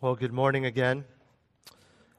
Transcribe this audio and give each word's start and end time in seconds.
Well, 0.00 0.14
good 0.14 0.32
morning 0.32 0.64
again. 0.64 1.06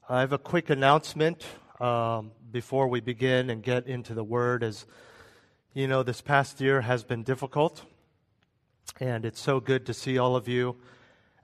I 0.10 0.20
have 0.20 0.34
a 0.34 0.38
quick 0.38 0.70
announcement 0.70 1.46
um, 1.80 2.34
before 2.52 2.90
we 2.90 3.00
begin 3.00 3.50
and 3.50 3.64
get 3.64 3.88
into 3.88 4.14
the 4.14 4.24
Word. 4.24 4.64
As 4.64 4.86
you 5.74 5.88
know, 5.88 6.04
this 6.04 6.20
past 6.20 6.60
year 6.60 6.82
has 6.82 7.06
been 7.06 7.24
difficult, 7.24 7.86
and 9.00 9.24
it's 9.24 9.40
so 9.40 9.62
good 9.62 9.86
to 9.86 9.94
see 9.94 10.18
all 10.18 10.36
of 10.36 10.50
you 10.50 10.76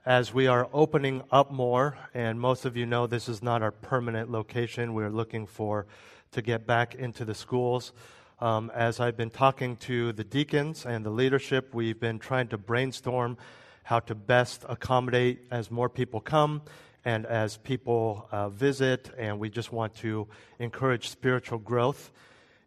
as 0.04 0.34
we 0.34 0.46
are 0.46 0.68
opening 0.74 1.22
up 1.32 1.50
more. 1.50 1.96
And 2.12 2.38
most 2.38 2.66
of 2.66 2.76
you 2.76 2.84
know 2.84 3.06
this 3.06 3.30
is 3.30 3.42
not 3.42 3.62
our 3.62 3.72
permanent 3.72 4.30
location. 4.30 4.92
We're 4.92 5.08
looking 5.08 5.46
for 5.46 5.86
to 6.32 6.42
get 6.42 6.66
back 6.66 6.94
into 6.94 7.24
the 7.24 7.34
schools. 7.34 7.94
Um, 8.40 8.70
as 8.74 9.00
I've 9.00 9.16
been 9.16 9.30
talking 9.30 9.76
to 9.76 10.12
the 10.12 10.24
deacons 10.24 10.84
and 10.84 11.02
the 11.02 11.08
leadership, 11.08 11.74
we've 11.74 11.98
been 11.98 12.18
trying 12.18 12.48
to 12.48 12.58
brainstorm 12.58 13.38
how 13.86 14.00
to 14.00 14.16
best 14.16 14.64
accommodate 14.68 15.46
as 15.52 15.70
more 15.70 15.88
people 15.88 16.20
come 16.20 16.60
and 17.04 17.24
as 17.24 17.56
people 17.56 18.26
uh, 18.32 18.48
visit, 18.48 19.10
and 19.16 19.38
we 19.38 19.48
just 19.48 19.70
want 19.70 19.94
to 19.94 20.26
encourage 20.58 21.08
spiritual 21.08 21.60
growth. 21.60 22.10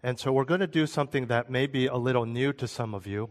And 0.01 0.17
so 0.17 0.31
we're 0.31 0.45
going 0.45 0.61
to 0.61 0.67
do 0.81 0.87
something 0.87 1.27
that 1.27 1.49
may 1.49 1.67
be 1.67 1.87
a 1.87 1.97
little 1.97 2.25
new 2.25 2.53
to 2.53 2.69
some 2.69 2.95
of 2.95 3.05
you, 3.05 3.29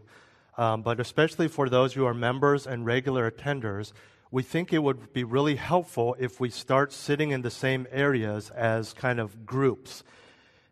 um, 0.55 0.83
but 0.83 0.99
especially 0.99 1.47
for 1.47 1.67
those 1.67 1.95
who 1.95 2.05
are 2.05 2.13
members 2.13 2.67
and 2.67 2.85
regular 2.85 3.31
attenders, 3.31 3.91
we 4.29 4.43
think 4.43 4.71
it 4.71 4.83
would 4.83 5.11
be 5.11 5.23
really 5.23 5.55
helpful 5.55 6.15
if 6.19 6.39
we 6.39 6.51
start 6.51 6.93
sitting 6.93 7.31
in 7.31 7.41
the 7.41 7.49
same 7.49 7.87
areas 7.89 8.51
as 8.51 8.93
kind 8.93 9.19
of 9.19 9.47
groups. 9.47 10.03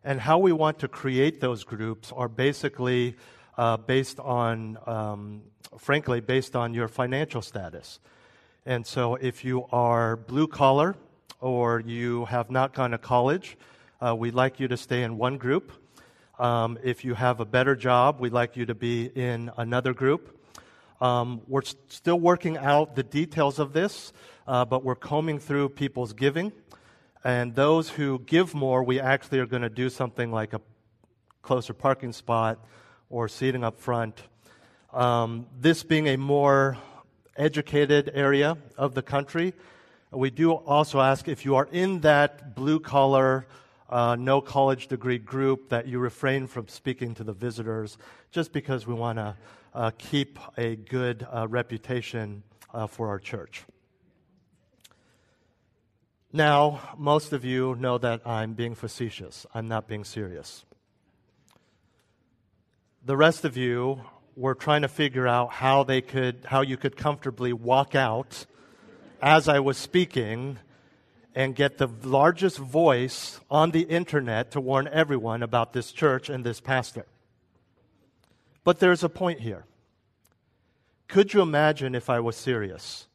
And 0.04 0.20
how 0.20 0.38
we 0.38 0.52
want 0.52 0.78
to 0.78 0.88
create 0.88 1.40
those 1.40 1.64
groups 1.64 2.12
are 2.12 2.28
basically 2.28 3.16
uh, 3.56 3.76
based 3.76 4.20
on, 4.20 4.78
um, 4.86 5.42
frankly, 5.76 6.20
based 6.20 6.56
on 6.56 6.74
your 6.74 6.88
financial 6.88 7.42
status. 7.42 8.00
And 8.64 8.86
so 8.86 9.16
if 9.16 9.44
you 9.44 9.66
are 9.72 10.16
blue 10.16 10.46
collar 10.46 10.96
or 11.40 11.80
you 11.80 12.24
have 12.26 12.50
not 12.50 12.74
gone 12.74 12.90
to 12.92 12.98
college, 12.98 13.56
uh, 14.00 14.14
we'd 14.14 14.34
like 14.34 14.60
you 14.60 14.68
to 14.68 14.76
stay 14.76 15.02
in 15.02 15.18
one 15.18 15.38
group. 15.38 15.72
Um, 16.38 16.78
if 16.82 17.04
you 17.04 17.14
have 17.14 17.40
a 17.40 17.44
better 17.44 17.74
job, 17.74 18.20
we'd 18.20 18.32
like 18.32 18.56
you 18.56 18.66
to 18.66 18.74
be 18.74 19.06
in 19.06 19.50
another 19.56 19.92
group. 19.92 20.38
Um, 21.00 21.42
we're 21.46 21.62
s- 21.62 21.74
still 21.88 22.18
working 22.20 22.56
out 22.56 22.94
the 22.94 23.02
details 23.02 23.58
of 23.58 23.72
this, 23.72 24.12
uh, 24.46 24.64
but 24.64 24.84
we're 24.84 24.94
combing 24.94 25.38
through 25.38 25.70
people's 25.70 26.12
giving. 26.12 26.52
And 27.24 27.54
those 27.54 27.90
who 27.90 28.20
give 28.20 28.54
more, 28.54 28.84
we 28.84 29.00
actually 29.00 29.40
are 29.40 29.46
going 29.46 29.62
to 29.62 29.68
do 29.68 29.90
something 29.90 30.30
like 30.30 30.52
a 30.52 30.60
closer 31.42 31.72
parking 31.72 32.12
spot 32.12 32.64
or 33.10 33.28
seating 33.28 33.64
up 33.64 33.80
front. 33.80 34.22
Um, 34.92 35.46
this 35.58 35.82
being 35.82 36.08
a 36.08 36.16
more 36.16 36.78
educated 37.36 38.10
area 38.14 38.56
of 38.76 38.94
the 38.94 39.02
country, 39.02 39.54
we 40.10 40.30
do 40.30 40.52
also 40.52 41.00
ask 41.00 41.28
if 41.28 41.44
you 41.44 41.56
are 41.56 41.68
in 41.70 42.00
that 42.00 42.54
blue 42.54 42.80
collar, 42.80 43.46
uh, 43.90 44.16
no 44.18 44.40
college 44.40 44.88
degree 44.88 45.18
group 45.18 45.68
that 45.68 45.86
you 45.86 45.98
refrain 45.98 46.46
from 46.46 46.68
speaking 46.68 47.14
to 47.16 47.24
the 47.24 47.32
visitors, 47.32 47.98
just 48.30 48.52
because 48.52 48.86
we 48.86 48.94
want 48.94 49.18
to 49.18 49.36
uh, 49.74 49.90
keep 49.98 50.38
a 50.56 50.76
good 50.76 51.26
uh, 51.30 51.46
reputation 51.46 52.42
uh, 52.72 52.86
for 52.86 53.08
our 53.08 53.18
church. 53.18 53.64
Now, 56.32 56.80
most 56.96 57.32
of 57.32 57.44
you 57.44 57.74
know 57.76 57.98
that 57.98 58.26
I'm 58.26 58.54
being 58.54 58.74
facetious. 58.74 59.46
I'm 59.54 59.68
not 59.68 59.86
being 59.86 60.04
serious 60.04 60.64
the 63.08 63.16
rest 63.16 63.46
of 63.46 63.56
you 63.56 64.00
were 64.38 64.54
trying 64.54 64.82
to 64.82 64.88
figure 64.88 65.26
out 65.26 65.50
how 65.50 65.82
they 65.82 66.00
could 66.00 66.36
how 66.44 66.60
you 66.60 66.76
could 66.76 66.96
comfortably 66.96 67.52
walk 67.52 67.96
out 67.96 68.46
as 69.20 69.48
I 69.48 69.58
was 69.58 69.76
speaking 69.76 70.58
and 71.34 71.56
get 71.56 71.78
the 71.78 71.88
largest 72.04 72.56
voice 72.56 73.40
on 73.50 73.72
the 73.72 73.82
internet 73.82 74.52
to 74.52 74.60
warn 74.60 74.88
everyone 74.92 75.42
about 75.42 75.72
this 75.72 75.90
church 75.90 76.28
and 76.28 76.44
this 76.44 76.60
pastor. 76.60 77.06
But 78.62 78.78
there's 78.78 79.02
a 79.02 79.08
point 79.08 79.40
here. 79.40 79.64
Could 81.08 81.34
you 81.34 81.42
imagine 81.42 81.96
if 81.96 82.08
I 82.08 82.20
was 82.20 82.36
serious? 82.36 83.08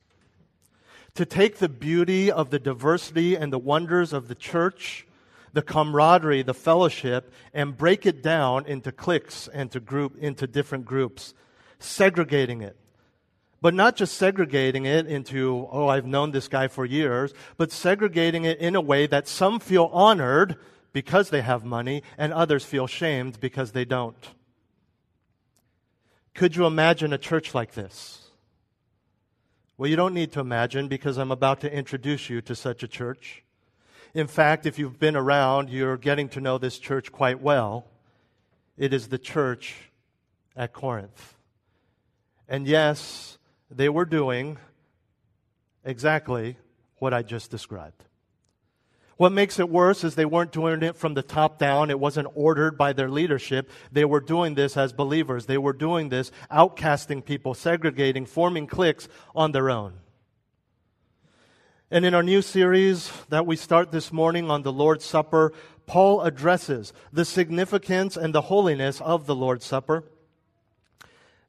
To 1.16 1.26
take 1.26 1.60
the 1.60 1.70
beauty 1.70 2.32
of 2.32 2.50
the 2.50 2.60
diversity 2.60 3.36
and 3.36 3.54
the 3.54 3.60
wonders 3.60 4.12
of 4.12 4.28
the 4.28 4.36
church 4.36 5.08
the 5.54 5.62
camaraderie, 5.62 6.42
the 6.42 6.54
fellowship, 6.54 7.32
and 7.54 7.78
break 7.78 8.06
it 8.06 8.22
down 8.22 8.66
into 8.66 8.92
cliques 8.92 9.48
and 9.48 9.72
to 9.72 9.80
group 9.80 10.18
into 10.18 10.48
different 10.48 10.86
groups, 10.86 11.34
segregating 11.80 12.62
it. 12.62 12.76
But 13.62 13.74
not 13.74 13.96
just 13.96 14.18
segregating 14.18 14.86
it 14.86 15.08
into, 15.08 15.68
oh, 15.72 15.88
I've 15.88 16.06
known 16.06 16.32
this 16.32 16.50
guy 16.50 16.68
for 16.68 16.86
years, 16.86 17.34
but 17.56 17.72
segregating 17.72 18.44
it 18.44 18.60
in 18.60 18.76
a 18.76 18.82
way 18.82 19.08
that 19.08 19.28
some 19.28 19.60
feel 19.60 19.90
honored 19.94 20.58
because 20.92 21.30
they 21.30 21.42
have 21.42 21.64
money 21.64 22.04
and 22.18 22.34
others 22.34 22.66
feel 22.66 22.88
shamed 22.88 23.40
because 23.40 23.72
they 23.72 23.86
don't. 23.86 24.30
Could 26.34 26.56
you 26.56 26.66
imagine 26.66 27.14
a 27.14 27.18
church 27.18 27.54
like 27.54 27.74
this? 27.74 28.28
Well, 29.78 29.90
you 29.90 29.96
don't 29.96 30.14
need 30.14 30.32
to 30.34 30.40
imagine 30.40 30.88
because 30.88 31.18
I'm 31.18 31.32
about 31.32 31.62
to 31.62 31.74
introduce 31.74 32.30
you 32.30 32.42
to 32.42 32.56
such 32.56 32.84
a 32.84 32.88
church. 32.88 33.44
In 34.14 34.28
fact, 34.28 34.66
if 34.66 34.78
you've 34.78 35.00
been 35.00 35.16
around, 35.16 35.70
you're 35.70 35.98
getting 35.98 36.30
to 36.30 36.42
know 36.42 36.58
this 36.58 36.78
church 36.78 37.12
quite 37.12 37.42
well. 37.42 37.86
It 38.78 38.94
is 38.94 39.08
the 39.08 39.18
church 39.18 39.76
at 40.56 40.72
Corinth. 40.72 41.36
And 42.48 42.68
yes, 42.68 43.40
they 43.72 43.90
were 43.90 44.06
doing 44.06 44.58
exactly 45.84 46.58
what 46.98 47.14
I 47.14 47.24
just 47.24 47.50
described. 47.50 48.04
What 49.18 49.32
makes 49.32 49.60
it 49.60 49.70
worse 49.70 50.04
is 50.04 50.16
they 50.16 50.26
weren't 50.26 50.52
doing 50.52 50.84
it 50.84 50.96
from 50.96 51.14
the 51.14 51.24
top 51.24 51.58
down. 51.58 51.90
It 51.90 52.00
wasn't 52.00 52.28
ordered 52.36 52.78
by 52.78 52.94
their 52.94 53.10
leadership. 53.10 53.70
They 53.92 54.06
were 54.06 54.20
doing 54.20 54.56
this 54.56 54.76
as 54.76 54.94
believers. 54.94 55.46
They 55.46 55.58
were 55.58 55.74
doing 55.74 56.10
this, 56.10 56.32
outcasting 56.52 57.24
people, 57.26 57.54
segregating, 57.54 58.26
forming 58.26 58.68
cliques 58.68 59.08
on 59.36 59.52
their 59.52 59.70
own. 59.70 59.94
And 61.94 62.08
in 62.08 62.16
our 62.16 62.24
new 62.24 62.42
series 62.42 63.12
that 63.30 63.46
we 63.46 63.56
start 63.56 63.92
this 63.92 64.12
morning 64.12 64.50
on 64.50 64.64
the 64.64 64.74
Lord's 64.74 65.06
Supper, 65.06 65.54
Paul 65.86 66.22
addresses 66.22 66.92
the 67.12 67.24
significance 67.24 68.18
and 68.18 68.34
the 68.34 68.42
holiness 68.42 69.00
of 69.00 69.28
the 69.28 69.36
Lord's 69.36 69.64
Supper. 69.64 70.04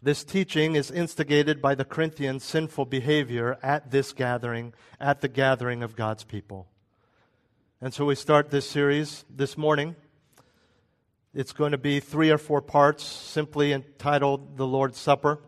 This 0.02 0.22
teaching 0.22 0.76
is 0.76 0.90
instigated 0.90 1.62
by 1.62 1.74
the 1.74 1.86
Corinthians' 1.86 2.44
sinful 2.44 2.84
behavior 2.84 3.56
at 3.62 3.90
this 3.90 4.12
gathering, 4.12 4.74
at 5.00 5.22
the 5.22 5.28
gathering 5.28 5.82
of 5.82 5.96
God's 5.96 6.24
people. 6.24 6.68
And 7.80 7.94
so 7.94 8.04
we 8.04 8.14
start 8.14 8.50
this 8.50 8.68
series 8.68 9.24
this 9.34 9.56
morning. 9.56 9.96
It's 11.32 11.54
going 11.54 11.72
to 11.72 11.78
be 11.78 12.00
three 12.00 12.30
or 12.30 12.36
four 12.36 12.60
parts, 12.60 13.02
simply 13.02 13.72
entitled 13.72 14.58
The 14.58 14.66
Lord's 14.66 14.98
Supper. 14.98 15.40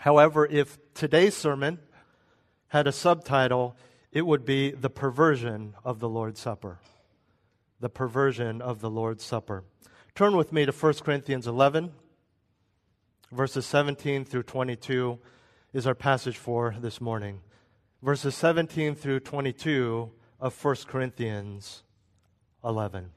However, 0.00 0.44
if 0.44 0.76
today's 0.92 1.36
sermon 1.36 1.78
had 2.66 2.88
a 2.88 2.92
subtitle, 2.92 3.76
it 4.12 4.26
would 4.26 4.44
be 4.44 4.70
the 4.70 4.90
perversion 4.90 5.74
of 5.84 5.98
the 5.98 6.08
Lord's 6.08 6.38
Supper. 6.38 6.78
The 7.80 7.88
perversion 7.88 8.60
of 8.60 8.80
the 8.80 8.90
Lord's 8.90 9.24
Supper. 9.24 9.64
Turn 10.14 10.36
with 10.36 10.52
me 10.52 10.66
to 10.66 10.72
1 10.72 10.94
Corinthians 11.02 11.46
11, 11.46 11.90
verses 13.32 13.64
17 13.64 14.26
through 14.26 14.42
22 14.42 15.18
is 15.72 15.86
our 15.86 15.94
passage 15.94 16.36
for 16.36 16.76
this 16.78 17.00
morning. 17.00 17.40
Verses 18.02 18.34
17 18.34 18.94
through 18.94 19.20
22 19.20 20.10
of 20.38 20.64
1 20.64 20.76
Corinthians 20.86 21.82
11. 22.62 23.10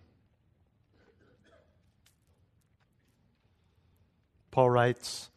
Paul 4.52 4.70
writes, 4.70 5.30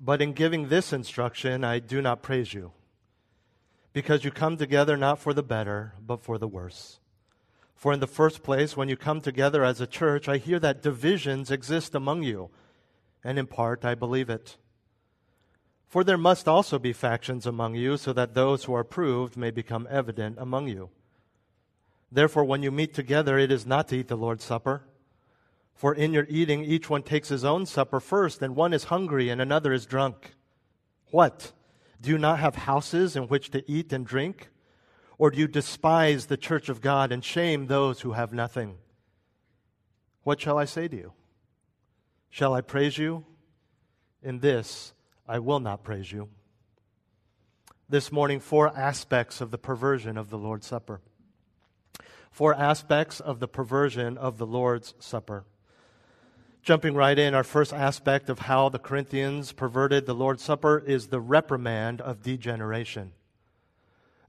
But 0.00 0.22
in 0.22 0.32
giving 0.32 0.68
this 0.68 0.94
instruction, 0.94 1.62
I 1.62 1.80
do 1.80 2.00
not 2.00 2.22
praise 2.22 2.54
you 2.54 2.72
because 3.96 4.24
you 4.24 4.30
come 4.30 4.58
together 4.58 4.94
not 4.94 5.18
for 5.18 5.32
the 5.32 5.42
better, 5.42 5.94
but 6.06 6.20
for 6.20 6.36
the 6.36 6.46
worse. 6.46 7.00
For 7.74 7.94
in 7.94 8.00
the 8.00 8.06
first 8.06 8.42
place, 8.42 8.76
when 8.76 8.90
you 8.90 8.96
come 8.98 9.22
together 9.22 9.64
as 9.64 9.80
a 9.80 9.86
church, 9.86 10.28
I 10.28 10.36
hear 10.36 10.58
that 10.58 10.82
divisions 10.82 11.50
exist 11.50 11.94
among 11.94 12.22
you, 12.22 12.50
and 13.24 13.38
in 13.38 13.46
part 13.46 13.86
I 13.86 13.94
believe 13.94 14.28
it. 14.28 14.58
For 15.88 16.04
there 16.04 16.18
must 16.18 16.46
also 16.46 16.78
be 16.78 16.92
factions 16.92 17.46
among 17.46 17.74
you, 17.74 17.96
so 17.96 18.12
that 18.12 18.34
those 18.34 18.64
who 18.64 18.74
are 18.74 18.84
proved 18.84 19.34
may 19.34 19.50
become 19.50 19.88
evident 19.90 20.36
among 20.38 20.68
you. 20.68 20.90
Therefore, 22.12 22.44
when 22.44 22.62
you 22.62 22.70
meet 22.70 22.92
together, 22.92 23.38
it 23.38 23.50
is 23.50 23.64
not 23.64 23.88
to 23.88 23.96
eat 23.96 24.08
the 24.08 24.14
Lord's 24.14 24.44
Supper. 24.44 24.82
For 25.74 25.94
in 25.94 26.12
your 26.12 26.26
eating, 26.28 26.62
each 26.64 26.90
one 26.90 27.02
takes 27.02 27.30
his 27.30 27.46
own 27.46 27.64
supper 27.64 28.00
first, 28.00 28.42
and 28.42 28.54
one 28.54 28.74
is 28.74 28.84
hungry 28.84 29.30
and 29.30 29.40
another 29.40 29.72
is 29.72 29.86
drunk. 29.86 30.34
What? 31.12 31.52
Do 32.00 32.10
you 32.10 32.18
not 32.18 32.38
have 32.38 32.54
houses 32.54 33.16
in 33.16 33.24
which 33.24 33.50
to 33.50 33.68
eat 33.70 33.92
and 33.92 34.06
drink? 34.06 34.48
Or 35.18 35.30
do 35.30 35.38
you 35.38 35.48
despise 35.48 36.26
the 36.26 36.36
church 36.36 36.68
of 36.68 36.80
God 36.80 37.10
and 37.10 37.24
shame 37.24 37.66
those 37.66 38.02
who 38.02 38.12
have 38.12 38.32
nothing? 38.32 38.76
What 40.22 40.40
shall 40.40 40.58
I 40.58 40.66
say 40.66 40.88
to 40.88 40.96
you? 40.96 41.12
Shall 42.28 42.52
I 42.52 42.60
praise 42.60 42.98
you? 42.98 43.24
In 44.22 44.40
this 44.40 44.92
I 45.26 45.38
will 45.38 45.60
not 45.60 45.84
praise 45.84 46.12
you. 46.12 46.28
this 47.88 48.10
morning 48.10 48.40
four 48.40 48.76
aspects 48.76 49.40
of 49.40 49.50
the 49.50 49.58
perversion 49.58 50.18
of 50.18 50.28
the 50.28 50.38
Lord's 50.38 50.66
Supper. 50.66 51.00
Four 52.30 52.54
aspects 52.54 53.20
of 53.20 53.38
the 53.40 53.48
perversion 53.48 54.18
of 54.18 54.38
the 54.38 54.46
Lord's 54.46 54.94
Supper. 54.98 55.44
Jumping 56.66 56.96
right 56.96 57.16
in, 57.16 57.32
our 57.32 57.44
first 57.44 57.72
aspect 57.72 58.28
of 58.28 58.40
how 58.40 58.68
the 58.68 58.80
Corinthians 58.80 59.52
perverted 59.52 60.04
the 60.04 60.16
Lord's 60.16 60.42
Supper 60.42 60.82
is 60.84 61.06
the 61.06 61.20
reprimand 61.20 62.00
of 62.00 62.24
degeneration. 62.24 63.12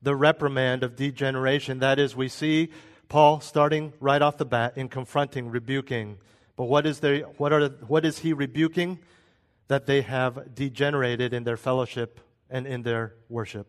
The 0.03 0.15
reprimand 0.15 0.83
of 0.83 0.95
degeneration. 0.95 1.79
That 1.79 1.97
is, 1.97 2.15
we 2.15 2.27
see 2.27 2.69
Paul 3.09 3.39
starting 3.39 3.91
right 3.99 4.21
off 4.21 4.37
the 4.37 4.45
bat 4.45 4.77
in 4.77 4.87
confronting, 4.87 5.49
rebuking. 5.49 6.19
But 6.55 6.65
what 6.65 6.85
is, 6.85 6.99
there, 6.99 7.21
what, 7.21 7.51
are, 7.51 7.69
what 7.87 8.05
is 8.05 8.19
he 8.19 8.33
rebuking? 8.33 8.99
That 9.67 9.87
they 9.87 10.03
have 10.03 10.53
degenerated 10.53 11.33
in 11.33 11.43
their 11.43 11.57
fellowship 11.57 12.19
and 12.51 12.67
in 12.67 12.83
their 12.83 13.15
worship. 13.29 13.65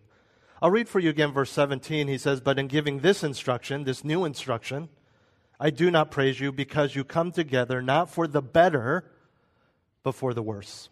I'll 0.60 0.70
read 0.70 0.90
for 0.90 0.98
you 0.98 1.08
again 1.08 1.32
verse 1.32 1.50
17. 1.52 2.06
He 2.06 2.18
says, 2.18 2.42
But 2.42 2.58
in 2.58 2.66
giving 2.66 2.98
this 2.98 3.24
instruction, 3.24 3.84
this 3.84 4.04
new 4.04 4.26
instruction, 4.26 4.90
I 5.60 5.70
do 5.70 5.90
not 5.90 6.10
praise 6.10 6.38
you 6.38 6.52
because 6.52 6.94
you 6.94 7.04
come 7.04 7.32
together 7.32 7.82
not 7.82 8.10
for 8.10 8.26
the 8.26 8.42
better, 8.42 9.10
but 10.02 10.12
for 10.12 10.32
the 10.32 10.42
worse. 10.42 10.88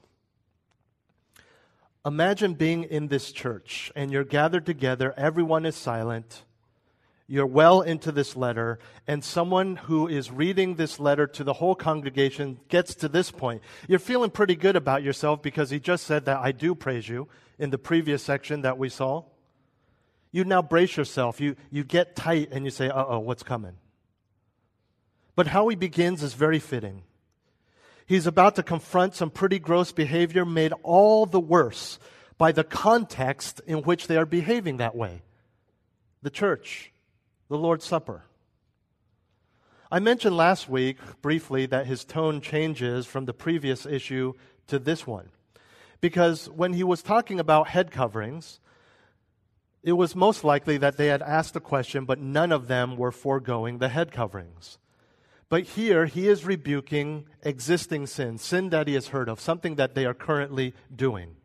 Imagine 2.05 2.55
being 2.55 2.85
in 2.85 3.09
this 3.09 3.33
church 3.33 3.93
and 3.95 4.11
you're 4.11 4.25
gathered 4.25 4.67
together, 4.67 5.15
everyone 5.17 5.67
is 5.67 5.77
silent. 5.77 6.45
You're 7.29 7.47
well 7.47 7.81
into 7.81 8.13
this 8.13 8.37
letter, 8.37 8.79
and 9.09 9.25
someone 9.25 9.75
who 9.75 10.07
is 10.07 10.31
reading 10.31 10.77
this 10.77 11.01
letter 11.01 11.27
to 11.27 11.43
the 11.43 11.55
whole 11.55 11.75
congregation 11.75 12.61
gets 12.69 12.95
to 12.97 13.09
this 13.09 13.33
point. 13.33 13.63
You're 13.89 13.99
feeling 13.99 14.31
pretty 14.31 14.55
good 14.55 14.77
about 14.77 15.03
yourself 15.03 15.43
because 15.43 15.71
he 15.71 15.81
just 15.81 16.05
said 16.05 16.27
that 16.27 16.39
I 16.39 16.53
do 16.53 16.77
praise 16.77 17.09
you 17.09 17.27
in 17.59 17.71
the 17.71 17.79
previous 17.79 18.23
section 18.23 18.63
that 18.63 18.79
we 18.79 18.89
saw. 18.89 19.25
You 20.31 20.45
now 20.45 20.63
brace 20.63 20.97
yourself. 20.97 21.41
You, 21.41 21.57
you 21.69 21.83
get 21.83 22.15
tight 22.15 22.51
and 22.53 22.65
you 22.65 22.71
say, 22.71 22.91
uh 22.91 23.05
oh, 23.05 23.19
what's 23.19 23.43
coming? 23.43 23.75
But 25.37 25.49
how 25.49 25.69
he 25.69 25.77
begins 25.77 26.23
is 26.23 26.33
very 26.35 26.59
fitting. 26.59 27.03
He's 28.07 28.27
about 28.27 28.57
to 28.57 28.63
confront 28.63 29.15
some 29.15 29.31
pretty 29.31 29.59
gross 29.59 29.93
behavior 29.93 30.45
made 30.45 30.73
all 30.83 31.27
the 31.27 31.41
worse 31.41 31.99
by 32.39 32.53
the 32.53 32.65
context 32.65 33.61
in 33.67 33.79
which 33.83 34.07
they 34.07 34.17
are 34.17 34.27
behaving 34.27 34.79
that 34.79 34.97
way 34.97 35.23
the 36.23 36.31
church, 36.31 36.91
the 37.49 37.59
Lord's 37.59 37.85
Supper. 37.85 38.25
I 39.93 40.01
mentioned 40.01 40.37
last 40.37 40.69
week 40.69 40.99
briefly 41.23 41.67
that 41.67 41.87
his 41.87 42.05
tone 42.05 42.41
changes 42.41 43.07
from 43.07 43.27
the 43.27 43.33
previous 43.33 43.87
issue 43.87 44.33
to 44.67 44.81
this 44.81 45.07
one. 45.07 45.29
Because 46.01 46.51
when 46.51 46.73
he 46.73 46.83
was 46.83 47.03
talking 47.03 47.39
about 47.39 47.69
head 47.69 47.93
coverings, 47.93 48.59
it 49.85 49.93
was 49.93 50.17
most 50.17 50.43
likely 50.43 50.79
that 50.79 50.97
they 50.97 51.07
had 51.07 51.23
asked 51.23 51.55
a 51.55 51.61
question, 51.61 52.05
but 52.05 52.19
none 52.19 52.51
of 52.51 52.67
them 52.67 52.97
were 52.97 53.13
foregoing 53.13 53.79
the 53.79 53.89
head 53.89 54.11
coverings. 54.11 54.79
But 55.49 55.63
here, 55.63 56.07
he 56.07 56.29
is 56.29 56.45
rebuking 56.45 57.27
existing 57.43 58.09
sin, 58.09 58.39
sin 58.39 58.71
that 58.71 58.89
he 58.89 58.95
has 58.95 59.09
heard 59.09 59.29
of, 59.29 59.41
something 59.41 59.77
that 59.77 59.95
they 59.95 60.05
are 60.05 60.15
currently 60.15 60.75
doing. 60.95 61.37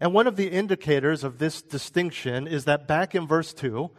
And 0.00 0.14
one 0.14 0.26
of 0.26 0.36
the 0.36 0.48
indicators 0.48 1.24
of 1.24 1.38
this 1.38 1.60
distinction 1.60 2.46
is 2.46 2.64
that 2.64 2.86
back 2.86 3.14
in 3.14 3.26
verse 3.26 3.52
2, 3.52 3.90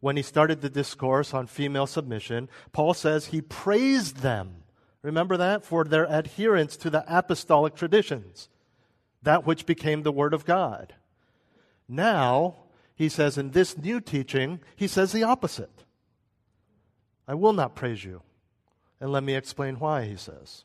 when 0.00 0.16
he 0.16 0.22
started 0.22 0.60
the 0.60 0.70
discourse 0.70 1.34
on 1.34 1.46
female 1.46 1.86
submission, 1.86 2.48
Paul 2.72 2.94
says 2.94 3.26
he 3.26 3.40
praised 3.40 4.18
them. 4.18 4.62
Remember 5.02 5.36
that? 5.36 5.64
For 5.64 5.84
their 5.84 6.04
adherence 6.04 6.76
to 6.78 6.90
the 6.90 7.04
apostolic 7.08 7.74
traditions, 7.74 8.48
that 9.22 9.46
which 9.46 9.66
became 9.66 10.02
the 10.02 10.12
Word 10.12 10.32
of 10.32 10.44
God. 10.44 10.94
Now, 11.88 12.56
he 12.94 13.08
says 13.08 13.36
in 13.36 13.50
this 13.50 13.76
new 13.76 14.00
teaching, 14.00 14.60
he 14.76 14.86
says 14.86 15.12
the 15.12 15.24
opposite. 15.24 15.84
I 17.26 17.34
will 17.34 17.52
not 17.52 17.74
praise 17.74 18.04
you. 18.04 18.22
And 19.04 19.12
let 19.12 19.22
me 19.22 19.34
explain 19.34 19.74
why, 19.74 20.06
he 20.06 20.16
says. 20.16 20.64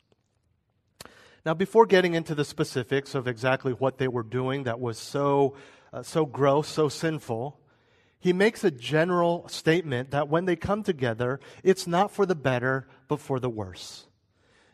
Now, 1.44 1.52
before 1.52 1.84
getting 1.84 2.14
into 2.14 2.34
the 2.34 2.46
specifics 2.46 3.14
of 3.14 3.28
exactly 3.28 3.72
what 3.72 3.98
they 3.98 4.08
were 4.08 4.22
doing 4.22 4.62
that 4.62 4.80
was 4.80 4.96
so, 4.96 5.56
uh, 5.92 6.02
so 6.02 6.24
gross, 6.24 6.66
so 6.66 6.88
sinful, 6.88 7.60
he 8.18 8.32
makes 8.32 8.64
a 8.64 8.70
general 8.70 9.46
statement 9.48 10.10
that 10.12 10.30
when 10.30 10.46
they 10.46 10.56
come 10.56 10.82
together, 10.82 11.38
it's 11.62 11.86
not 11.86 12.10
for 12.10 12.24
the 12.24 12.34
better, 12.34 12.88
but 13.08 13.20
for 13.20 13.38
the 13.38 13.50
worse. 13.50 14.06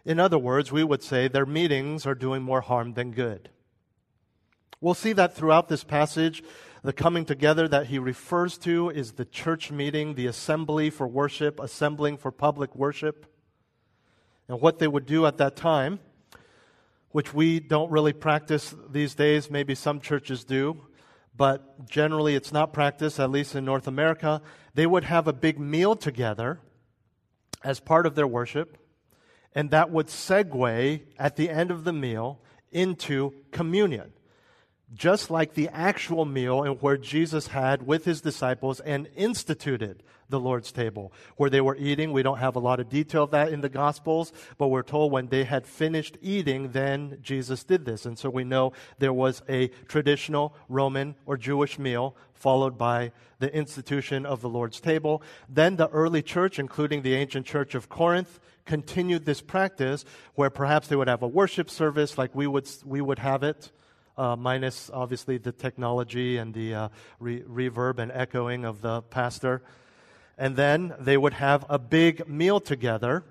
In 0.04 0.20
other 0.20 0.38
words, 0.38 0.70
we 0.70 0.84
would 0.84 1.02
say 1.02 1.26
their 1.26 1.44
meetings 1.44 2.06
are 2.06 2.14
doing 2.14 2.42
more 2.42 2.60
harm 2.60 2.92
than 2.92 3.10
good. 3.10 3.50
We'll 4.80 4.94
see 4.94 5.12
that 5.14 5.34
throughout 5.34 5.68
this 5.68 5.82
passage. 5.82 6.44
The 6.84 6.92
coming 6.92 7.24
together 7.24 7.66
that 7.66 7.88
he 7.88 7.98
refers 7.98 8.58
to 8.58 8.90
is 8.90 9.14
the 9.14 9.24
church 9.24 9.72
meeting, 9.72 10.14
the 10.14 10.28
assembly 10.28 10.88
for 10.88 11.08
worship, 11.08 11.58
assembling 11.58 12.16
for 12.16 12.30
public 12.30 12.76
worship. 12.76 13.26
And 14.48 14.60
what 14.60 14.78
they 14.78 14.88
would 14.88 15.06
do 15.06 15.26
at 15.26 15.38
that 15.38 15.56
time, 15.56 15.98
which 17.10 17.34
we 17.34 17.60
don't 17.60 17.90
really 17.90 18.12
practice 18.12 18.74
these 18.90 19.14
days, 19.14 19.50
maybe 19.50 19.74
some 19.74 20.00
churches 20.00 20.44
do, 20.44 20.86
but 21.36 21.88
generally 21.88 22.34
it's 22.34 22.52
not 22.52 22.72
practiced, 22.72 23.18
at 23.18 23.30
least 23.30 23.54
in 23.54 23.64
North 23.64 23.86
America. 23.86 24.40
They 24.74 24.86
would 24.86 25.04
have 25.04 25.26
a 25.26 25.32
big 25.32 25.58
meal 25.58 25.96
together 25.96 26.60
as 27.64 27.80
part 27.80 28.06
of 28.06 28.14
their 28.14 28.26
worship, 28.26 28.78
and 29.54 29.70
that 29.70 29.90
would 29.90 30.06
segue 30.06 31.02
at 31.18 31.36
the 31.36 31.50
end 31.50 31.70
of 31.70 31.84
the 31.84 31.92
meal 31.92 32.40
into 32.70 33.32
communion 33.50 34.12
just 34.94 35.30
like 35.30 35.54
the 35.54 35.68
actual 35.70 36.24
meal 36.24 36.62
and 36.62 36.80
where 36.80 36.96
Jesus 36.96 37.48
had 37.48 37.86
with 37.86 38.04
his 38.04 38.20
disciples 38.20 38.80
and 38.80 39.08
instituted 39.16 40.02
the 40.28 40.40
Lord's 40.40 40.72
table, 40.72 41.12
where 41.36 41.50
they 41.50 41.60
were 41.60 41.76
eating. 41.76 42.12
We 42.12 42.22
don't 42.22 42.38
have 42.38 42.56
a 42.56 42.60
lot 42.60 42.80
of 42.80 42.88
detail 42.88 43.24
of 43.24 43.30
that 43.30 43.52
in 43.52 43.60
the 43.60 43.68
Gospels, 43.68 44.32
but 44.58 44.68
we're 44.68 44.82
told 44.82 45.12
when 45.12 45.28
they 45.28 45.44
had 45.44 45.66
finished 45.66 46.18
eating, 46.20 46.70
then 46.70 47.18
Jesus 47.20 47.64
did 47.64 47.84
this. 47.84 48.06
And 48.06 48.18
so 48.18 48.30
we 48.30 48.44
know 48.44 48.72
there 48.98 49.12
was 49.12 49.42
a 49.48 49.68
traditional 49.88 50.54
Roman 50.68 51.14
or 51.26 51.36
Jewish 51.36 51.78
meal 51.78 52.16
followed 52.34 52.76
by 52.76 53.12
the 53.38 53.54
institution 53.54 54.26
of 54.26 54.40
the 54.40 54.48
Lord's 54.48 54.80
table. 54.80 55.22
Then 55.48 55.76
the 55.76 55.88
early 55.88 56.22
church, 56.22 56.58
including 56.58 57.02
the 57.02 57.14
ancient 57.14 57.46
church 57.46 57.74
of 57.74 57.88
Corinth, 57.88 58.40
continued 58.64 59.24
this 59.24 59.40
practice 59.40 60.04
where 60.34 60.50
perhaps 60.50 60.88
they 60.88 60.96
would 60.96 61.08
have 61.08 61.22
a 61.22 61.28
worship 61.28 61.70
service 61.70 62.18
like 62.18 62.34
we 62.34 62.46
would, 62.46 62.68
we 62.84 63.00
would 63.00 63.20
have 63.20 63.42
it 63.42 63.70
uh, 64.16 64.36
minus 64.36 64.90
obviously 64.92 65.38
the 65.38 65.52
technology 65.52 66.36
and 66.36 66.54
the 66.54 66.74
uh, 66.74 66.88
re- 67.18 67.42
reverb 67.42 67.98
and 67.98 68.10
echoing 68.12 68.64
of 68.64 68.80
the 68.80 69.02
pastor. 69.02 69.62
And 70.38 70.56
then 70.56 70.94
they 70.98 71.16
would 71.16 71.34
have 71.34 71.64
a 71.68 71.78
big 71.78 72.28
meal 72.28 72.60
together. 72.60 73.24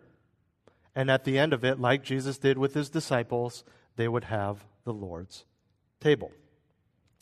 And 0.96 1.12
at 1.12 1.24
the 1.24 1.38
end 1.38 1.54
of 1.54 1.63
it, 1.63 1.80
like 1.80 2.04
Jesus 2.04 2.38
did 2.38 2.58
with 2.58 2.74
his 2.74 2.89
disciples, 2.89 3.63
they 3.96 4.08
would 4.08 4.25
have 4.25 4.65
the 4.84 4.94
Lord's 4.94 5.46
table. 6.00 6.32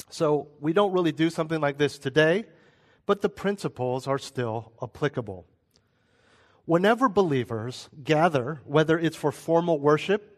So 0.10 0.48
we 0.60 0.74
don't 0.74 0.91
really 0.91 1.12
do 1.12 1.29
something 1.29 1.60
like 1.60 1.77
this 1.77 1.98
today, 1.98 2.46
but 3.05 3.22
the 3.22 3.29
principles 3.29 4.08
are 4.08 4.20
still 4.20 4.72
applicable. 4.82 5.46
Whenever 6.65 7.10
believers 7.10 7.89
gather, 8.03 8.62
whether 8.65 8.98
it's 8.98 9.17
for 9.17 9.32
formal 9.32 9.79
worship 9.79 10.33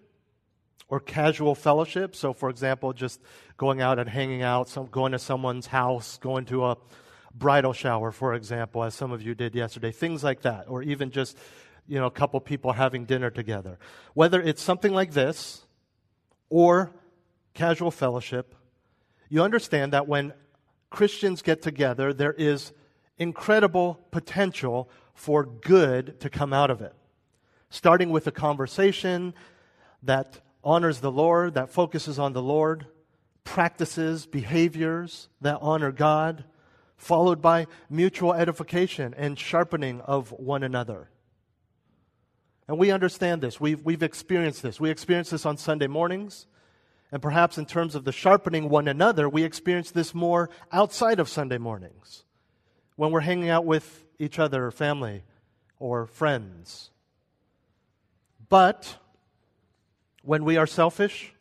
or 0.87 0.99
casual 0.99 1.55
fellowship. 1.55 2.15
So, 2.15 2.33
for 2.33 2.49
example, 2.49 2.93
just 2.93 3.21
going 3.57 3.81
out 3.81 3.99
and 3.99 4.09
hanging 4.09 4.41
out, 4.41 4.69
some, 4.69 4.85
going 4.87 5.11
to 5.13 5.19
someone's 5.19 5.67
house, 5.67 6.17
going 6.17 6.45
to 6.45 6.65
a 6.65 6.77
bridal 7.33 7.73
shower, 7.73 8.11
for 8.11 8.33
example, 8.33 8.83
as 8.83 8.95
some 8.95 9.11
of 9.11 9.21
you 9.21 9.35
did 9.35 9.55
yesterday, 9.55 9.91
things 9.91 10.23
like 10.23 10.41
that, 10.41 10.65
or 10.67 10.81
even 10.81 11.11
just 11.11 11.37
you 11.87 11.99
know 11.99 12.05
a 12.05 12.11
couple 12.11 12.39
people 12.39 12.73
having 12.73 13.05
dinner 13.05 13.29
together. 13.29 13.77
Whether 14.13 14.41
it's 14.41 14.61
something 14.61 14.93
like 14.93 15.11
this 15.11 15.65
or 16.49 16.91
casual 17.53 17.91
fellowship, 17.91 18.55
you 19.29 19.41
understand 19.43 19.93
that 19.93 20.07
when 20.07 20.33
Christians 20.89 21.41
get 21.41 21.61
together, 21.61 22.13
there 22.13 22.33
is 22.33 22.71
incredible 23.17 23.99
potential 24.11 24.89
for 25.13 25.45
good 25.45 26.19
to 26.19 26.29
come 26.29 26.53
out 26.53 26.69
of 26.69 26.81
it. 26.81 26.93
Starting 27.69 28.09
with 28.09 28.27
a 28.27 28.31
conversation 28.31 29.33
that 30.03 30.39
honors 30.65 30.99
the 30.99 31.11
Lord, 31.11 31.53
that 31.53 31.69
focuses 31.69 32.19
on 32.19 32.33
the 32.33 32.41
Lord, 32.41 32.87
practices, 33.43 34.25
behaviors 34.25 35.29
that 35.39 35.59
honor 35.61 35.91
God, 35.91 36.43
followed 36.97 37.41
by 37.41 37.67
mutual 37.89 38.33
edification 38.33 39.13
and 39.15 39.37
sharpening 39.37 40.01
of 40.01 40.31
one 40.31 40.63
another. 40.63 41.09
And 42.67 42.79
we 42.79 42.91
understand 42.91 43.41
this. 43.41 43.59
We've, 43.59 43.81
we've 43.83 44.01
experienced 44.01 44.63
this. 44.63 44.79
We 44.79 44.89
experience 44.89 45.29
this 45.29 45.45
on 45.45 45.57
Sunday 45.57 45.87
mornings. 45.87 46.47
And 47.11 47.21
perhaps 47.21 47.57
in 47.57 47.65
terms 47.65 47.93
of 47.93 48.03
the 48.03 48.11
sharpening 48.11 48.67
one 48.69 48.87
another, 48.87 49.29
we 49.29 49.43
experience 49.43 49.91
this 49.91 50.15
more 50.15 50.49
outside 50.71 51.19
of 51.19 51.29
Sunday 51.29 51.59
mornings 51.59 52.23
when 52.95 53.11
we're 53.11 53.21
hanging 53.21 53.49
out 53.49 53.65
with 53.65 54.05
each 54.17 54.39
other, 54.39 54.71
family, 54.71 55.23
or 55.77 56.07
friends. 56.07 56.89
But 58.49 58.97
when 60.25 60.43
we 60.43 60.57
are 60.57 60.67
selfish, 60.67 61.33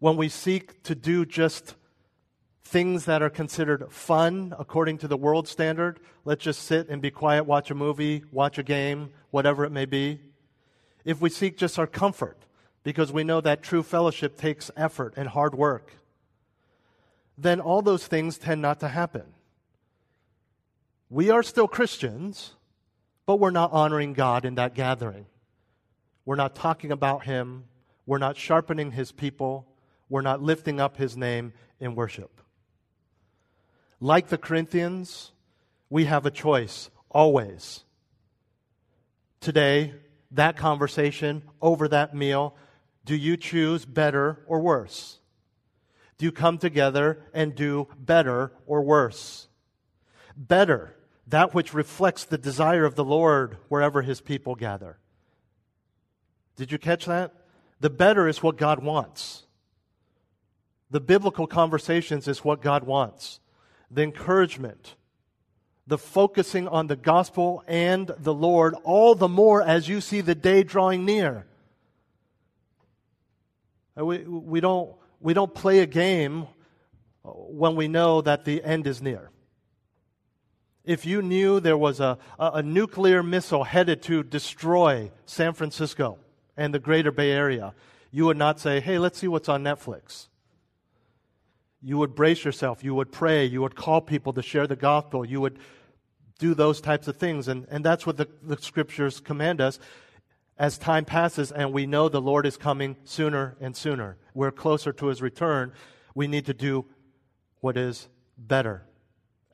when 0.00 0.16
we 0.16 0.28
seek 0.28 0.82
to 0.82 0.94
do 0.94 1.24
just 1.24 1.76
things 2.64 3.04
that 3.04 3.22
are 3.22 3.30
considered 3.30 3.92
fun 3.92 4.54
according 4.58 4.98
to 4.98 5.08
the 5.08 5.16
world 5.16 5.46
standard. 5.46 6.00
Let's 6.24 6.42
just 6.42 6.62
sit 6.62 6.88
and 6.88 7.00
be 7.00 7.10
quiet, 7.10 7.44
watch 7.44 7.70
a 7.70 7.74
movie, 7.74 8.24
watch 8.32 8.58
a 8.58 8.62
game, 8.62 9.10
whatever 9.30 9.64
it 9.64 9.70
may 9.70 9.84
be. 9.84 10.20
If 11.04 11.20
we 11.20 11.30
seek 11.30 11.56
just 11.56 11.78
our 11.78 11.86
comfort, 11.86 12.38
because 12.82 13.12
we 13.12 13.24
know 13.24 13.40
that 13.40 13.62
true 13.62 13.82
fellowship 13.82 14.36
takes 14.36 14.70
effort 14.76 15.14
and 15.16 15.28
hard 15.28 15.54
work, 15.54 15.92
then 17.38 17.60
all 17.60 17.82
those 17.82 18.06
things 18.06 18.38
tend 18.38 18.60
not 18.60 18.80
to 18.80 18.88
happen. 18.88 19.24
We 21.10 21.30
are 21.30 21.42
still 21.42 21.68
Christians, 21.68 22.54
but 23.26 23.36
we're 23.36 23.50
not 23.50 23.72
honoring 23.72 24.12
God 24.12 24.44
in 24.44 24.56
that 24.56 24.74
gathering. 24.74 25.26
We're 26.24 26.36
not 26.36 26.54
talking 26.54 26.90
about 26.90 27.24
Him. 27.24 27.64
We're 28.06 28.18
not 28.18 28.36
sharpening 28.36 28.92
His 28.92 29.12
people. 29.12 29.66
We're 30.08 30.22
not 30.22 30.42
lifting 30.42 30.80
up 30.80 30.96
His 30.96 31.16
name 31.16 31.52
in 31.80 31.94
worship. 31.94 32.40
Like 34.00 34.28
the 34.28 34.38
Corinthians, 34.38 35.32
we 35.90 36.04
have 36.06 36.26
a 36.26 36.30
choice 36.30 36.90
always. 37.10 37.84
Today, 39.40 39.94
that 40.30 40.56
conversation 40.56 41.42
over 41.60 41.88
that 41.88 42.14
meal, 42.14 42.56
do 43.04 43.14
you 43.14 43.36
choose 43.36 43.84
better 43.84 44.44
or 44.46 44.60
worse? 44.60 45.18
Do 46.18 46.26
you 46.26 46.32
come 46.32 46.58
together 46.58 47.20
and 47.32 47.54
do 47.54 47.88
better 47.98 48.52
or 48.66 48.82
worse? 48.82 49.48
Better, 50.36 50.96
that 51.26 51.54
which 51.54 51.74
reflects 51.74 52.24
the 52.24 52.38
desire 52.38 52.84
of 52.84 52.94
the 52.94 53.04
Lord 53.04 53.58
wherever 53.68 54.02
his 54.02 54.20
people 54.20 54.54
gather. 54.54 54.98
Did 56.56 56.70
you 56.70 56.78
catch 56.78 57.06
that? 57.06 57.32
The 57.80 57.90
better 57.90 58.28
is 58.28 58.42
what 58.42 58.56
God 58.56 58.82
wants. 58.82 59.44
The 60.90 61.00
biblical 61.00 61.46
conversations 61.46 62.28
is 62.28 62.44
what 62.44 62.62
God 62.62 62.84
wants 62.84 63.40
the 63.90 64.02
encouragement, 64.02 64.96
the 65.86 65.98
focusing 65.98 66.66
on 66.66 66.88
the 66.88 66.96
gospel 66.96 67.62
and 67.68 68.10
the 68.18 68.34
Lord, 68.34 68.74
all 68.82 69.14
the 69.14 69.28
more 69.28 69.62
as 69.62 69.88
you 69.88 70.00
see 70.00 70.20
the 70.20 70.34
day 70.34 70.62
drawing 70.64 71.04
near. 71.04 71.46
Uh, 73.96 74.04
we, 74.04 74.18
we, 74.18 74.60
don't, 74.60 74.96
we 75.20 75.32
don't 75.32 75.54
play 75.54 75.78
a 75.78 75.86
game 75.86 76.48
when 77.22 77.76
we 77.76 77.86
know 77.86 78.20
that 78.20 78.44
the 78.44 78.64
end 78.64 78.86
is 78.86 79.00
near. 79.00 79.30
If 80.84 81.06
you 81.06 81.22
knew 81.22 81.60
there 81.60 81.78
was 81.78 82.00
a, 82.00 82.18
a, 82.38 82.52
a 82.54 82.62
nuclear 82.62 83.22
missile 83.22 83.64
headed 83.64 84.02
to 84.02 84.22
destroy 84.22 85.12
San 85.24 85.52
Francisco 85.52 86.18
and 86.56 86.72
the 86.72 86.78
greater 86.78 87.10
Bay 87.10 87.30
Area, 87.30 87.74
you 88.10 88.26
would 88.26 88.36
not 88.36 88.60
say, 88.60 88.80
hey, 88.80 88.98
let's 88.98 89.18
see 89.18 89.28
what's 89.28 89.48
on 89.48 89.62
Netflix 89.62 90.28
you 91.84 91.98
would 91.98 92.14
brace 92.14 92.46
yourself, 92.46 92.82
you 92.82 92.94
would 92.94 93.12
pray, 93.12 93.44
you 93.44 93.60
would 93.60 93.76
call 93.76 94.00
people 94.00 94.32
to 94.32 94.40
share 94.40 94.66
the 94.66 94.74
gospel, 94.74 95.22
you 95.22 95.38
would 95.38 95.58
do 96.38 96.54
those 96.54 96.80
types 96.80 97.06
of 97.08 97.16
things. 97.16 97.46
And, 97.46 97.66
and 97.70 97.84
that's 97.84 98.06
what 98.06 98.16
the, 98.16 98.26
the 98.42 98.56
scriptures 98.56 99.20
command 99.20 99.60
us 99.60 99.78
as 100.56 100.78
time 100.78 101.04
passes 101.04 101.52
and 101.52 101.72
we 101.72 101.84
know 101.84 102.08
the 102.08 102.22
Lord 102.22 102.46
is 102.46 102.56
coming 102.56 102.96
sooner 103.04 103.54
and 103.60 103.76
sooner. 103.76 104.16
We're 104.32 104.50
closer 104.50 104.94
to 104.94 105.06
his 105.06 105.20
return. 105.20 105.72
We 106.14 106.26
need 106.26 106.46
to 106.46 106.54
do 106.54 106.86
what 107.60 107.76
is 107.76 108.08
better 108.38 108.86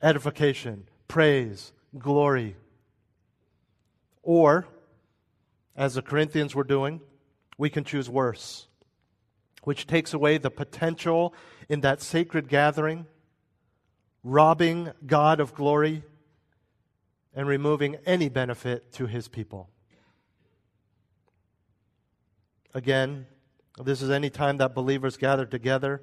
edification, 0.01 0.87
praise, 1.07 1.73
glory. 1.99 2.55
Or, 4.23 4.67
as 5.75 5.95
the 5.95 6.01
Corinthians 6.01 6.53
were 6.55 6.63
doing, 6.63 7.01
we 7.57 7.69
can 7.69 7.83
choose 7.83 8.09
worse 8.09 8.67
which 9.63 9.87
takes 9.87 10.13
away 10.13 10.37
the 10.37 10.49
potential 10.49 11.33
in 11.69 11.81
that 11.81 12.01
sacred 12.01 12.49
gathering, 12.49 13.05
robbing 14.23 14.91
God 15.05 15.39
of 15.39 15.53
glory, 15.53 16.03
and 17.33 17.47
removing 17.47 17.95
any 18.05 18.27
benefit 18.27 18.91
to 18.93 19.05
his 19.05 19.27
people. 19.27 19.69
Again, 22.73 23.27
this 23.83 24.01
is 24.01 24.09
any 24.09 24.29
time 24.29 24.57
that 24.57 24.75
believers 24.75 25.17
gather 25.17 25.45
together, 25.45 26.01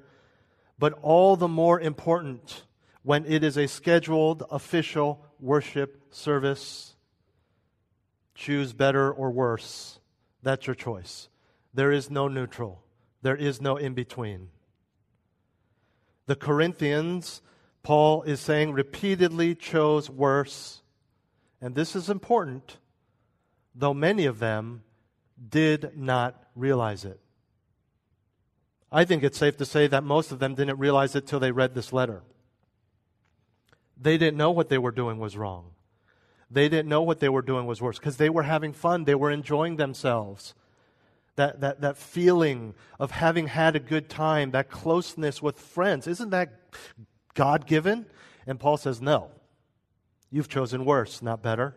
but 0.77 0.97
all 1.01 1.35
the 1.35 1.47
more 1.47 1.79
important 1.79 2.63
when 3.03 3.25
it 3.25 3.43
is 3.43 3.57
a 3.57 3.67
scheduled 3.67 4.43
official 4.49 5.25
worship 5.39 6.01
service. 6.11 6.95
Choose 8.39 8.71
better 8.71 9.11
or 9.11 9.31
worse. 9.31 9.99
That's 10.41 10.65
your 10.65 10.73
choice. 10.73 11.27
There 11.73 11.91
is 11.91 12.09
no 12.09 12.29
neutral. 12.29 12.81
There 13.21 13.35
is 13.35 13.59
no 13.59 13.75
in 13.75 13.93
between. 13.93 14.47
The 16.25 16.37
Corinthians, 16.37 17.41
Paul 17.83 18.23
is 18.23 18.39
saying, 18.39 18.71
repeatedly 18.71 19.55
chose 19.55 20.09
worse. 20.09 20.83
And 21.59 21.75
this 21.75 21.97
is 21.97 22.09
important, 22.09 22.77
though 23.75 23.93
many 23.93 24.25
of 24.25 24.39
them 24.39 24.83
did 25.49 25.97
not 25.97 26.41
realize 26.55 27.03
it. 27.03 27.19
I 28.89 29.03
think 29.03 29.21
it's 29.21 29.37
safe 29.37 29.57
to 29.57 29.65
say 29.65 29.87
that 29.87 30.05
most 30.05 30.31
of 30.31 30.39
them 30.39 30.55
didn't 30.55 30.79
realize 30.79 31.13
it 31.13 31.27
till 31.27 31.41
they 31.41 31.51
read 31.51 31.75
this 31.75 31.91
letter. 31.91 32.21
They 33.99 34.17
didn't 34.17 34.37
know 34.37 34.51
what 34.51 34.69
they 34.69 34.77
were 34.77 34.91
doing 34.91 35.19
was 35.19 35.35
wrong. 35.35 35.71
They 36.51 36.67
didn't 36.67 36.89
know 36.89 37.03
what 37.03 37.19
they 37.19 37.29
were 37.29 37.41
doing 37.41 37.65
was 37.67 37.81
worse 37.81 37.99
because 37.99 38.17
they 38.17 38.29
were 38.29 38.43
having 38.43 38.73
fun. 38.73 39.03
They 39.03 39.15
were 39.15 39.31
enjoying 39.31 39.75
themselves 39.75 40.55
that, 41.35 41.61
that, 41.61 41.81
that 41.81 41.97
feeling 41.97 42.73
of 42.99 43.11
having 43.11 43.47
had 43.47 43.75
a 43.75 43.79
good 43.79 44.09
time, 44.09 44.51
that 44.51 44.69
closeness 44.69 45.41
with 45.41 45.59
friends. 45.59 46.07
Isn't 46.07 46.31
that 46.31 46.53
God 47.33 47.65
given? 47.65 48.07
And 48.45 48.59
Paul 48.59 48.77
says, 48.77 49.01
no. 49.01 49.29
You've 50.31 50.49
chosen 50.49 50.85
worse, 50.85 51.21
not 51.21 51.41
better. 51.41 51.75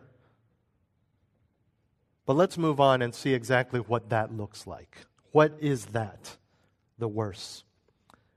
But 2.25 2.35
let's 2.35 2.57
move 2.57 2.79
on 2.79 3.01
and 3.01 3.13
see 3.13 3.33
exactly 3.33 3.79
what 3.79 4.09
that 4.09 4.35
looks 4.35 4.65
like. 4.67 4.97
What 5.31 5.53
is 5.59 5.85
that? 5.87 6.37
The 6.97 7.07
worse. 7.07 7.63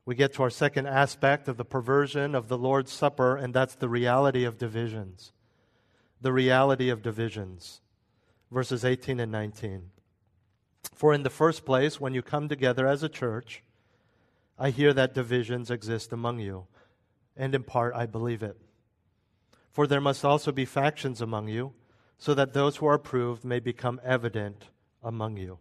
We 0.05 0.15
get 0.15 0.35
to 0.35 0.43
our 0.45 0.51
second 0.51 0.87
aspect 0.87 1.49
of 1.49 1.57
the 1.57 1.65
perversion 1.65 2.35
of 2.35 2.49
the 2.49 2.57
Lord's 2.57 2.93
Supper, 2.93 3.37
and 3.37 3.53
that's 3.53 3.75
the 3.75 3.89
reality 3.89 4.45
of 4.45 4.59
divisions. 4.59 5.33
The 6.21 6.33
reality 6.33 6.89
of 6.89 7.03
divisions. 7.03 7.81
Verses 8.51 8.85
18 8.85 9.21
and 9.21 9.33
19. 9.33 9.91
For 10.95 11.13
in 11.13 11.23
the 11.23 11.31
first 11.31 11.65
place, 11.65 12.01
when 12.01 12.15
you 12.15 12.23
come 12.23 12.49
together 12.49 12.87
as 12.87 13.03
a 13.03 13.09
church, 13.09 13.63
I 14.59 14.71
hear 14.71 14.95
that 14.95 15.15
divisions 15.15 15.71
exist 15.71 16.13
among 16.13 16.39
you, 16.39 16.67
and 17.37 17.55
in 17.55 17.63
part 17.63 17.95
I 17.95 18.07
believe 18.07 18.43
it. 18.43 18.57
For 19.71 19.87
there 19.87 20.01
must 20.01 20.25
also 20.25 20.53
be 20.53 20.65
factions 20.65 21.21
among 21.21 21.49
you, 21.49 21.75
so 22.19 22.33
that 22.35 22.55
those 22.55 22.77
who 22.77 22.87
are 22.87 22.99
proved 22.99 23.45
may 23.45 23.61
become 23.61 24.01
evident 24.03 24.71
among 25.03 25.37
you. 25.37 25.59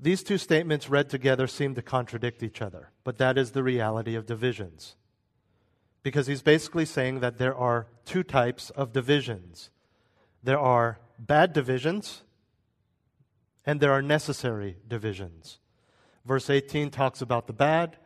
These 0.00 0.22
two 0.22 0.38
statements 0.38 0.88
read 0.88 1.10
together 1.10 1.46
seem 1.46 1.74
to 1.74 1.82
contradict 1.82 2.42
each 2.42 2.62
other, 2.62 2.90
but 3.02 3.18
that 3.18 3.36
is 3.36 3.50
the 3.50 3.64
reality 3.64 4.14
of 4.14 4.24
divisions. 4.24 4.94
Because 6.02 6.26
he's 6.26 6.42
basically 6.42 6.86
saying 6.86 7.20
that 7.20 7.38
there 7.38 7.54
are 7.54 7.86
two 8.04 8.22
types 8.22 8.70
of 8.70 8.92
divisions 8.92 9.70
there 10.42 10.58
are 10.58 10.98
bad 11.18 11.52
divisions 11.52 12.22
and 13.66 13.80
there 13.80 13.92
are 13.92 14.02
necessary 14.02 14.76
divisions. 14.88 15.58
Verse 16.24 16.48
18 16.48 16.90
talks 16.90 17.20
about 17.20 17.46
the 17.46 17.52
bad, 17.52 17.96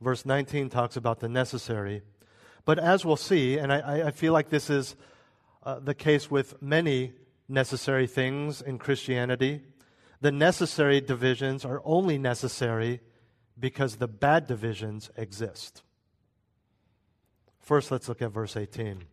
verse 0.00 0.24
19 0.24 0.70
talks 0.70 0.96
about 0.96 1.20
the 1.20 1.28
necessary. 1.28 2.02
But 2.64 2.78
as 2.78 3.04
we'll 3.04 3.16
see, 3.16 3.58
and 3.58 3.72
I, 3.72 4.08
I 4.08 4.10
feel 4.10 4.32
like 4.32 4.48
this 4.48 4.70
is 4.70 4.96
uh, 5.62 5.78
the 5.80 5.94
case 5.94 6.30
with 6.30 6.60
many 6.62 7.12
necessary 7.48 8.06
things 8.06 8.62
in 8.62 8.78
Christianity, 8.78 9.60
the 10.20 10.32
necessary 10.32 11.00
divisions 11.00 11.64
are 11.64 11.82
only 11.84 12.16
necessary 12.16 13.00
because 13.58 13.96
the 13.96 14.08
bad 14.08 14.46
divisions 14.46 15.10
exist. 15.16 15.82
First, 17.64 17.90
let's 17.90 18.10
look 18.10 18.20
at 18.20 18.30
verse 18.30 18.58
18. 18.58 19.04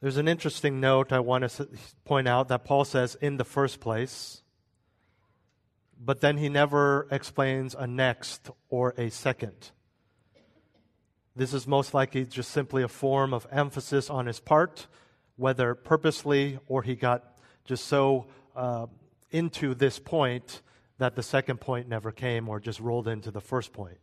There's 0.00 0.16
an 0.16 0.26
interesting 0.26 0.80
note 0.80 1.12
I 1.12 1.20
want 1.20 1.48
to 1.48 1.68
point 2.04 2.26
out 2.26 2.48
that 2.48 2.64
Paul 2.64 2.84
says 2.84 3.14
in 3.20 3.36
the 3.36 3.44
first 3.44 3.78
place, 3.78 4.42
but 6.04 6.20
then 6.20 6.38
he 6.38 6.48
never 6.48 7.06
explains 7.12 7.76
a 7.76 7.86
next 7.86 8.50
or 8.68 8.92
a 8.98 9.08
second. 9.10 9.70
This 11.36 11.54
is 11.54 11.68
most 11.68 11.94
likely 11.94 12.24
just 12.24 12.50
simply 12.50 12.82
a 12.82 12.88
form 12.88 13.32
of 13.32 13.46
emphasis 13.52 14.10
on 14.10 14.26
his 14.26 14.40
part, 14.40 14.88
whether 15.36 15.76
purposely 15.76 16.58
or 16.66 16.82
he 16.82 16.96
got 16.96 17.38
just 17.64 17.86
so 17.86 18.26
uh, 18.56 18.86
into 19.30 19.76
this 19.76 20.00
point 20.00 20.62
that 20.98 21.14
the 21.14 21.22
second 21.22 21.60
point 21.60 21.88
never 21.88 22.10
came 22.10 22.48
or 22.48 22.58
just 22.58 22.80
rolled 22.80 23.06
into 23.06 23.30
the 23.30 23.40
first 23.40 23.72
point. 23.72 23.98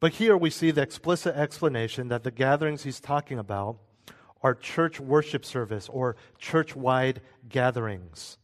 But 0.00 0.14
here 0.14 0.36
we 0.36 0.50
see 0.50 0.70
the 0.70 0.82
explicit 0.82 1.34
explanation 1.34 2.08
that 2.08 2.22
the 2.22 2.30
gatherings 2.30 2.84
he's 2.84 3.00
talking 3.00 3.38
about 3.38 3.78
are 4.42 4.54
church 4.54 5.00
worship 5.00 5.44
service 5.44 5.88
or 5.88 6.16
church 6.38 6.76
wide 6.76 7.20
gatherings. 7.48 8.38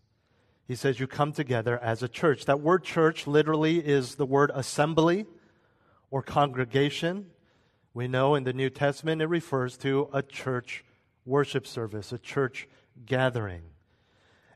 He 0.66 0.74
says 0.74 0.98
you 0.98 1.06
come 1.06 1.32
together 1.32 1.78
as 1.78 2.02
a 2.02 2.08
church. 2.08 2.46
That 2.46 2.60
word 2.60 2.82
church 2.82 3.26
literally 3.26 3.78
is 3.78 4.16
the 4.16 4.26
word 4.26 4.50
assembly 4.54 5.26
or 6.10 6.22
congregation. 6.22 7.26
We 7.92 8.08
know 8.08 8.34
in 8.34 8.44
the 8.44 8.52
New 8.52 8.70
Testament 8.70 9.22
it 9.22 9.26
refers 9.26 9.76
to 9.78 10.08
a 10.12 10.22
church 10.22 10.84
worship 11.24 11.66
service, 11.66 12.12
a 12.12 12.18
church 12.18 12.66
gathering. 13.06 13.62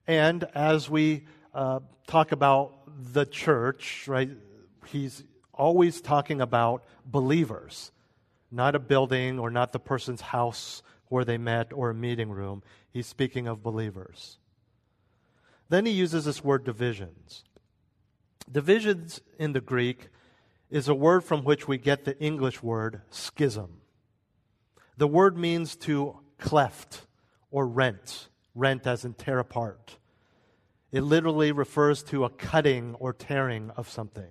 And 0.06 0.44
as 0.54 0.90
we 0.90 1.26
uh, 1.54 1.80
talk 2.06 2.32
about 2.32 2.74
the 3.12 3.26
church, 3.26 4.08
right, 4.08 4.30
he's 4.86 5.22
always 5.58 6.00
talking 6.00 6.40
about 6.40 6.84
believers, 7.04 7.92
not 8.50 8.74
a 8.74 8.78
building 8.78 9.38
or 9.38 9.50
not 9.50 9.72
the 9.72 9.78
person's 9.78 10.20
house 10.20 10.82
where 11.08 11.24
they 11.24 11.38
met 11.38 11.72
or 11.72 11.90
a 11.90 11.94
meeting 11.94 12.30
room. 12.30 12.62
He's 12.90 13.06
speaking 13.06 13.46
of 13.46 13.62
believers. 13.62 14.38
Then 15.68 15.84
he 15.84 15.92
uses 15.92 16.24
this 16.24 16.42
word 16.42 16.64
divisions. 16.64 17.44
Divisions 18.50 19.20
in 19.38 19.52
the 19.52 19.60
Greek 19.60 20.08
is 20.70 20.88
a 20.88 20.94
word 20.94 21.24
from 21.24 21.44
which 21.44 21.68
we 21.68 21.78
get 21.78 22.04
the 22.04 22.18
English 22.18 22.62
word 22.62 23.02
schism. 23.10 23.80
The 24.96 25.06
word 25.06 25.36
means 25.36 25.76
to 25.76 26.18
cleft 26.38 27.06
or 27.50 27.66
rent, 27.66 28.28
rent 28.54 28.86
as 28.86 29.04
in 29.04 29.14
tear 29.14 29.38
apart. 29.38 29.98
It 30.90 31.02
literally 31.02 31.52
refers 31.52 32.02
to 32.04 32.24
a 32.24 32.30
cutting 32.30 32.94
or 32.94 33.12
tearing 33.12 33.70
of 33.76 33.88
something. 33.88 34.30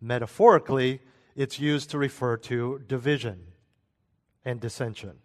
Metaphorically, 0.00 1.00
it's 1.34 1.58
used 1.58 1.90
to 1.90 1.98
refer 1.98 2.36
to 2.36 2.80
division 2.86 3.52
and 4.44 4.60
dissension. 4.60 5.18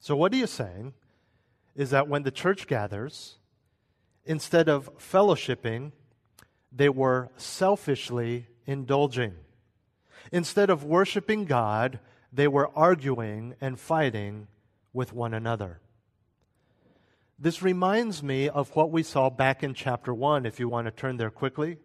So, 0.00 0.16
what 0.16 0.32
he 0.32 0.42
is 0.42 0.50
saying 0.50 0.94
is 1.74 1.90
that 1.90 2.08
when 2.08 2.22
the 2.22 2.30
church 2.30 2.66
gathers, 2.66 3.36
instead 4.24 4.68
of 4.68 4.90
fellowshipping, 4.98 5.92
they 6.72 6.88
were 6.88 7.30
selfishly 7.36 8.46
indulging. 8.66 9.34
Instead 10.32 10.70
of 10.70 10.84
worshiping 10.84 11.44
God, 11.44 12.00
they 12.32 12.48
were 12.48 12.70
arguing 12.76 13.54
and 13.60 13.78
fighting 13.78 14.48
with 14.92 15.12
one 15.12 15.34
another. 15.34 15.80
This 17.38 17.62
reminds 17.62 18.22
me 18.22 18.48
of 18.48 18.74
what 18.74 18.90
we 18.90 19.02
saw 19.02 19.28
back 19.30 19.62
in 19.62 19.74
chapter 19.74 20.12
1, 20.12 20.46
if 20.46 20.58
you 20.58 20.68
want 20.68 20.86
to 20.86 20.90
turn 20.90 21.18
there 21.18 21.30
quickly. 21.30 21.78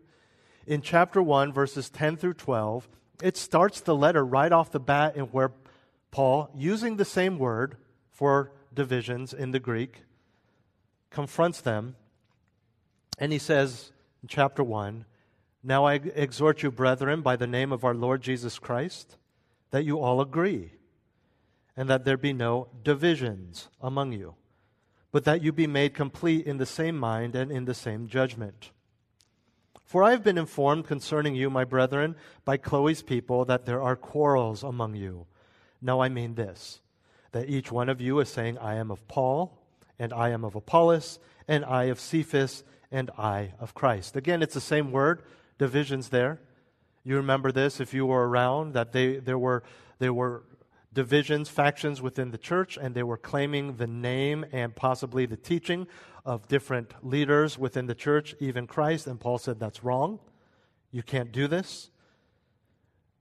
In 0.68 0.82
chapter 0.82 1.22
1, 1.22 1.52
verses 1.52 1.90
10 1.90 2.18
through 2.18 2.36
12, 2.36 2.88
it 3.22 3.38
starts 3.38 3.82
the 3.82 3.96
letter 3.96 4.26
right 4.26 4.52
off 4.52 4.72
the 4.72 4.80
bat 4.80 5.16
in 5.16 5.26
where 5.26 5.52
Paul, 6.12 6.50
using 6.56 6.98
the 6.98 7.06
same 7.06 7.38
word 7.38 7.78
for 8.12 8.52
divisions 8.74 9.34
in 9.34 9.52
the 9.52 9.60
Greek, 9.60 10.04
confronts 11.10 11.62
them. 11.62 11.96
And 13.18 13.32
he 13.32 13.40
says 13.40 13.92
in 14.22 14.28
chapter 14.28 14.64
1 14.64 15.06
Now 15.64 15.86
I 15.86 15.96
exhort 15.96 16.64
you, 16.64 16.72
brethren, 16.72 17.22
by 17.22 17.36
the 17.36 17.48
name 17.48 17.72
of 17.72 17.84
our 17.84 17.94
Lord 17.94 18.22
Jesus 18.22 18.60
Christ, 18.60 19.18
that 19.72 19.86
you 19.86 20.00
all 20.00 20.22
agree, 20.22 20.74
and 21.78 21.90
that 21.90 22.06
there 22.06 22.18
be 22.18 22.34
no 22.34 22.68
divisions 22.84 23.70
among 23.82 24.14
you 24.14 24.36
but 25.12 25.26
that 25.26 25.44
you 25.44 25.52
be 25.52 25.68
made 25.68 25.94
complete 25.94 26.48
in 26.48 26.58
the 26.58 26.66
same 26.66 26.98
mind 26.98 27.36
and 27.36 27.52
in 27.52 27.66
the 27.66 27.74
same 27.74 28.08
judgment. 28.08 28.72
For 29.92 30.06
I 30.06 30.12
have 30.12 30.24
been 30.24 30.38
informed 30.38 30.88
concerning 30.88 31.36
you, 31.36 31.50
my 31.50 31.66
brethren, 31.66 32.16
by 32.46 32.56
Chloe's 32.56 33.02
people, 33.02 33.44
that 33.44 33.66
there 33.66 33.82
are 33.82 33.98
quarrels 33.98 34.64
among 34.64 34.96
you. 34.96 35.26
Now 35.82 36.00
I 36.00 36.08
mean 36.08 36.36
this 36.36 36.80
that 37.34 37.50
each 37.50 37.74
one 37.74 37.90
of 37.90 38.00
you 38.00 38.18
is 38.22 38.30
saying, 38.30 38.58
I 38.58 38.76
am 38.76 38.90
of 38.90 39.06
Paul, 39.10 39.52
and 40.00 40.14
I 40.14 40.30
am 40.30 40.46
of 40.46 40.56
Apollos, 40.56 41.20
and 41.46 41.66
I 41.66 41.86
of 41.86 42.00
Cephas, 42.00 42.64
and 42.90 43.12
I 43.18 43.52
of 43.60 43.74
Christ. 43.74 44.16
Again, 44.16 44.42
it's 44.42 44.54
the 44.54 44.62
same 44.62 44.94
word, 44.94 45.24
divisions 45.58 46.08
there. 46.08 46.40
You 47.04 47.18
remember 47.18 47.52
this 47.52 47.82
if 47.82 47.94
you 47.94 48.06
were 48.06 48.30
around, 48.30 48.72
that 48.76 48.94
they, 48.94 49.18
there, 49.18 49.38
were, 49.38 49.62
there 50.00 50.14
were 50.14 50.44
divisions, 50.94 51.50
factions 51.50 52.02
within 52.02 52.32
the 52.32 52.38
church, 52.38 52.78
and 52.78 52.94
they 52.94 53.04
were 53.04 53.18
claiming 53.18 53.78
the 53.78 53.88
name 53.88 54.46
and 54.52 54.76
possibly 54.76 55.26
the 55.26 55.38
teaching 55.38 55.88
of 56.26 56.48
different 56.48 56.94
leaders 57.02 57.58
within 57.58 57.88
the 57.88 57.96
church, 57.96 58.36
even 58.40 58.68
Christ. 58.68 59.08
And 59.08 59.20
Paul 59.20 59.38
said, 59.38 59.60
That's 59.60 59.84
wrong. 59.84 60.20
You 60.92 61.04
can't 61.04 61.32
do 61.32 61.48
this. 61.48 61.90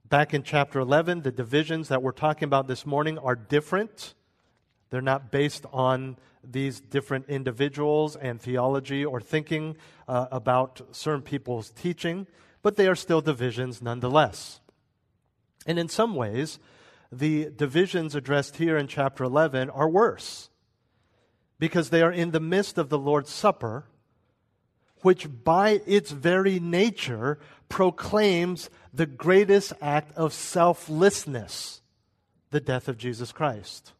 Back 0.08 0.34
in 0.34 0.42
chapter 0.42 0.80
11, 0.80 1.22
the 1.22 1.30
divisions 1.30 1.88
that 1.88 2.02
we're 2.02 2.10
talking 2.10 2.46
about 2.46 2.66
this 2.66 2.84
morning 2.84 3.16
are 3.18 3.36
different. 3.36 4.14
They're 4.90 5.00
not 5.00 5.30
based 5.30 5.64
on 5.72 6.16
these 6.42 6.80
different 6.80 7.26
individuals 7.28 8.16
and 8.16 8.40
theology 8.40 9.04
or 9.04 9.20
thinking 9.20 9.76
uh, 10.08 10.26
about 10.32 10.80
certain 10.90 11.22
people's 11.22 11.70
teaching, 11.70 12.26
but 12.62 12.74
they 12.74 12.88
are 12.88 12.96
still 12.96 13.20
divisions 13.20 13.80
nonetheless. 13.80 14.60
And 15.64 15.78
in 15.78 15.88
some 15.88 16.16
ways, 16.16 16.58
the 17.12 17.50
divisions 17.50 18.14
addressed 18.14 18.56
here 18.56 18.76
in 18.76 18.86
chapter 18.86 19.24
11 19.24 19.70
are 19.70 19.88
worse 19.88 20.48
because 21.58 21.90
they 21.90 22.02
are 22.02 22.12
in 22.12 22.30
the 22.30 22.40
midst 22.40 22.78
of 22.78 22.88
the 22.88 22.98
Lord's 22.98 23.30
Supper, 23.30 23.84
which 25.02 25.28
by 25.44 25.80
its 25.86 26.10
very 26.10 26.60
nature 26.60 27.38
proclaims 27.68 28.70
the 28.92 29.06
greatest 29.06 29.72
act 29.80 30.16
of 30.16 30.32
selflessness 30.32 31.82
the 32.50 32.60
death 32.60 32.88
of 32.88 32.98
Jesus 32.98 33.30
Christ. 33.32 33.92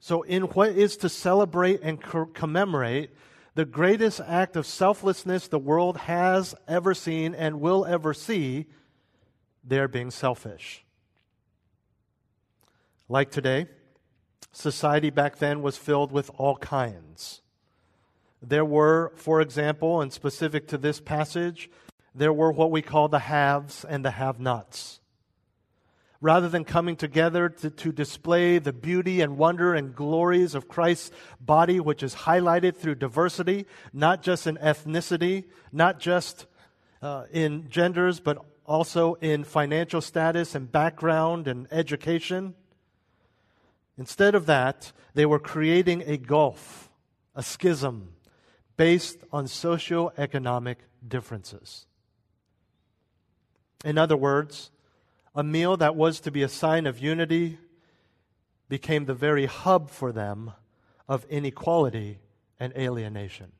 So, 0.00 0.22
in 0.22 0.44
what 0.44 0.70
is 0.70 0.96
to 0.98 1.08
celebrate 1.08 1.80
and 1.82 2.00
commemorate 2.34 3.10
the 3.54 3.64
greatest 3.64 4.20
act 4.26 4.56
of 4.56 4.66
selflessness 4.66 5.48
the 5.48 5.58
world 5.58 5.96
has 5.98 6.54
ever 6.66 6.94
seen 6.94 7.34
and 7.34 7.60
will 7.60 7.84
ever 7.84 8.14
see, 8.14 8.66
they're 9.64 9.88
being 9.88 10.10
selfish. 10.10 10.84
Like 13.10 13.32
today, 13.32 13.66
society 14.52 15.10
back 15.10 15.38
then 15.38 15.62
was 15.62 15.76
filled 15.76 16.12
with 16.12 16.30
all 16.38 16.54
kinds. 16.54 17.42
There 18.40 18.64
were, 18.64 19.10
for 19.16 19.40
example, 19.40 20.00
and 20.00 20.12
specific 20.12 20.68
to 20.68 20.78
this 20.78 21.00
passage, 21.00 21.68
there 22.14 22.32
were 22.32 22.52
what 22.52 22.70
we 22.70 22.82
call 22.82 23.08
the 23.08 23.18
haves 23.18 23.84
and 23.84 24.04
the 24.04 24.12
have 24.12 24.38
nots. 24.38 25.00
Rather 26.20 26.48
than 26.48 26.64
coming 26.64 26.94
together 26.94 27.48
to, 27.48 27.70
to, 27.70 27.90
display 27.90 28.60
the 28.60 28.72
beauty 28.72 29.20
and 29.22 29.36
wonder 29.36 29.74
and 29.74 29.96
glories 29.96 30.54
of 30.54 30.68
Christ's 30.68 31.10
body, 31.40 31.80
which 31.80 32.04
is 32.04 32.14
highlighted 32.14 32.76
through 32.76 32.94
diversity, 32.94 33.66
not 33.92 34.22
just 34.22 34.46
in 34.46 34.56
ethnicity, 34.58 35.46
not 35.72 35.98
just 35.98 36.46
uh, 37.02 37.24
in 37.32 37.68
genders, 37.70 38.20
but 38.20 38.38
also 38.64 39.14
in 39.14 39.42
financial 39.42 40.00
status 40.00 40.54
and 40.54 40.70
background 40.70 41.48
and 41.48 41.66
education, 41.72 42.54
Instead 43.98 44.34
of 44.34 44.46
that, 44.46 44.92
they 45.14 45.26
were 45.26 45.38
creating 45.38 46.02
a 46.06 46.16
gulf, 46.16 46.90
a 47.34 47.42
schism, 47.42 48.14
based 48.76 49.24
on 49.32 49.44
socioeconomic 49.44 50.76
differences. 51.06 51.86
In 53.84 53.98
other 53.98 54.16
words, 54.16 54.70
a 55.34 55.42
meal 55.42 55.76
that 55.76 55.96
was 55.96 56.20
to 56.20 56.30
be 56.30 56.42
a 56.42 56.48
sign 56.48 56.86
of 56.86 56.98
unity 56.98 57.58
became 58.68 59.04
the 59.04 59.14
very 59.14 59.46
hub 59.46 59.90
for 59.90 60.12
them 60.12 60.52
of 61.08 61.24
inequality 61.26 62.20
and 62.58 62.72
alienation. 62.76 63.52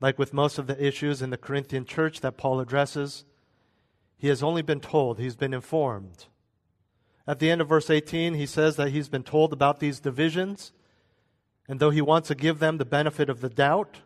Like 0.00 0.18
with 0.18 0.32
most 0.32 0.58
of 0.58 0.66
the 0.66 0.84
issues 0.84 1.20
in 1.20 1.30
the 1.30 1.36
Corinthian 1.36 1.84
church 1.84 2.20
that 2.20 2.36
Paul 2.36 2.60
addresses, 2.60 3.24
he 4.16 4.28
has 4.28 4.42
only 4.42 4.62
been 4.62 4.80
told, 4.80 5.18
he's 5.18 5.36
been 5.36 5.52
informed 5.52 6.26
at 7.26 7.38
the 7.38 7.50
end 7.50 7.60
of 7.60 7.68
verse 7.68 7.90
18, 7.90 8.34
he 8.34 8.46
says 8.46 8.76
that 8.76 8.90
he's 8.90 9.08
been 9.08 9.22
told 9.22 9.52
about 9.52 9.80
these 9.80 10.00
divisions. 10.00 10.72
And 11.68 11.78
though 11.78 11.90
he 11.90 12.00
wants 12.00 12.28
to 12.28 12.34
give 12.34 12.58
them 12.58 12.78
the 12.78 12.84
benefit 12.84 13.28
of 13.28 13.40
the 13.40 13.48
doubt, 13.48 13.98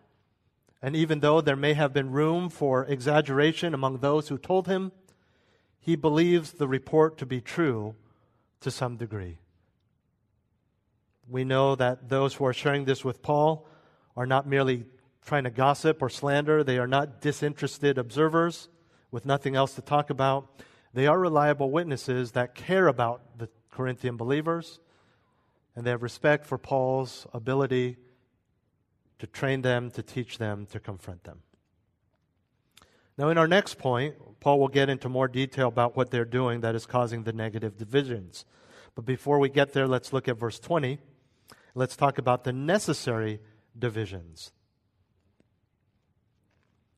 and 0.83 0.95
even 0.95 1.21
though 1.21 1.41
there 1.41 1.57
may 1.57 1.73
have 1.73 1.95
been 1.95 2.11
room 2.11 2.51
for 2.51 2.85
exaggeration 2.85 3.73
among 3.73 3.99
those 3.99 4.29
who 4.29 4.37
told 4.37 4.67
him, 4.67 4.93
he 5.81 5.97
believes 5.97 6.53
the 6.53 6.69
report 6.69 7.17
to 7.19 7.27
be 7.27 7.41
true 7.41 7.95
to 8.61 8.71
some 8.71 8.97
degree. 8.97 9.39
We 11.29 11.45
know 11.45 11.75
that 11.75 12.11
those 12.11 12.35
who 12.35 12.45
are 12.45 12.53
sharing 12.53 12.85
this 12.85 13.05
with 13.05 13.23
Paul 13.23 13.67
are 14.15 14.27
not 14.27 14.47
merely 14.47 14.85
trying 15.25 15.45
to 15.45 15.51
gossip 15.51 16.03
or 16.03 16.11
slander, 16.11 16.63
they 16.63 16.79
are 16.79 16.87
not 16.87 17.21
disinterested 17.23 17.97
observers 17.97 18.69
with 19.11 19.25
nothing 19.25 19.57
else 19.57 19.75
to 19.75 19.83
talk 19.83 20.11
about. 20.11 20.61
They 20.95 21.09
are 21.09 21.19
reliable 21.19 21.73
witnesses 21.73 22.33
that 22.33 22.55
care 22.55 22.87
about 22.87 23.39
the 23.39 23.49
Corinthian 23.73 24.17
believers, 24.17 24.79
and 25.75 25.85
they 25.85 25.91
have 25.91 26.05
respect 26.05 26.47
for 26.47 26.57
Paul's 26.57 27.27
ability 27.35 27.97
to 29.19 29.27
train 29.27 29.63
them, 29.63 29.91
to 29.91 30.03
teach 30.05 30.39
them, 30.39 30.67
to 30.67 30.79
confront 30.79 31.25
them. 31.25 31.41
Now, 33.19 33.29
in 33.29 33.39
our 33.39 33.49
next 33.49 33.77
point, 33.77 34.15
Paul 34.39 34.61
will 34.61 34.69
get 34.69 34.89
into 34.89 35.09
more 35.09 35.27
detail 35.27 35.67
about 35.67 35.97
what 35.97 36.13
they're 36.13 36.25
doing 36.25 36.61
that 36.61 36.77
is 36.77 36.87
causing 36.87 37.25
the 37.25 37.33
negative 37.33 37.77
divisions. 37.77 38.45
But 38.95 39.05
before 39.05 39.41
we 39.41 39.49
get 39.49 39.73
there, 39.73 39.89
let's 39.89 40.13
look 40.13 40.29
at 40.29 40.39
verse 40.39 40.61
20. 40.61 40.99
Let's 41.75 41.97
talk 41.97 42.19
about 42.19 42.45
the 42.45 42.53
necessary 42.53 43.41
divisions 43.77 44.53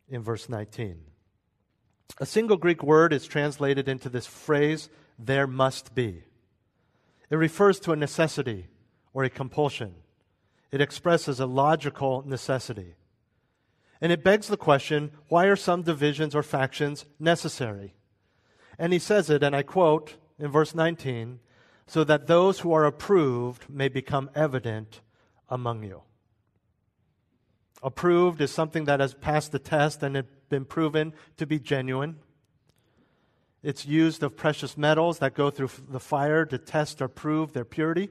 in 0.06 0.22
verse 0.22 0.50
19. 0.50 1.00
A 2.19 2.27
single 2.27 2.57
Greek 2.57 2.83
word 2.83 3.12
is 3.12 3.27
translated 3.27 3.88
into 3.88 4.09
this 4.09 4.27
phrase, 4.27 4.88
there 5.19 5.47
must 5.47 5.95
be. 5.95 6.23
It 7.31 7.37
refers 7.37 7.81
to 7.81 7.92
a 7.92 7.97
necessity 7.97 8.69
or 9.12 9.25
a 9.25 9.31
compulsion. 9.31 9.95
It 10.71 10.81
expresses 10.81 11.40
a 11.40 11.47
logical 11.47 12.23
necessity. 12.27 12.95
And 14.01 14.12
it 14.12 14.25
begs 14.25 14.49
the 14.49 14.57
question 14.57 15.11
why 15.29 15.47
are 15.47 15.57
some 15.57 15.83
divisions 15.83 16.35
or 16.35 16.42
factions 16.42 17.07
necessary? 17.19 17.95
And 18.79 18.92
he 18.92 18.99
says 18.99 19.31
it, 19.31 19.42
and 19.42 19.57
I 19.57 19.62
quote 19.62 20.16
in 20.38 20.51
verse 20.51 20.75
19, 20.75 21.40
so 21.87 22.05
that 22.05 22.27
those 22.27 22.61
who 22.61 22.73
are 22.73 22.85
approved 22.85 23.71
may 23.71 23.88
become 23.88 24.29
evident 24.35 25.01
among 25.49 25.85
you. 25.85 26.03
Approved 27.83 28.40
is 28.40 28.51
something 28.51 28.85
that 28.85 29.01
has 29.01 29.14
passed 29.14 29.53
the 29.53 29.59
test 29.59 30.03
and 30.03 30.25
been 30.48 30.64
proven 30.64 31.12
to 31.37 31.46
be 31.46 31.59
genuine. 31.59 32.16
It's 33.62 33.87
used 33.87 34.22
of 34.22 34.37
precious 34.37 34.76
metals 34.76 35.18
that 35.18 35.35
go 35.35 35.50
through 35.50 35.70
the 35.88 36.00
fire 36.00 36.44
to 36.46 36.59
test 36.59 37.02
or 37.02 37.09
prove 37.09 37.52
their 37.52 37.64
purity. 37.64 38.11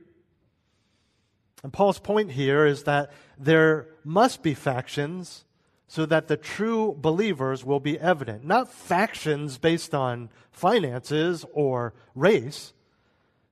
And 1.63 1.71
Paul's 1.71 1.99
point 1.99 2.31
here 2.31 2.65
is 2.65 2.83
that 2.83 3.11
there 3.39 3.87
must 4.03 4.43
be 4.43 4.53
factions 4.53 5.45
so 5.87 6.05
that 6.05 6.27
the 6.27 6.37
true 6.37 6.95
believers 6.99 7.63
will 7.63 7.79
be 7.79 7.99
evident. 7.99 8.43
Not 8.43 8.71
factions 8.71 9.57
based 9.57 9.95
on 9.95 10.29
finances 10.51 11.45
or 11.53 11.93
race, 12.13 12.73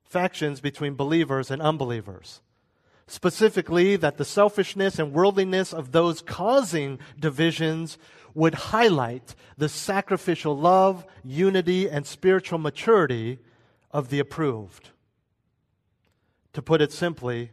factions 0.03 0.59
between 0.59 0.95
believers 0.95 1.49
and 1.49 1.61
unbelievers. 1.61 2.41
Specifically, 3.07 3.95
that 3.97 4.17
the 4.17 4.25
selfishness 4.25 4.97
and 4.97 5.11
worldliness 5.11 5.73
of 5.73 5.91
those 5.91 6.21
causing 6.21 6.99
divisions 7.19 7.97
would 8.33 8.53
highlight 8.53 9.35
the 9.57 9.69
sacrificial 9.69 10.57
love, 10.57 11.05
unity, 11.23 11.89
and 11.89 12.05
spiritual 12.05 12.59
maturity 12.59 13.39
of 13.91 14.09
the 14.09 14.19
approved. 14.19 14.89
To 16.53 16.61
put 16.61 16.81
it 16.81 16.91
simply, 16.91 17.51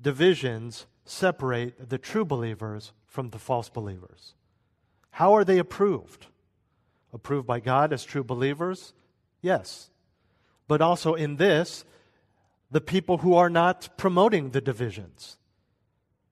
divisions 0.00 0.86
separate 1.04 1.88
the 1.88 1.98
true 1.98 2.24
believers 2.24 2.92
from 3.06 3.30
the 3.30 3.38
false 3.38 3.68
believers. 3.68 4.34
How 5.10 5.34
are 5.34 5.44
they 5.44 5.58
approved? 5.58 6.26
Approved 7.12 7.46
by 7.46 7.60
God 7.60 7.92
as 7.92 8.04
true 8.04 8.22
believers? 8.22 8.94
Yes. 9.42 9.90
But 10.68 10.80
also 10.80 11.14
in 11.14 11.36
this, 11.36 11.84
the 12.70 12.80
people 12.80 13.18
who 13.18 13.34
are 13.34 13.50
not 13.50 13.88
promoting 13.96 14.50
the 14.50 14.60
divisions. 14.60 15.36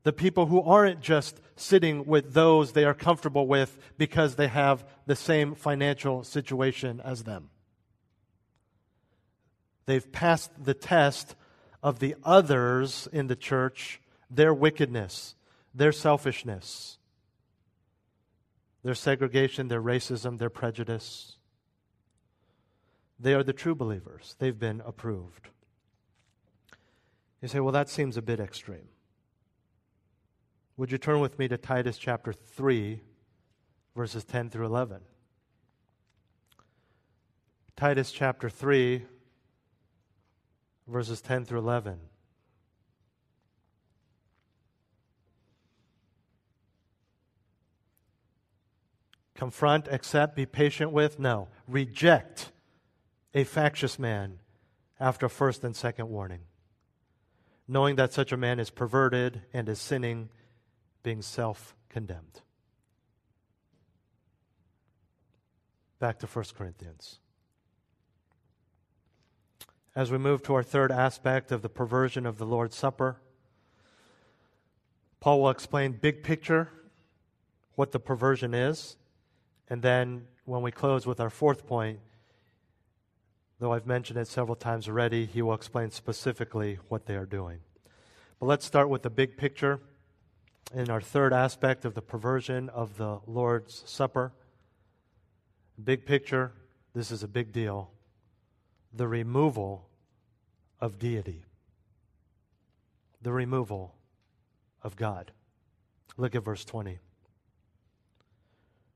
The 0.04 0.12
people 0.12 0.46
who 0.46 0.62
aren't 0.62 1.00
just 1.00 1.40
sitting 1.56 2.06
with 2.06 2.32
those 2.32 2.72
they 2.72 2.84
are 2.84 2.94
comfortable 2.94 3.46
with 3.46 3.78
because 3.98 4.36
they 4.36 4.48
have 4.48 4.84
the 5.06 5.16
same 5.16 5.54
financial 5.54 6.22
situation 6.22 7.00
as 7.04 7.24
them. 7.24 7.50
They've 9.86 10.10
passed 10.12 10.50
the 10.62 10.74
test 10.74 11.34
of 11.82 11.98
the 11.98 12.14
others 12.22 13.08
in 13.12 13.26
the 13.26 13.36
church, 13.36 14.00
their 14.30 14.52
wickedness, 14.52 15.34
their 15.74 15.92
selfishness, 15.92 16.98
their 18.82 18.94
segregation, 18.94 19.68
their 19.68 19.82
racism, 19.82 20.38
their 20.38 20.50
prejudice. 20.50 21.36
They 23.18 23.34
are 23.34 23.42
the 23.42 23.52
true 23.52 23.74
believers. 23.74 24.36
They've 24.38 24.58
been 24.58 24.82
approved. 24.84 25.48
You 27.42 27.48
say, 27.48 27.60
well, 27.60 27.72
that 27.72 27.88
seems 27.88 28.16
a 28.16 28.22
bit 28.22 28.40
extreme. 28.40 28.88
Would 30.78 30.92
you 30.92 30.98
turn 30.98 31.18
with 31.18 31.40
me 31.40 31.48
to 31.48 31.58
Titus 31.58 31.98
chapter 31.98 32.32
3, 32.32 33.00
verses 33.96 34.24
10 34.24 34.48
through 34.48 34.66
11? 34.66 35.00
Titus 37.74 38.12
chapter 38.12 38.48
3, 38.48 39.04
verses 40.86 41.20
10 41.20 41.46
through 41.46 41.58
11. 41.58 41.98
Confront, 49.34 49.88
accept, 49.88 50.36
be 50.36 50.46
patient 50.46 50.92
with? 50.92 51.18
No. 51.18 51.48
Reject 51.66 52.52
a 53.34 53.42
factious 53.42 53.98
man 53.98 54.38
after 55.00 55.28
first 55.28 55.64
and 55.64 55.74
second 55.74 56.08
warning, 56.08 56.42
knowing 57.66 57.96
that 57.96 58.12
such 58.12 58.30
a 58.30 58.36
man 58.36 58.60
is 58.60 58.70
perverted 58.70 59.42
and 59.52 59.68
is 59.68 59.80
sinning 59.80 60.28
being 61.02 61.22
self 61.22 61.74
condemned. 61.88 62.42
Back 65.98 66.18
to 66.20 66.26
1 66.26 66.44
Corinthians. 66.56 67.18
As 69.96 70.12
we 70.12 70.18
move 70.18 70.42
to 70.44 70.54
our 70.54 70.62
third 70.62 70.92
aspect 70.92 71.50
of 71.50 71.62
the 71.62 71.68
perversion 71.68 72.24
of 72.24 72.38
the 72.38 72.46
Lord's 72.46 72.76
Supper, 72.76 73.16
Paul 75.18 75.42
will 75.42 75.50
explain 75.50 75.92
big 75.92 76.22
picture 76.22 76.70
what 77.74 77.90
the 77.92 77.98
perversion 77.98 78.54
is. 78.54 78.96
And 79.68 79.82
then 79.82 80.26
when 80.44 80.62
we 80.62 80.70
close 80.70 81.06
with 81.06 81.20
our 81.20 81.30
fourth 81.30 81.66
point, 81.66 81.98
though 83.58 83.72
I've 83.72 83.86
mentioned 83.86 84.18
it 84.18 84.28
several 84.28 84.56
times 84.56 84.88
already, 84.88 85.26
he 85.26 85.42
will 85.42 85.54
explain 85.54 85.90
specifically 85.90 86.78
what 86.88 87.06
they 87.06 87.16
are 87.16 87.26
doing. 87.26 87.58
But 88.38 88.46
let's 88.46 88.64
start 88.64 88.88
with 88.88 89.02
the 89.02 89.10
big 89.10 89.36
picture 89.36 89.80
in 90.74 90.90
our 90.90 91.00
third 91.00 91.32
aspect 91.32 91.84
of 91.84 91.94
the 91.94 92.02
perversion 92.02 92.68
of 92.68 92.96
the 92.98 93.20
Lord's 93.26 93.82
Supper. 93.86 94.32
Big 95.82 96.04
picture, 96.04 96.52
this 96.94 97.10
is 97.10 97.22
a 97.22 97.28
big 97.28 97.52
deal. 97.52 97.90
The 98.92 99.08
removal 99.08 99.88
of 100.80 100.98
deity, 100.98 101.44
the 103.22 103.32
removal 103.32 103.94
of 104.82 104.96
God. 104.96 105.32
Look 106.16 106.34
at 106.34 106.44
verse 106.44 106.64
20. 106.64 106.98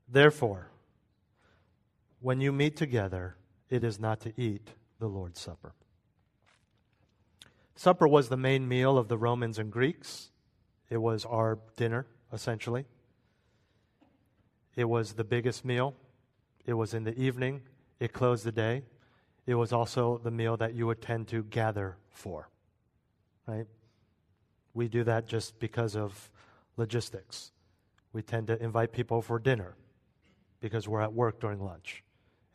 Therefore, 0.07 0.67
when 2.19 2.41
you 2.41 2.51
meet 2.51 2.75
together, 2.75 3.35
it 3.69 3.83
is 3.83 3.99
not 3.99 4.19
to 4.21 4.33
eat 4.39 4.69
the 4.99 5.07
Lord's 5.07 5.39
Supper. 5.39 5.73
Supper 7.75 8.07
was 8.07 8.29
the 8.29 8.37
main 8.37 8.67
meal 8.67 8.97
of 8.97 9.07
the 9.07 9.17
Romans 9.17 9.57
and 9.57 9.71
Greeks. 9.71 10.29
It 10.93 11.01
was 11.01 11.25
our 11.25 11.57
dinner, 11.75 12.05
essentially. 12.31 12.85
It 14.75 14.83
was 14.83 15.13
the 15.13 15.23
biggest 15.23 15.65
meal. 15.65 15.95
It 16.67 16.73
was 16.73 16.93
in 16.93 17.03
the 17.03 17.17
evening. 17.19 17.63
It 17.99 18.13
closed 18.13 18.45
the 18.45 18.51
day. 18.51 18.83
It 19.47 19.55
was 19.55 19.73
also 19.73 20.19
the 20.23 20.29
meal 20.29 20.55
that 20.57 20.75
you 20.75 20.85
would 20.85 21.01
tend 21.01 21.29
to 21.29 21.41
gather 21.45 21.97
for. 22.11 22.47
Right? 23.47 23.65
We 24.75 24.87
do 24.87 25.03
that 25.05 25.25
just 25.25 25.57
because 25.57 25.95
of 25.95 26.29
logistics. 26.77 27.53
We 28.11 28.21
tend 28.21 28.45
to 28.45 28.61
invite 28.61 28.91
people 28.91 29.23
for 29.23 29.39
dinner 29.39 29.73
because 30.59 30.87
we're 30.87 31.01
at 31.01 31.11
work 31.11 31.39
during 31.39 31.59
lunch. 31.59 32.03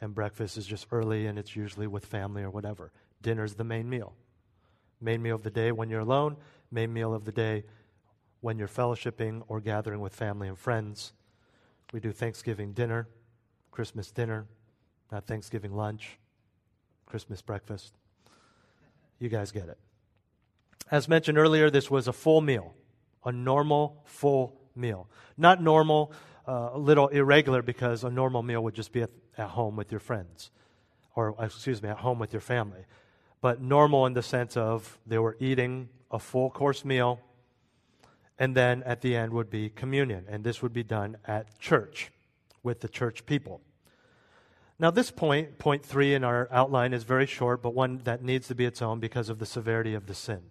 And 0.01 0.15
breakfast 0.15 0.57
is 0.57 0.65
just 0.65 0.87
early 0.93 1.27
and 1.27 1.41
it's 1.41 1.57
usually 1.57 1.89
with 1.89 2.07
family 2.07 2.45
or 2.45 2.51
whatever. 2.51 2.93
Dinner's 3.21 3.57
the 3.57 3.65
main 3.65 3.91
meal. 3.91 4.15
Main 5.01 5.23
meal 5.23 5.35
of 5.35 5.43
the 5.43 5.51
day 5.51 5.73
when 5.73 5.91
you're 5.91 6.07
alone, 6.07 6.37
main 6.71 6.93
meal 6.93 7.13
of 7.13 7.25
the 7.25 7.33
day 7.33 7.65
when 8.41 8.59
you're 8.59 8.69
fellowshipping 8.69 9.43
or 9.49 9.61
gathering 9.61 10.01
with 10.01 10.15
family 10.15 10.49
and 10.49 10.59
friends. 10.59 11.13
We 11.93 12.01
do 12.01 12.13
Thanksgiving 12.13 12.73
dinner, 12.73 13.09
Christmas 13.71 14.11
dinner, 14.11 14.47
not 15.11 15.27
Thanksgiving 15.27 15.75
lunch, 15.75 16.19
Christmas 17.07 17.43
breakfast. 17.43 17.95
You 19.19 19.29
guys 19.29 19.51
get 19.51 19.69
it. 19.69 19.79
As 20.91 21.09
mentioned 21.09 21.39
earlier, 21.39 21.71
this 21.71 21.91
was 21.91 22.09
a 22.09 22.13
full 22.13 22.41
meal, 22.41 22.75
a 23.25 23.33
normal 23.33 24.03
full 24.05 24.61
meal. 24.75 25.09
Not 25.37 25.63
normal, 25.63 26.13
uh, 26.47 26.71
a 26.75 26.79
little 26.79 27.09
irregular 27.09 27.63
because 27.63 28.05
a 28.05 28.11
normal 28.11 28.43
meal 28.43 28.63
would 28.63 28.75
just 28.75 28.93
be 28.93 29.03
at, 29.03 29.11
at 29.37 29.49
home 29.51 29.77
with 29.77 29.91
your 29.91 30.01
friends, 30.01 30.51
or 31.15 31.35
excuse 31.41 31.83
me, 31.83 31.89
at 31.89 31.99
home 31.99 32.19
with 32.19 32.33
your 32.33 32.41
family. 32.41 32.85
But 33.41 33.61
normal 33.61 34.07
in 34.07 34.15
the 34.15 34.23
sense 34.23 34.57
of 34.57 34.99
they 35.07 35.19
were 35.19 35.37
eating 35.41 35.89
a 36.11 36.19
full 36.19 36.51
course 36.51 36.85
meal 36.85 37.21
and 38.39 38.55
then 38.55 38.83
at 38.85 39.01
the 39.01 39.17
end 39.17 39.33
would 39.33 39.51
be 39.51 39.69
communion. 39.69 40.25
And 40.29 40.45
this 40.45 40.63
would 40.63 40.73
be 40.73 40.83
done 40.83 41.17
at 41.25 41.59
church 41.59 42.11
with 42.63 42.81
the 42.81 42.89
church 42.89 43.27
people. 43.27 43.61
Now, 44.79 44.93
this 44.93 45.11
point, 45.11 45.59
point 45.59 45.85
three 45.85 46.15
in 46.15 46.23
our 46.23 46.49
outline, 46.53 46.93
is 46.93 47.03
very 47.03 47.27
short, 47.27 47.63
but 47.63 47.75
one 47.75 48.01
that 48.05 48.23
needs 48.23 48.47
to 48.47 48.55
be 48.55 48.65
its 48.65 48.81
own 48.81 49.01
because 49.01 49.29
of 49.29 49.41
the 49.41 49.47
severity 49.47 49.95
of 49.95 50.07
the 50.07 50.15
sin. 50.15 50.43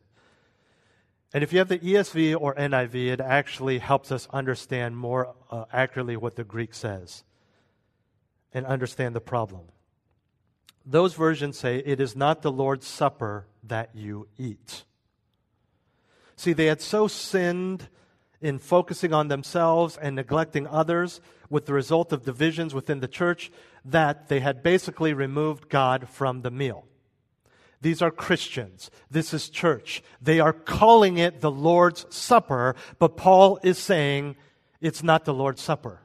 And 1.34 1.44
if 1.44 1.54
you 1.54 1.60
have 1.60 1.70
the 1.70 1.80
ESV 1.80 2.36
or 2.40 2.54
NIV, 2.56 3.08
it 3.08 3.22
actually 3.22 3.80
helps 3.80 4.12
us 4.12 4.28
understand 4.32 4.98
more 4.98 5.34
uh, 5.50 5.66
accurately 5.72 6.18
what 6.18 6.36
the 6.36 6.44
Greek 6.44 6.74
says 6.74 7.24
and 8.54 8.66
understand 8.66 9.16
the 9.16 9.22
problem. 9.22 9.64
Those 10.86 11.14
versions 11.14 11.58
say, 11.58 11.78
It 11.86 12.00
is 12.00 12.16
not 12.16 12.42
the 12.42 12.52
Lord's 12.52 12.88
Supper 12.88 13.46
that 13.64 13.92
you 13.94 14.28
eat. 14.38 14.84
See, 16.38 16.54
they 16.54 16.68
had 16.68 16.82
so 16.82 17.08
sinned 17.08 17.90
in 18.40 18.60
focusing 18.60 19.14
on 19.14 19.28
themselves 19.28 19.98
and 19.98 20.16
neglecting 20.16 20.68
others 20.68 21.20
with 21.50 21.66
the 21.66 21.74
result 21.74 22.14
of 22.14 22.24
divisions 22.24 22.74
within 22.74 23.00
the 23.00 23.08
church 23.08 23.52
that 23.84 24.28
they 24.28 24.40
had 24.40 24.64
basically 24.64 25.14
removed 25.14 25.68
God 25.70 26.08
from 26.08 26.44
the 26.44 26.52
meal. 26.52 26.86
These 27.82 28.02
are 28.02 28.12
Christians. 28.12 28.92
This 29.10 29.34
is 29.34 29.50
church. 29.50 30.04
They 30.22 30.40
are 30.40 30.54
calling 30.54 31.18
it 31.18 31.42
the 31.42 31.52
Lord's 31.52 32.06
Supper, 32.10 32.76
but 33.00 33.18
Paul 33.18 33.60
is 33.64 33.78
saying 33.78 34.36
it's 34.80 35.04
not 35.04 35.26
the 35.26 35.34
Lord's 35.34 35.62
Supper. 35.62 36.02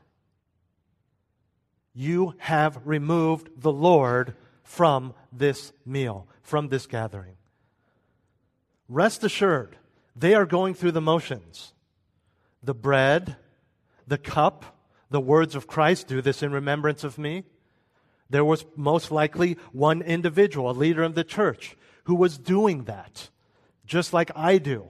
You 1.94 2.34
have 2.38 2.80
removed 2.86 3.50
the 3.56 3.72
Lord 3.72 4.34
from 4.62 5.14
this 5.30 5.72
meal, 5.84 6.26
from 6.42 6.68
this 6.68 6.86
gathering. 6.86 7.36
Rest 8.88 9.24
assured, 9.24 9.76
they 10.14 10.34
are 10.34 10.46
going 10.46 10.74
through 10.74 10.92
the 10.92 11.00
motions. 11.00 11.72
The 12.62 12.74
bread, 12.74 13.36
the 14.06 14.18
cup, 14.18 14.78
the 15.10 15.20
words 15.20 15.54
of 15.54 15.66
Christ 15.66 16.06
do 16.06 16.22
this 16.22 16.42
in 16.42 16.52
remembrance 16.52 17.04
of 17.04 17.18
me. 17.18 17.44
There 18.30 18.44
was 18.44 18.64
most 18.76 19.10
likely 19.10 19.58
one 19.72 20.00
individual, 20.00 20.70
a 20.70 20.72
leader 20.72 21.02
of 21.02 21.14
the 21.14 21.24
church, 21.24 21.76
who 22.04 22.14
was 22.14 22.38
doing 22.38 22.84
that, 22.84 23.30
just 23.84 24.12
like 24.12 24.30
I 24.34 24.58
do 24.58 24.86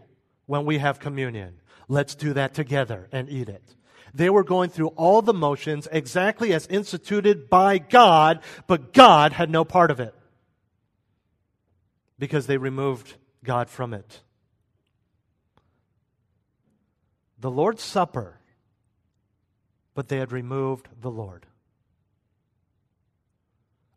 when 0.47 0.65
we 0.65 0.79
have 0.79 1.01
communion. 1.01 1.61
Let's 1.89 2.15
do 2.15 2.33
that 2.35 2.55
together 2.55 3.09
and 3.11 3.29
eat 3.29 3.49
it. 3.49 3.75
They 4.15 4.31
were 4.31 4.45
going 4.45 4.71
through 4.71 4.89
all 4.89 5.23
the 5.23 5.35
motions 5.35 5.89
exactly 5.91 6.53
as 6.53 6.67
instituted 6.67 7.49
by 7.49 7.79
God, 7.79 8.41
but 8.67 8.93
God 8.93 9.33
had 9.33 9.51
no 9.51 9.65
part 9.65 9.91
of 9.91 10.01
it 10.01 10.15
because 12.19 12.47
they 12.47 12.59
removed 12.59 13.15
God 13.43 13.69
from 13.71 13.95
it. 13.95 14.21
The 17.43 17.51
Lord's 17.51 17.83
Supper, 17.83 18.39
but 19.95 20.07
they 20.07 20.19
had 20.19 20.31
removed 20.31 20.89
the 21.01 21.11
Lord. 21.11 21.45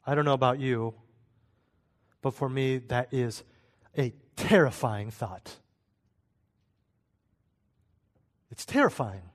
I 0.04 0.16
don't 0.16 0.26
know 0.26 0.34
about 0.34 0.60
you, 0.60 0.96
but 2.24 2.34
for 2.34 2.50
me, 2.50 2.80
that 2.80 3.14
is 3.14 3.44
a 3.96 4.14
terrifying 4.36 5.12
thought. 5.12 5.58
It's 8.50 8.66
terrifying 8.66 9.30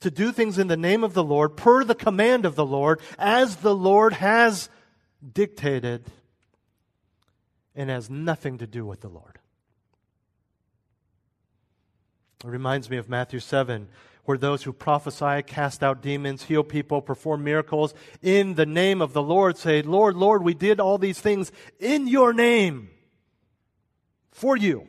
to 0.00 0.10
do 0.10 0.32
things 0.32 0.58
in 0.58 0.66
the 0.66 0.76
name 0.76 1.02
of 1.02 1.14
the 1.14 1.24
Lord, 1.24 1.56
per 1.56 1.82
the 1.82 1.94
command 1.94 2.44
of 2.44 2.56
the 2.56 2.66
Lord, 2.66 3.00
as 3.18 3.56
the 3.56 3.74
Lord 3.74 4.12
has 4.12 4.68
dictated, 5.32 6.04
and 7.74 7.88
has 7.88 8.10
nothing 8.10 8.58
to 8.58 8.66
do 8.66 8.84
with 8.84 9.00
the 9.00 9.08
Lord. 9.08 9.39
It 12.44 12.48
reminds 12.48 12.88
me 12.88 12.96
of 12.96 13.08
Matthew 13.08 13.40
7, 13.40 13.88
where 14.24 14.38
those 14.38 14.62
who 14.62 14.72
prophesy, 14.72 15.42
cast 15.42 15.82
out 15.82 16.02
demons, 16.02 16.44
heal 16.44 16.62
people, 16.62 17.02
perform 17.02 17.44
miracles 17.44 17.94
in 18.22 18.54
the 18.54 18.66
name 18.66 19.02
of 19.02 19.12
the 19.12 19.22
Lord 19.22 19.58
say, 19.58 19.82
Lord, 19.82 20.16
Lord, 20.16 20.42
we 20.42 20.54
did 20.54 20.80
all 20.80 20.98
these 20.98 21.20
things 21.20 21.52
in 21.78 22.06
your 22.06 22.32
name, 22.32 22.90
for 24.30 24.56
you, 24.56 24.86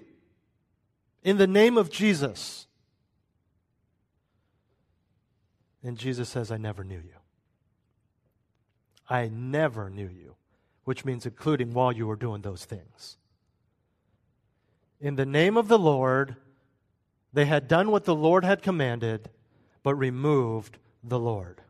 in 1.24 1.38
the 1.38 1.48
name 1.48 1.78
of 1.78 1.90
Jesus. 1.90 2.68
And 5.84 5.98
Jesus 5.98 6.30
says, 6.30 6.52
I 6.52 6.58
never 6.58 6.84
knew 6.84 7.00
you. 7.00 7.16
I 9.10 9.28
never 9.28 9.90
knew 9.90 10.08
you, 10.08 10.36
which 10.86 11.04
means 11.04 11.26
including 11.26 11.74
while 11.74 11.92
you 11.92 12.08
were 12.08 12.16
doing 12.16 12.44
those 12.44 12.64
things. 12.64 13.18
In 15.02 15.16
the 15.16 15.26
name 15.26 15.58
of 15.58 15.68
the 15.68 15.80
Lord, 15.80 16.38
they 17.34 17.46
had 17.46 17.68
done 17.68 17.92
what 17.92 18.06
the 18.06 18.16
Lord 18.16 18.44
had 18.44 18.62
commanded, 18.62 19.30
but 19.84 19.96
removed 19.96 20.78
the 21.04 21.20
Lord. 21.20 21.62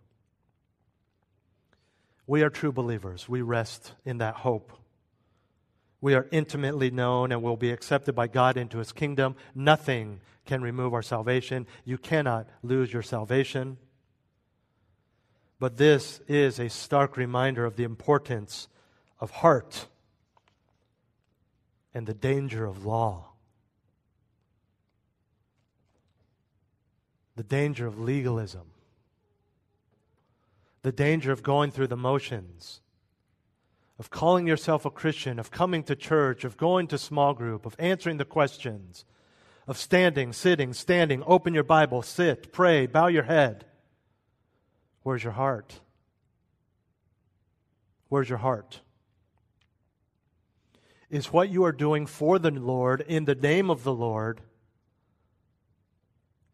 We 2.28 2.44
are 2.44 2.50
true 2.50 2.72
believers. 2.72 3.28
We 3.28 3.42
rest 3.42 3.94
in 4.06 4.20
that 4.20 4.36
hope. 4.36 4.72
We 6.00 6.16
are 6.16 6.28
intimately 6.32 6.90
known 6.90 7.32
and 7.32 7.44
will 7.44 7.58
be 7.58 7.72
accepted 7.72 8.16
by 8.16 8.28
God 8.28 8.58
into 8.58 8.80
his 8.80 8.92
kingdom. 8.92 9.36
Nothing 9.54 10.22
can 10.46 10.62
remove 10.62 10.94
our 10.94 11.04
salvation. 11.04 11.68
You 11.86 11.98
cannot 11.98 12.48
lose 12.64 12.92
your 12.92 13.04
salvation. 13.04 13.78
But 15.60 15.78
this 15.78 16.22
is 16.28 16.60
a 16.60 16.70
stark 16.70 17.18
reminder 17.18 17.66
of 17.66 17.76
the 17.76 17.84
importance 17.84 18.68
of 19.20 19.30
heart 19.30 19.86
and 21.94 22.08
the 22.08 22.16
danger 22.16 22.66
of 22.66 22.86
law. 22.86 23.31
The 27.36 27.44
danger 27.44 27.88
of 27.88 28.00
legalism. 28.00 28.68
The 30.82 30.92
danger 30.92 31.32
of 31.32 31.44
going 31.44 31.72
through 31.72 31.88
the 31.88 31.98
motions. 31.98 32.82
Of 34.00 34.10
calling 34.10 34.48
yourself 34.48 34.86
a 34.86 34.90
Christian, 34.90 35.38
of 35.40 35.52
coming 35.52 35.84
to 35.84 35.96
church, 35.96 36.44
of 36.44 36.58
going 36.58 36.88
to 36.88 36.98
small 36.98 37.34
group, 37.34 37.66
of 37.66 37.76
answering 37.78 38.18
the 38.18 38.26
questions, 38.26 39.06
of 39.68 39.78
standing, 39.78 40.34
sitting, 40.34 40.74
standing, 40.74 41.24
open 41.28 41.54
your 41.54 41.64
Bible, 41.64 42.02
sit, 42.02 42.52
pray, 42.52 42.88
bow 42.88 43.08
your 43.08 43.24
head 43.24 43.66
Where's 45.04 45.24
your 45.24 45.34
heart? 45.34 45.80
Where's 48.10 48.30
your 48.30 48.38
heart? 48.38 48.82
Is 51.10 51.34
what 51.34 51.50
you 51.50 51.64
are 51.66 51.72
doing 51.72 52.06
for 52.06 52.40
the 52.40 52.52
Lord 52.52 53.02
in 53.02 53.26
the 53.26 53.36
name 53.36 53.70
of 53.70 53.84
the 53.84 53.94
Lord 53.94 54.42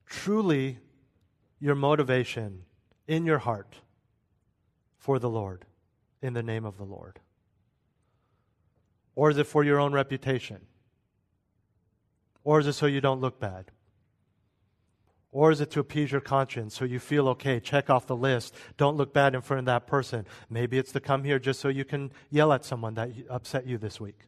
truly 0.07 0.79
your 1.59 1.75
motivation 1.75 2.63
in 3.07 3.25
your 3.25 3.39
heart 3.39 3.75
for 4.97 5.19
the 5.19 5.29
Lord 5.29 5.65
in 6.21 6.33
the 6.33 6.43
name 6.43 6.65
of 6.65 6.77
the 6.77 6.83
Lord? 6.83 7.19
Or 9.15 9.29
is 9.29 9.37
it 9.37 9.47
for 9.47 9.63
your 9.63 9.79
own 9.79 9.93
reputation? 9.93 10.61
Or 12.43 12.59
is 12.59 12.67
it 12.67 12.73
so 12.73 12.85
you 12.85 13.01
don't 13.01 13.21
look 13.21 13.39
bad? 13.39 13.71
Or 15.31 15.51
is 15.51 15.59
it 15.59 15.69
to 15.71 15.79
appease 15.79 16.11
your 16.11 16.21
conscience 16.21 16.75
so 16.75 16.85
you 16.85 16.99
feel 16.99 17.27
okay? 17.29 17.59
Check 17.59 17.89
off 17.89 18.07
the 18.07 18.15
list. 18.15 18.55
Don't 18.77 18.95
look 18.95 19.13
bad 19.13 19.35
in 19.35 19.41
front 19.41 19.59
of 19.59 19.65
that 19.65 19.85
person. 19.85 20.25
Maybe 20.49 20.77
it's 20.77 20.91
to 20.93 20.99
come 20.99 21.23
here 21.23 21.39
just 21.39 21.59
so 21.59 21.67
you 21.67 21.83
can 21.83 22.11
yell 22.29 22.53
at 22.53 22.63
someone 22.63 22.93
that 22.93 23.11
upset 23.29 23.67
you 23.67 23.77
this 23.77 23.99
week. 23.99 24.19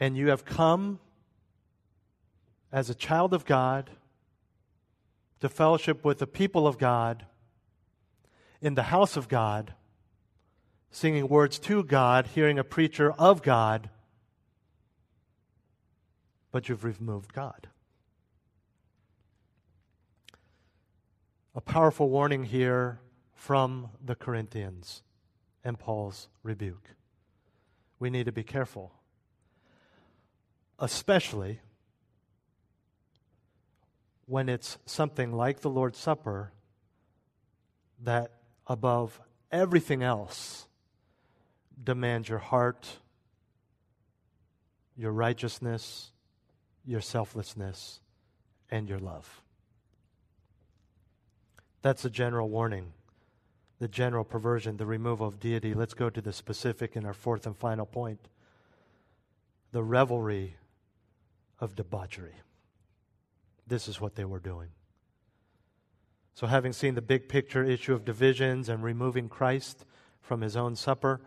And 0.00 0.16
you 0.16 0.28
have 0.28 0.44
come 0.44 1.00
as 2.72 2.90
a 2.90 2.94
child 2.94 3.32
of 3.32 3.44
God 3.44 3.90
to 5.40 5.48
fellowship 5.48 6.04
with 6.04 6.18
the 6.18 6.26
people 6.26 6.66
of 6.66 6.78
God 6.78 7.24
in 8.60 8.74
the 8.74 8.84
house 8.84 9.16
of 9.16 9.28
God, 9.28 9.74
singing 10.90 11.28
words 11.28 11.58
to 11.60 11.84
God, 11.84 12.26
hearing 12.26 12.58
a 12.58 12.64
preacher 12.64 13.12
of 13.12 13.42
God 13.42 13.90
but 16.50 16.68
you've 16.68 16.84
removed 16.84 17.32
God. 17.32 17.68
A 21.54 21.60
powerful 21.60 22.08
warning 22.08 22.44
here 22.44 23.00
from 23.34 23.90
the 24.04 24.14
Corinthians 24.14 25.02
and 25.64 25.78
Paul's 25.78 26.28
rebuke. 26.42 26.90
We 27.98 28.10
need 28.10 28.26
to 28.26 28.32
be 28.32 28.44
careful, 28.44 28.92
especially 30.78 31.60
when 34.28 34.50
it's 34.50 34.76
something 34.84 35.32
like 35.32 35.60
the 35.60 35.70
Lord's 35.70 35.98
Supper 35.98 36.52
that, 38.04 38.30
above 38.66 39.18
everything 39.50 40.02
else, 40.02 40.68
demands 41.82 42.28
your 42.28 42.38
heart, 42.38 42.86
your 44.96 45.12
righteousness, 45.12 46.12
your 46.84 47.00
selflessness, 47.00 48.00
and 48.70 48.86
your 48.86 48.98
love. 48.98 49.42
That's 51.80 52.04
a 52.04 52.10
general 52.10 52.50
warning, 52.50 52.92
the 53.78 53.88
general 53.88 54.24
perversion, 54.24 54.76
the 54.76 54.84
removal 54.84 55.26
of 55.26 55.40
deity. 55.40 55.72
Let's 55.72 55.94
go 55.94 56.10
to 56.10 56.20
the 56.20 56.34
specific 56.34 56.96
in 56.96 57.06
our 57.06 57.14
fourth 57.14 57.46
and 57.46 57.56
final 57.56 57.86
point 57.86 58.28
the 59.72 59.82
revelry 59.82 60.56
of 61.60 61.74
debauchery. 61.74 62.34
This 63.68 63.88
is 63.88 64.00
what 64.00 64.14
they 64.14 64.24
were 64.24 64.40
doing. 64.40 64.68
So, 66.34 66.46
having 66.46 66.72
seen 66.72 66.94
the 66.94 67.02
big 67.02 67.28
picture 67.28 67.64
issue 67.64 67.94
of 67.94 68.04
divisions 68.04 68.68
and 68.68 68.82
removing 68.82 69.28
Christ 69.28 69.84
from 70.20 70.40
his 70.40 70.56
own 70.56 70.76
supper, 70.76 71.20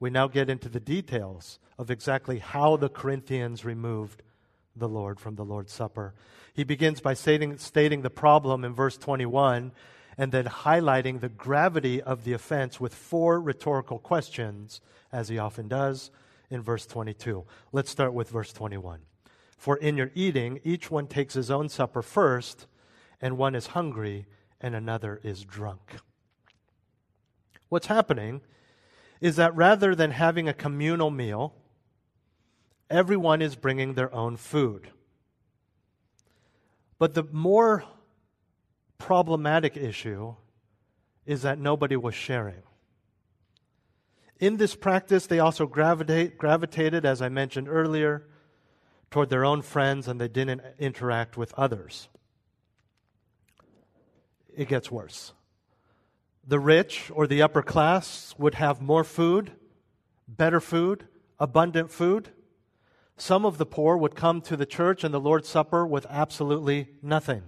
we 0.00 0.10
now 0.10 0.28
get 0.28 0.50
into 0.50 0.68
the 0.68 0.80
details 0.80 1.58
of 1.78 1.90
exactly 1.90 2.38
how 2.38 2.76
the 2.76 2.88
Corinthians 2.88 3.64
removed 3.64 4.22
the 4.74 4.88
Lord 4.88 5.18
from 5.18 5.36
the 5.36 5.44
Lord's 5.44 5.72
Supper. 5.72 6.14
He 6.52 6.64
begins 6.64 7.00
by 7.00 7.14
stating, 7.14 7.58
stating 7.58 8.02
the 8.02 8.10
problem 8.10 8.64
in 8.64 8.74
verse 8.74 8.96
21 8.98 9.72
and 10.18 10.32
then 10.32 10.46
highlighting 10.46 11.20
the 11.20 11.28
gravity 11.28 12.02
of 12.02 12.24
the 12.24 12.32
offense 12.32 12.80
with 12.80 12.94
four 12.94 13.40
rhetorical 13.40 13.98
questions, 13.98 14.80
as 15.12 15.28
he 15.28 15.38
often 15.38 15.68
does 15.68 16.10
in 16.50 16.62
verse 16.62 16.86
22. 16.86 17.44
Let's 17.72 17.90
start 17.90 18.14
with 18.14 18.30
verse 18.30 18.52
21. 18.52 19.00
For 19.56 19.76
in 19.76 19.96
your 19.96 20.10
eating, 20.14 20.60
each 20.64 20.90
one 20.90 21.06
takes 21.06 21.34
his 21.34 21.50
own 21.50 21.68
supper 21.68 22.02
first, 22.02 22.66
and 23.20 23.38
one 23.38 23.54
is 23.54 23.68
hungry, 23.68 24.26
and 24.60 24.74
another 24.74 25.20
is 25.22 25.44
drunk. 25.44 25.96
What's 27.68 27.86
happening 27.86 28.42
is 29.20 29.36
that 29.36 29.56
rather 29.56 29.94
than 29.94 30.10
having 30.10 30.48
a 30.48 30.54
communal 30.54 31.10
meal, 31.10 31.54
everyone 32.90 33.42
is 33.42 33.56
bringing 33.56 33.94
their 33.94 34.14
own 34.14 34.36
food. 34.36 34.90
But 36.98 37.14
the 37.14 37.24
more 37.24 37.84
problematic 38.98 39.76
issue 39.76 40.34
is 41.24 41.42
that 41.42 41.58
nobody 41.58 41.96
was 41.96 42.14
sharing. 42.14 42.62
In 44.38 44.58
this 44.58 44.74
practice, 44.76 45.26
they 45.26 45.38
also 45.38 45.66
gravitate, 45.66 46.38
gravitated, 46.38 47.04
as 47.04 47.22
I 47.22 47.28
mentioned 47.28 47.68
earlier, 47.68 48.26
toward 49.10 49.30
their 49.30 49.44
own 49.44 49.62
friends 49.62 50.08
and 50.08 50.20
they 50.20 50.28
didn't 50.28 50.62
interact 50.78 51.36
with 51.36 51.54
others. 51.54 52.08
It 54.54 54.68
gets 54.68 54.90
worse. 54.90 55.32
The 56.46 56.58
rich 56.58 57.10
or 57.14 57.26
the 57.26 57.42
upper 57.42 57.62
class 57.62 58.34
would 58.38 58.54
have 58.54 58.80
more 58.80 59.04
food, 59.04 59.52
better 60.28 60.60
food, 60.60 61.06
abundant 61.38 61.90
food. 61.90 62.30
Some 63.16 63.44
of 63.44 63.58
the 63.58 63.66
poor 63.66 63.96
would 63.96 64.14
come 64.14 64.40
to 64.42 64.56
the 64.56 64.66
church 64.66 65.04
and 65.04 65.12
the 65.12 65.20
Lord's 65.20 65.48
Supper 65.48 65.86
with 65.86 66.06
absolutely 66.08 66.88
nothing. 67.02 67.42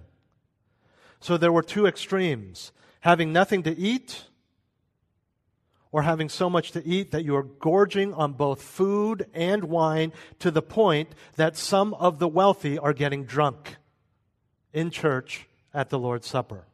So 1.19 1.37
there 1.37 1.51
were 1.51 1.63
two 1.63 1.85
extremes 1.85 2.71
having 3.01 3.31
nothing 3.31 3.63
to 3.63 3.77
eat 3.77 4.25
or 5.91 6.03
having 6.03 6.29
so 6.29 6.49
much 6.49 6.71
to 6.71 6.85
eat 6.85 7.11
that 7.11 7.25
you 7.25 7.35
are 7.35 7.43
gorging 7.43 8.13
on 8.13 8.33
both 8.33 8.61
food 8.61 9.25
and 9.33 9.63
wine 9.63 10.11
to 10.37 10.51
the 10.51 10.61
point 10.61 11.09
that 11.35 11.57
some 11.57 11.93
of 11.95 12.19
the 12.19 12.27
wealthy 12.27 12.77
are 12.77 12.93
getting 12.93 13.25
drunk 13.25 13.77
in 14.71 14.91
church 14.91 15.47
at 15.73 15.89
the 15.89 15.97
Lord's 15.97 16.27
Supper. 16.27 16.65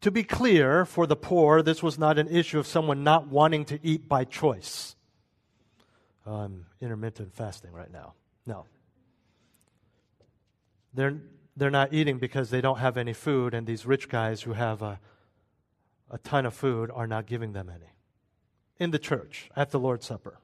To 0.00 0.10
be 0.10 0.24
clear, 0.24 0.84
for 0.84 1.06
the 1.06 1.16
poor, 1.16 1.62
this 1.62 1.82
was 1.82 1.98
not 1.98 2.18
an 2.18 2.28
issue 2.28 2.58
of 2.58 2.66
someone 2.66 3.04
not 3.04 3.28
wanting 3.28 3.64
to 3.66 3.78
eat 3.82 4.08
by 4.08 4.24
choice. 4.24 4.96
I'm 6.26 6.66
intermittent 6.80 7.34
fasting 7.34 7.72
right 7.72 7.90
now. 7.90 8.14
No. 8.46 8.66
They're, 10.92 11.16
they're 11.56 11.70
not 11.70 11.94
eating 11.94 12.18
because 12.18 12.50
they 12.50 12.60
don't 12.60 12.78
have 12.78 12.96
any 12.96 13.12
food, 13.12 13.54
and 13.54 13.66
these 13.66 13.86
rich 13.86 14.08
guys 14.08 14.42
who 14.42 14.52
have 14.52 14.82
a 14.82 14.98
a 16.10 16.18
ton 16.18 16.46
of 16.46 16.54
food 16.54 16.90
are 16.94 17.06
not 17.06 17.26
giving 17.26 17.52
them 17.52 17.68
any. 17.68 17.92
In 18.78 18.90
the 18.90 18.98
church, 18.98 19.50
at 19.56 19.70
the 19.70 19.78
Lord's 19.78 20.06
Supper. 20.06 20.38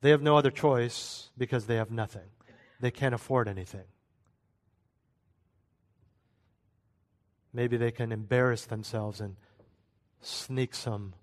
They 0.00 0.10
have 0.10 0.22
no 0.22 0.36
other 0.36 0.50
choice 0.50 1.30
because 1.36 1.66
they 1.66 1.76
have 1.76 1.90
nothing. 1.90 2.30
They 2.80 2.90
can't 2.90 3.14
afford 3.14 3.48
anything. 3.48 3.84
Maybe 7.52 7.76
they 7.76 7.90
can 7.90 8.12
embarrass 8.12 8.66
themselves 8.66 9.20
and 9.20 9.36
sneak 10.20 10.74
some 10.74 11.14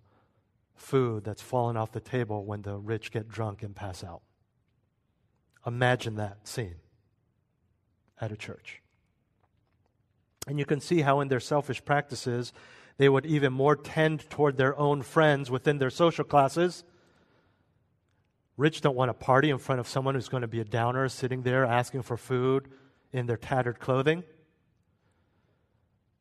food 0.74 1.24
that's 1.24 1.42
fallen 1.42 1.78
off 1.78 1.92
the 1.92 2.00
table 2.00 2.46
when 2.46 2.62
the 2.64 2.78
rich 2.78 3.12
get 3.12 3.30
drunk 3.30 3.64
and 3.64 3.76
pass 3.76 4.04
out. 4.04 4.22
Imagine 5.66 6.16
that 6.16 6.48
scene 6.48 6.76
at 8.20 8.32
a 8.32 8.38
church. 8.38 8.82
And 10.48 10.60
you 10.60 10.66
can 10.66 10.80
see 10.80 11.02
how, 11.02 11.22
in 11.22 11.28
their 11.28 11.40
selfish 11.40 11.84
practices, 11.84 12.54
they 12.98 13.10
would 13.10 13.26
even 13.26 13.52
more 13.52 13.76
tend 13.76 14.30
toward 14.30 14.58
their 14.58 14.78
own 14.78 15.02
friends 15.02 15.50
within 15.52 15.80
their 15.80 15.90
social 15.90 16.24
classes. 16.24 16.84
Rich 18.58 18.82
don't 18.82 18.96
want 18.96 19.10
to 19.10 19.14
party 19.14 19.50
in 19.50 19.58
front 19.58 19.80
of 19.80 19.88
someone 19.88 20.16
who's 20.16 20.30
going 20.30 20.42
to 20.42 20.48
be 20.48 20.62
a 20.62 20.66
downer 20.66 21.10
sitting 21.10 21.42
there 21.42 21.66
asking 21.66 22.04
for 22.04 22.16
food 22.16 22.70
in 23.12 23.26
their 23.26 23.38
tattered 23.38 23.80
clothing. 23.80 24.24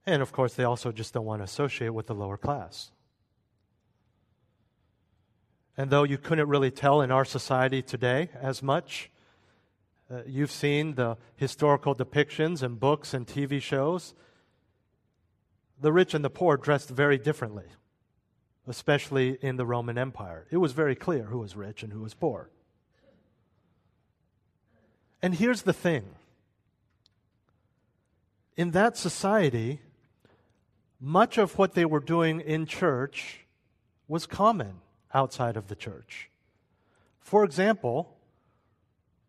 And 0.06 0.20
of 0.20 0.32
course, 0.32 0.54
they 0.54 0.64
also 0.64 0.90
just 0.90 1.14
don't 1.14 1.24
want 1.24 1.40
to 1.40 1.44
associate 1.44 1.94
with 1.94 2.06
the 2.06 2.14
lower 2.14 2.36
class. 2.36 2.90
And 5.76 5.90
though 5.90 6.04
you 6.04 6.18
couldn't 6.18 6.48
really 6.48 6.70
tell 6.70 7.00
in 7.00 7.10
our 7.10 7.24
society 7.24 7.82
today 7.82 8.30
as 8.40 8.62
much, 8.62 9.10
uh, 10.10 10.22
you've 10.26 10.50
seen 10.50 10.94
the 10.94 11.16
historical 11.36 11.94
depictions 11.94 12.62
in 12.62 12.74
books 12.74 13.14
and 13.14 13.26
TV 13.26 13.60
shows. 13.60 14.14
The 15.80 15.92
rich 15.92 16.14
and 16.14 16.24
the 16.24 16.30
poor 16.30 16.56
dressed 16.56 16.90
very 16.90 17.18
differently, 17.18 17.64
especially 18.66 19.38
in 19.40 19.56
the 19.56 19.66
Roman 19.66 19.98
Empire. 19.98 20.46
It 20.50 20.58
was 20.58 20.72
very 20.72 20.94
clear 20.94 21.24
who 21.24 21.38
was 21.38 21.56
rich 21.56 21.82
and 21.82 21.92
who 21.92 22.02
was 22.02 22.14
poor. 22.14 22.50
And 25.22 25.34
here's 25.34 25.62
the 25.62 25.72
thing 25.72 26.04
in 28.56 28.70
that 28.72 28.96
society, 28.96 29.80
much 31.00 31.38
of 31.38 31.58
what 31.58 31.74
they 31.74 31.84
were 31.84 32.00
doing 32.00 32.40
in 32.40 32.66
church 32.66 33.46
was 34.06 34.26
common 34.26 34.80
outside 35.12 35.56
of 35.56 35.68
the 35.68 35.74
church. 35.74 36.30
For 37.20 37.42
example, 37.42 38.13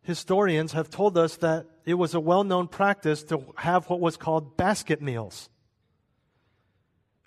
historians 0.06 0.74
have 0.74 0.89
told 0.89 1.18
us 1.18 1.38
that 1.38 1.65
it 1.84 1.96
was 1.96 2.13
a 2.13 2.20
well 2.20 2.44
known 2.44 2.68
practice 2.68 3.24
to 3.24 3.44
have 3.58 3.89
what 3.89 4.00
was 4.00 4.18
called 4.18 4.56
basket 4.56 5.02
meals, 5.02 5.50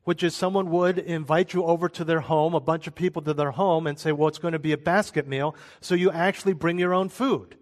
which 0.05 0.23
is 0.23 0.35
someone 0.35 0.71
would 0.71 0.99
invite 0.99 1.53
you 1.53 1.64
over 1.64 1.88
to 1.88 2.05
their 2.05 2.21
home, 2.21 2.55
a 2.55 2.61
bunch 2.61 2.87
of 2.87 2.95
people 2.95 3.21
to 3.23 3.35
their 3.35 3.51
home, 3.51 3.87
and 3.87 3.99
say, 3.99 4.12
Well, 4.12 4.29
it's 4.29 4.38
going 4.38 4.53
to 4.53 4.59
be 4.59 4.73
a 4.73 4.79
basket 4.79 5.27
meal, 5.27 5.55
so 5.81 5.95
you 5.95 6.11
actually 6.11 6.53
bring 6.53 6.79
your 6.79 6.95
own 6.95 7.09
food. 7.09 7.57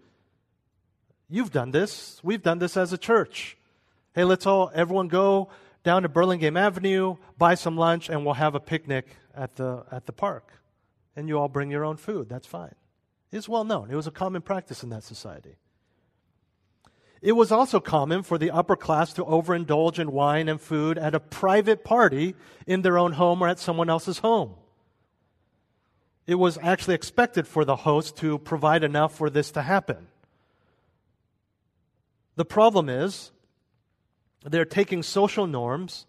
You've 1.29 1.51
done 1.51 1.71
this. 1.71 2.21
We've 2.23 2.41
done 2.41 2.59
this 2.59 2.77
as 2.77 2.93
a 2.93 2.97
church. 2.97 3.57
Hey, 4.13 4.23
let's 4.23 4.45
all, 4.45 4.71
everyone 4.73 5.09
go 5.09 5.49
down 5.83 6.03
to 6.03 6.09
Burlingame 6.09 6.57
Avenue, 6.57 7.17
buy 7.37 7.55
some 7.55 7.75
lunch, 7.75 8.09
and 8.09 8.23
we'll 8.23 8.35
have 8.35 8.55
a 8.55 8.59
picnic 8.59 9.07
at 9.35 9.55
the, 9.55 9.83
at 9.91 10.05
the 10.05 10.13
park. 10.13 10.53
And 11.15 11.27
you 11.27 11.37
all 11.37 11.49
bring 11.49 11.69
your 11.69 11.83
own 11.83 11.97
food. 11.97 12.29
That's 12.29 12.47
fine 12.47 12.75
is 13.31 13.49
well 13.49 13.63
known. 13.63 13.91
It 13.91 13.95
was 13.95 14.07
a 14.07 14.11
common 14.11 14.41
practice 14.41 14.83
in 14.83 14.89
that 14.89 15.03
society. 15.03 15.55
It 17.21 17.31
was 17.31 17.51
also 17.51 17.79
common 17.79 18.23
for 18.23 18.37
the 18.37 18.51
upper 18.51 18.75
class 18.75 19.13
to 19.13 19.25
overindulge 19.25 19.99
in 19.99 20.11
wine 20.11 20.47
and 20.47 20.61
food 20.61 20.97
at 20.97 21.15
a 21.15 21.19
private 21.19 21.83
party 21.83 22.35
in 22.67 22.83
their 22.83 22.97
own 22.97 23.13
home 23.13 23.41
or 23.41 23.47
at 23.47 23.59
someone 23.59 23.89
else's 23.89 24.19
home. 24.19 24.55
It 26.27 26.35
was 26.35 26.57
actually 26.61 26.95
expected 26.95 27.47
for 27.47 27.65
the 27.65 27.77
host 27.77 28.17
to 28.17 28.37
provide 28.37 28.83
enough 28.83 29.15
for 29.15 29.29
this 29.29 29.51
to 29.51 29.61
happen. 29.61 30.07
The 32.35 32.45
problem 32.45 32.87
is, 32.87 33.31
they're 34.45 34.65
taking 34.65 35.01
social 35.01 35.47
norms, 35.47 36.05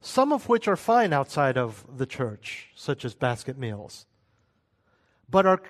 some 0.00 0.32
of 0.32 0.48
which 0.48 0.68
are 0.68 0.76
fine 0.76 1.12
outside 1.12 1.58
of 1.58 1.84
the 1.96 2.06
church, 2.06 2.68
such 2.76 3.04
as 3.04 3.14
basket 3.14 3.58
meals, 3.58 4.06
but 5.28 5.46
are 5.46 5.60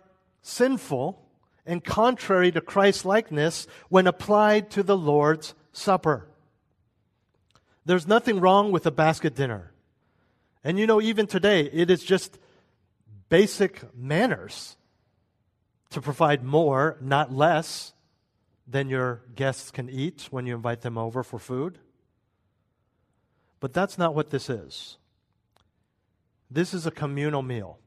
sinful 0.44 1.20
and 1.66 1.83
contrary 1.83 2.52
to 2.52 2.61
Christ 2.61 3.04
likeness 3.04 3.66
when 3.88 4.07
applied 4.07 4.70
to 4.72 4.83
the 4.83 4.96
Lord's 4.96 5.54
Supper. 5.72 6.28
There's 7.85 8.07
nothing 8.07 8.38
wrong 8.38 8.70
with 8.70 8.87
a 8.87 8.90
basket 8.90 9.35
dinner. 9.35 9.72
And 10.62 10.78
you 10.78 10.87
know, 10.87 11.00
even 11.00 11.26
today, 11.26 11.62
it 11.72 11.90
is 11.90 12.04
just 12.04 12.38
basic 13.28 13.83
manners 13.96 14.76
to 15.90 16.00
provide 16.00 16.44
more, 16.44 16.96
not 17.00 17.33
less, 17.33 17.92
than 18.66 18.88
your 18.88 19.22
guests 19.35 19.70
can 19.70 19.90
eat 19.90 20.28
when 20.30 20.47
you 20.47 20.55
invite 20.55 20.82
them 20.82 20.97
over 20.97 21.22
for 21.22 21.38
food. 21.38 21.78
But 23.61 23.72
that's 23.72 23.99
not 23.99 24.14
what 24.14 24.30
this 24.30 24.49
is. 24.49 24.99
This 26.51 26.74
is 26.74 26.86
a 26.86 26.90
communal 26.90 27.42
meal 27.42 27.78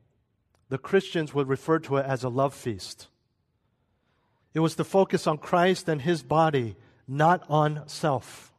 the 0.70 0.78
Christians 0.78 1.34
would 1.34 1.48
refer 1.48 1.80
to 1.80 1.98
it 1.98 2.06
as 2.06 2.24
a 2.24 2.30
love 2.30 2.54
feast. 2.54 3.08
It 4.54 4.60
was 4.60 4.76
to 4.76 4.84
focus 4.84 5.28
on 5.28 5.38
Christ 5.38 5.88
and 5.88 6.02
his 6.02 6.24
body, 6.24 6.76
not 7.08 7.44
on 7.50 7.84
self. 7.88 8.52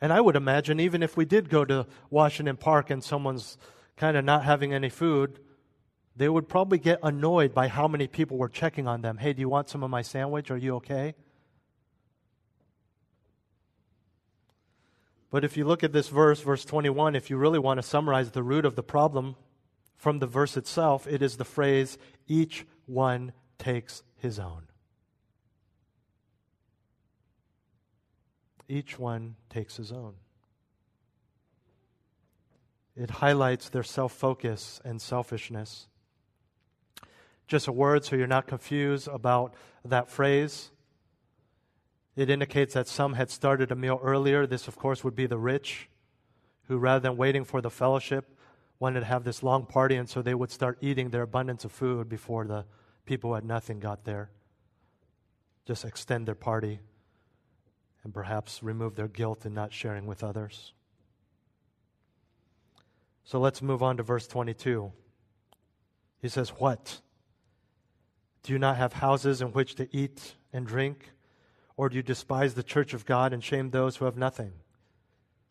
And 0.00 0.12
I 0.12 0.20
would 0.20 0.36
imagine, 0.36 0.80
even 0.80 1.02
if 1.02 1.16
we 1.16 1.24
did 1.24 1.50
go 1.50 1.64
to 1.64 1.86
Washington 2.08 2.56
Park 2.56 2.90
and 2.90 3.04
someone's 3.04 3.58
kind 3.96 4.16
of 4.16 4.24
not 4.24 4.44
having 4.44 4.72
any 4.72 4.88
food, 4.88 5.40
they 6.16 6.28
would 6.28 6.48
probably 6.48 6.78
get 6.78 7.00
annoyed 7.02 7.54
by 7.54 7.68
how 7.68 7.86
many 7.86 8.06
people 8.06 8.38
were 8.38 8.48
checking 8.48 8.86
on 8.88 9.02
them. 9.02 9.18
Hey, 9.18 9.32
do 9.32 9.40
you 9.40 9.48
want 9.48 9.68
some 9.68 9.82
of 9.82 9.90
my 9.90 10.02
sandwich? 10.02 10.50
Are 10.50 10.56
you 10.56 10.76
okay? 10.76 11.14
But 15.30 15.44
if 15.44 15.56
you 15.56 15.64
look 15.64 15.84
at 15.84 15.92
this 15.92 16.08
verse, 16.08 16.40
verse 16.40 16.64
21, 16.64 17.14
if 17.14 17.30
you 17.30 17.36
really 17.36 17.58
want 17.58 17.78
to 17.78 17.82
summarize 17.82 18.32
the 18.32 18.42
root 18.42 18.64
of 18.64 18.74
the 18.74 18.82
problem 18.82 19.36
from 19.96 20.18
the 20.18 20.26
verse 20.26 20.56
itself, 20.56 21.06
it 21.06 21.22
is 21.22 21.36
the 21.36 21.44
phrase, 21.44 21.98
each 22.26 22.66
one 22.86 23.32
takes 23.58 24.02
his 24.16 24.38
own. 24.38 24.64
Each 28.68 28.98
one 28.98 29.36
takes 29.48 29.76
his 29.76 29.92
own. 29.92 30.14
It 32.96 33.10
highlights 33.10 33.68
their 33.68 33.82
self 33.82 34.12
focus 34.12 34.80
and 34.84 35.00
selfishness. 35.00 35.86
Just 37.46 37.66
a 37.66 37.72
word 37.72 38.04
so 38.04 38.14
you're 38.14 38.26
not 38.26 38.46
confused 38.46 39.08
about 39.08 39.54
that 39.84 40.08
phrase. 40.08 40.70
It 42.20 42.28
indicates 42.28 42.74
that 42.74 42.86
some 42.86 43.14
had 43.14 43.30
started 43.30 43.72
a 43.72 43.74
meal 43.74 43.98
earlier. 44.02 44.46
This, 44.46 44.68
of 44.68 44.76
course, 44.76 45.02
would 45.02 45.16
be 45.16 45.24
the 45.24 45.38
rich, 45.38 45.88
who 46.64 46.76
rather 46.76 47.00
than 47.00 47.16
waiting 47.16 47.44
for 47.44 47.62
the 47.62 47.70
fellowship, 47.70 48.36
wanted 48.78 49.00
to 49.00 49.06
have 49.06 49.24
this 49.24 49.42
long 49.42 49.64
party, 49.64 49.96
and 49.96 50.06
so 50.06 50.20
they 50.20 50.34
would 50.34 50.50
start 50.50 50.76
eating 50.82 51.08
their 51.08 51.22
abundance 51.22 51.64
of 51.64 51.72
food 51.72 52.10
before 52.10 52.44
the 52.44 52.66
people 53.06 53.30
who 53.30 53.36
had 53.36 53.46
nothing 53.46 53.80
got 53.80 54.04
there. 54.04 54.28
Just 55.64 55.82
extend 55.86 56.28
their 56.28 56.34
party 56.34 56.80
and 58.04 58.12
perhaps 58.12 58.62
remove 58.62 58.96
their 58.96 59.08
guilt 59.08 59.46
in 59.46 59.54
not 59.54 59.72
sharing 59.72 60.04
with 60.04 60.22
others. 60.22 60.74
So 63.24 63.40
let's 63.40 63.62
move 63.62 63.82
on 63.82 63.96
to 63.96 64.02
verse 64.02 64.26
22. 64.26 64.92
He 66.20 66.28
says, 66.28 66.50
What? 66.50 67.00
Do 68.42 68.52
you 68.52 68.58
not 68.58 68.76
have 68.76 68.92
houses 68.92 69.40
in 69.40 69.54
which 69.54 69.74
to 69.76 69.88
eat 69.90 70.34
and 70.52 70.66
drink? 70.66 71.12
Or 71.80 71.88
do 71.88 71.96
you 71.96 72.02
despise 72.02 72.52
the 72.52 72.62
church 72.62 72.92
of 72.92 73.06
God 73.06 73.32
and 73.32 73.42
shame 73.42 73.70
those 73.70 73.96
who 73.96 74.04
have 74.04 74.18
nothing? 74.18 74.52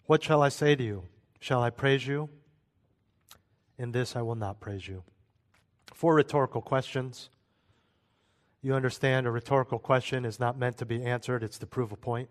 What 0.06 0.22
shall 0.22 0.44
I 0.44 0.50
say 0.50 0.76
to 0.76 0.84
you? 0.84 1.06
Shall 1.40 1.64
I 1.64 1.72
praise 1.72 2.06
you? 2.06 2.30
In 3.80 3.94
this 3.94 4.16
I 4.16 4.22
will 4.22 4.36
not 4.36 4.60
praise 4.60 4.88
you. 4.88 5.02
Four 5.92 6.14
rhetorical 6.14 6.62
questions. 6.62 7.32
You 8.62 8.76
understand 8.76 9.26
a 9.26 9.32
rhetorical 9.32 9.80
question 9.80 10.24
is 10.24 10.40
not 10.40 10.56
meant 10.56 10.78
to 10.78 10.86
be 10.86 11.04
answered, 11.04 11.42
it's 11.42 11.58
to 11.58 11.66
prove 11.66 11.92
a 11.92 11.98
point. 11.98 12.30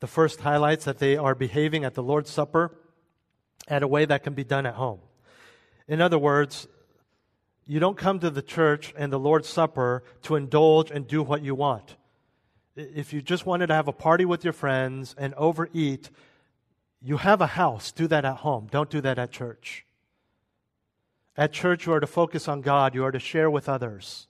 The 0.00 0.06
first 0.06 0.40
highlights 0.40 0.86
that 0.86 1.00
they 1.00 1.18
are 1.18 1.34
behaving 1.34 1.84
at 1.84 1.92
the 1.92 2.02
Lord's 2.02 2.30
Supper 2.30 2.78
at 3.68 3.82
a 3.82 3.86
way 3.86 4.06
that 4.06 4.22
can 4.22 4.32
be 4.32 4.42
done 4.42 4.64
at 4.64 4.76
home. 4.76 5.00
In 5.86 6.00
other 6.00 6.18
words, 6.18 6.66
you 7.68 7.78
don't 7.80 7.98
come 7.98 8.18
to 8.20 8.30
the 8.30 8.40
church 8.40 8.94
and 8.96 9.12
the 9.12 9.18
Lord's 9.18 9.46
Supper 9.46 10.02
to 10.22 10.36
indulge 10.36 10.90
and 10.90 11.06
do 11.06 11.22
what 11.22 11.44
you 11.44 11.54
want. 11.54 11.96
If 12.74 13.12
you 13.12 13.20
just 13.20 13.44
wanted 13.44 13.66
to 13.66 13.74
have 13.74 13.88
a 13.88 13.92
party 13.92 14.24
with 14.24 14.42
your 14.42 14.54
friends 14.54 15.14
and 15.18 15.34
overeat, 15.34 16.08
you 17.02 17.18
have 17.18 17.42
a 17.42 17.46
house. 17.46 17.92
Do 17.92 18.06
that 18.06 18.24
at 18.24 18.38
home. 18.38 18.68
Don't 18.70 18.88
do 18.88 19.02
that 19.02 19.18
at 19.18 19.30
church. 19.30 19.84
At 21.36 21.52
church, 21.52 21.84
you 21.84 21.92
are 21.92 22.00
to 22.00 22.06
focus 22.06 22.48
on 22.48 22.62
God, 22.62 22.94
you 22.94 23.04
are 23.04 23.12
to 23.12 23.18
share 23.18 23.50
with 23.50 23.68
others. 23.68 24.28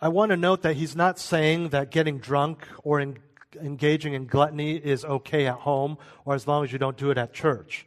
I 0.00 0.08
want 0.08 0.30
to 0.30 0.36
note 0.36 0.62
that 0.62 0.74
he's 0.74 0.96
not 0.96 1.20
saying 1.20 1.68
that 1.68 1.92
getting 1.92 2.18
drunk 2.18 2.66
or 2.82 2.98
in, 2.98 3.18
engaging 3.60 4.14
in 4.14 4.26
gluttony 4.26 4.74
is 4.74 5.04
okay 5.04 5.46
at 5.46 5.60
home 5.60 5.96
or 6.24 6.34
as 6.34 6.48
long 6.48 6.64
as 6.64 6.72
you 6.72 6.78
don't 6.78 6.96
do 6.96 7.10
it 7.10 7.18
at 7.18 7.32
church. 7.32 7.86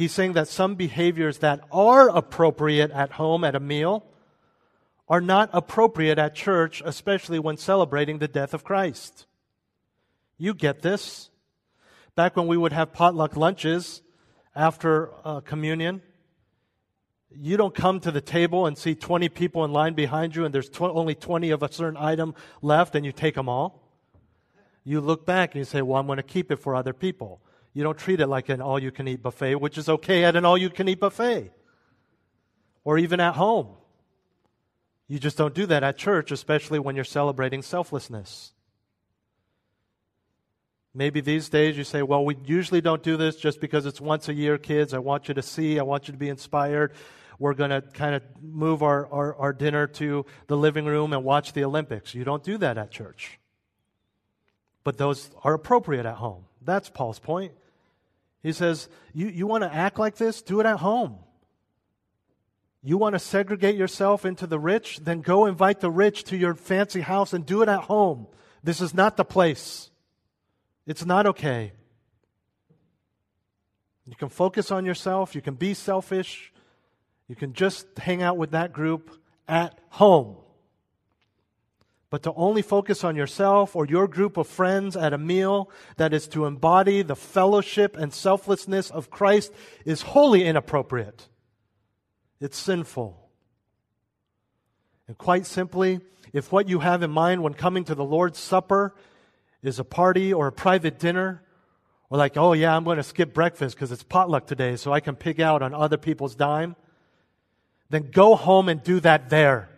He's 0.00 0.12
saying 0.12 0.32
that 0.32 0.48
some 0.48 0.76
behaviors 0.76 1.40
that 1.40 1.60
are 1.70 2.08
appropriate 2.08 2.90
at 2.90 3.12
home 3.12 3.44
at 3.44 3.54
a 3.54 3.60
meal 3.60 4.06
are 5.10 5.20
not 5.20 5.50
appropriate 5.52 6.18
at 6.18 6.34
church, 6.34 6.80
especially 6.86 7.38
when 7.38 7.58
celebrating 7.58 8.18
the 8.18 8.26
death 8.26 8.54
of 8.54 8.64
Christ. 8.64 9.26
You 10.38 10.54
get 10.54 10.80
this. 10.80 11.28
Back 12.16 12.34
when 12.34 12.46
we 12.46 12.56
would 12.56 12.72
have 12.72 12.94
potluck 12.94 13.36
lunches 13.36 14.00
after 14.56 15.10
uh, 15.22 15.40
communion, 15.40 16.00
you 17.30 17.58
don't 17.58 17.74
come 17.74 18.00
to 18.00 18.10
the 18.10 18.22
table 18.22 18.64
and 18.64 18.78
see 18.78 18.94
20 18.94 19.28
people 19.28 19.66
in 19.66 19.72
line 19.74 19.92
behind 19.92 20.34
you 20.34 20.46
and 20.46 20.54
there's 20.54 20.70
tw- 20.70 20.80
only 20.80 21.14
20 21.14 21.50
of 21.50 21.62
a 21.62 21.70
certain 21.70 21.98
item 21.98 22.34
left 22.62 22.94
and 22.94 23.04
you 23.04 23.12
take 23.12 23.34
them 23.34 23.50
all. 23.50 23.86
You 24.82 25.02
look 25.02 25.26
back 25.26 25.50
and 25.50 25.58
you 25.58 25.66
say, 25.66 25.82
Well, 25.82 26.00
I'm 26.00 26.06
going 26.06 26.16
to 26.16 26.22
keep 26.22 26.50
it 26.50 26.56
for 26.56 26.74
other 26.74 26.94
people. 26.94 27.42
You 27.72 27.84
don't 27.84 27.98
treat 27.98 28.20
it 28.20 28.26
like 28.26 28.48
an 28.48 28.60
all 28.60 28.78
you 28.78 28.90
can 28.90 29.06
eat 29.06 29.22
buffet, 29.22 29.56
which 29.56 29.78
is 29.78 29.88
okay 29.88 30.24
at 30.24 30.36
an 30.36 30.44
all 30.44 30.58
you 30.58 30.70
can 30.70 30.88
eat 30.88 31.00
buffet 31.00 31.52
or 32.84 32.98
even 32.98 33.20
at 33.20 33.34
home. 33.34 33.68
You 35.06 35.18
just 35.18 35.36
don't 35.36 35.54
do 35.54 35.66
that 35.66 35.82
at 35.82 35.96
church, 35.96 36.30
especially 36.30 36.78
when 36.78 36.94
you're 36.94 37.04
celebrating 37.04 37.62
selflessness. 37.62 38.52
Maybe 40.94 41.20
these 41.20 41.48
days 41.48 41.76
you 41.76 41.84
say, 41.84 42.02
well, 42.02 42.24
we 42.24 42.36
usually 42.44 42.80
don't 42.80 43.02
do 43.02 43.16
this 43.16 43.36
just 43.36 43.60
because 43.60 43.86
it's 43.86 44.00
once 44.00 44.28
a 44.28 44.34
year, 44.34 44.58
kids. 44.58 44.92
I 44.92 44.98
want 44.98 45.28
you 45.28 45.34
to 45.34 45.42
see, 45.42 45.78
I 45.78 45.82
want 45.82 46.08
you 46.08 46.12
to 46.12 46.18
be 46.18 46.28
inspired. 46.28 46.92
We're 47.38 47.54
going 47.54 47.70
to 47.70 47.80
kind 47.80 48.14
of 48.14 48.22
move 48.42 48.82
our, 48.82 49.06
our, 49.12 49.34
our, 49.36 49.52
dinner 49.52 49.86
to 49.86 50.26
the 50.46 50.56
living 50.56 50.84
room 50.84 51.12
and 51.12 51.24
watch 51.24 51.54
the 51.54 51.64
Olympics. 51.64 52.14
You 52.14 52.24
don't 52.24 52.42
do 52.42 52.58
that 52.58 52.76
at 52.76 52.90
church. 52.90 53.38
But 54.84 54.98
those 54.98 55.30
are 55.42 55.54
appropriate 55.54 56.06
at 56.06 56.16
home. 56.16 56.44
That's 56.60 56.90
Paul's 56.90 57.18
point. 57.18 57.52
He 58.42 58.52
says, 58.52 58.88
You, 59.12 59.28
you 59.28 59.46
want 59.46 59.64
to 59.64 59.72
act 59.72 59.98
like 59.98 60.16
this? 60.16 60.42
Do 60.42 60.60
it 60.60 60.66
at 60.66 60.78
home. 60.78 61.18
You 62.82 62.96
want 62.96 63.14
to 63.14 63.18
segregate 63.18 63.76
yourself 63.76 64.24
into 64.24 64.46
the 64.46 64.58
rich? 64.58 65.00
Then 65.02 65.20
go 65.20 65.46
invite 65.46 65.80
the 65.80 65.90
rich 65.90 66.24
to 66.24 66.36
your 66.36 66.54
fancy 66.54 67.02
house 67.02 67.32
and 67.32 67.44
do 67.44 67.62
it 67.62 67.68
at 67.68 67.82
home. 67.82 68.26
This 68.62 68.80
is 68.80 68.94
not 68.94 69.16
the 69.16 69.24
place. 69.24 69.90
It's 70.86 71.04
not 71.04 71.26
okay. 71.26 71.72
You 74.06 74.16
can 74.16 74.30
focus 74.30 74.70
on 74.70 74.86
yourself. 74.86 75.34
You 75.34 75.42
can 75.42 75.54
be 75.54 75.74
selfish. 75.74 76.52
You 77.28 77.36
can 77.36 77.52
just 77.52 77.86
hang 77.98 78.22
out 78.22 78.38
with 78.38 78.52
that 78.52 78.72
group 78.72 79.10
at 79.46 79.78
home. 79.90 80.36
But 82.10 82.24
to 82.24 82.32
only 82.34 82.62
focus 82.62 83.04
on 83.04 83.14
yourself 83.14 83.76
or 83.76 83.86
your 83.86 84.08
group 84.08 84.36
of 84.36 84.48
friends 84.48 84.96
at 84.96 85.12
a 85.12 85.18
meal 85.18 85.70
that 85.96 86.12
is 86.12 86.26
to 86.28 86.44
embody 86.44 87.02
the 87.02 87.14
fellowship 87.14 87.96
and 87.96 88.12
selflessness 88.12 88.90
of 88.90 89.10
Christ 89.10 89.52
is 89.84 90.02
wholly 90.02 90.44
inappropriate. 90.44 91.28
It's 92.40 92.58
sinful. 92.58 93.16
And 95.06 95.16
quite 95.16 95.46
simply, 95.46 96.00
if 96.32 96.50
what 96.50 96.68
you 96.68 96.80
have 96.80 97.02
in 97.02 97.10
mind 97.10 97.42
when 97.42 97.54
coming 97.54 97.84
to 97.84 97.94
the 97.94 98.04
Lord's 98.04 98.38
Supper 98.38 98.94
is 99.62 99.78
a 99.78 99.84
party 99.84 100.32
or 100.32 100.48
a 100.48 100.52
private 100.52 100.98
dinner, 100.98 101.42
or 102.08 102.18
like, 102.18 102.36
oh 102.36 102.54
yeah, 102.54 102.74
I'm 102.74 102.82
going 102.82 102.96
to 102.96 103.04
skip 103.04 103.32
breakfast 103.32 103.76
because 103.76 103.92
it's 103.92 104.02
potluck 104.02 104.46
today 104.46 104.74
so 104.76 104.92
I 104.92 105.00
can 105.00 105.14
pig 105.14 105.40
out 105.40 105.62
on 105.62 105.74
other 105.74 105.96
people's 105.96 106.34
dime, 106.34 106.74
then 107.88 108.10
go 108.10 108.34
home 108.34 108.68
and 108.68 108.82
do 108.82 108.98
that 109.00 109.30
there. 109.30 109.68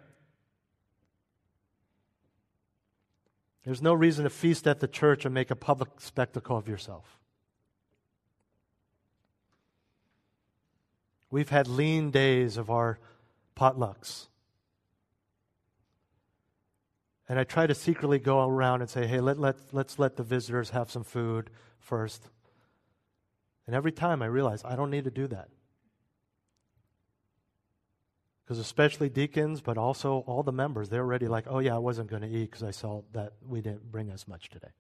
There's 3.65 3.83
no 3.83 3.95
reason 3.95 4.25
to 4.25 4.31
feast 4.31 4.67
at 4.67 4.81
the 4.81 4.89
church 4.89 5.25
and 5.25 5.33
make 5.33 5.51
a 5.51 5.57
public 5.57 6.01
spectacle 6.01 6.57
of 6.57 6.69
yourself. 6.69 7.19
We've 11.31 11.49
had 11.49 11.69
lean 11.69 12.11
days 12.11 12.57
of 12.57 12.71
our 12.71 12.99
potlucks. 13.57 14.27
And 17.29 17.39
I 17.39 17.45
try 17.45 17.67
to 17.67 17.75
secretly 17.75 18.19
go 18.19 18.47
around 18.47 18.83
and 18.83 18.91
say, 18.91 19.07
hey, 19.07 19.21
let, 19.21 19.39
let, 19.39 19.57
let's 19.73 19.99
let 19.99 20.17
the 20.17 20.23
visitors 20.23 20.71
have 20.71 20.91
some 20.91 21.05
food 21.05 21.49
first. 21.79 22.29
And 23.67 23.75
every 23.75 23.93
time 23.93 24.21
I 24.23 24.27
realize 24.27 24.63
I 24.65 24.77
don't 24.77 24.91
need 24.91 25.05
to 25.05 25.11
do 25.11 25.27
that. 25.29 25.49
Because 28.45 28.59
especially 28.59 29.09
deacons, 29.09 29.61
but 29.61 29.79
also 29.79 30.25
all 30.27 30.43
the 30.43 30.53
members, 30.53 30.89
they're 30.89 31.03
already 31.03 31.29
like, 31.29 31.45
oh, 31.49 31.61
yeah, 31.61 31.75
I 31.75 31.79
wasn't 31.79 32.11
going 32.11 32.23
to 32.23 32.29
eat 32.29 32.51
because 32.51 32.63
I 32.63 32.73
saw 32.73 33.03
that 33.13 33.35
we 33.47 33.61
didn't 33.61 33.91
bring 33.91 34.11
as 34.11 34.27
much 34.27 34.51
today. 34.51 34.73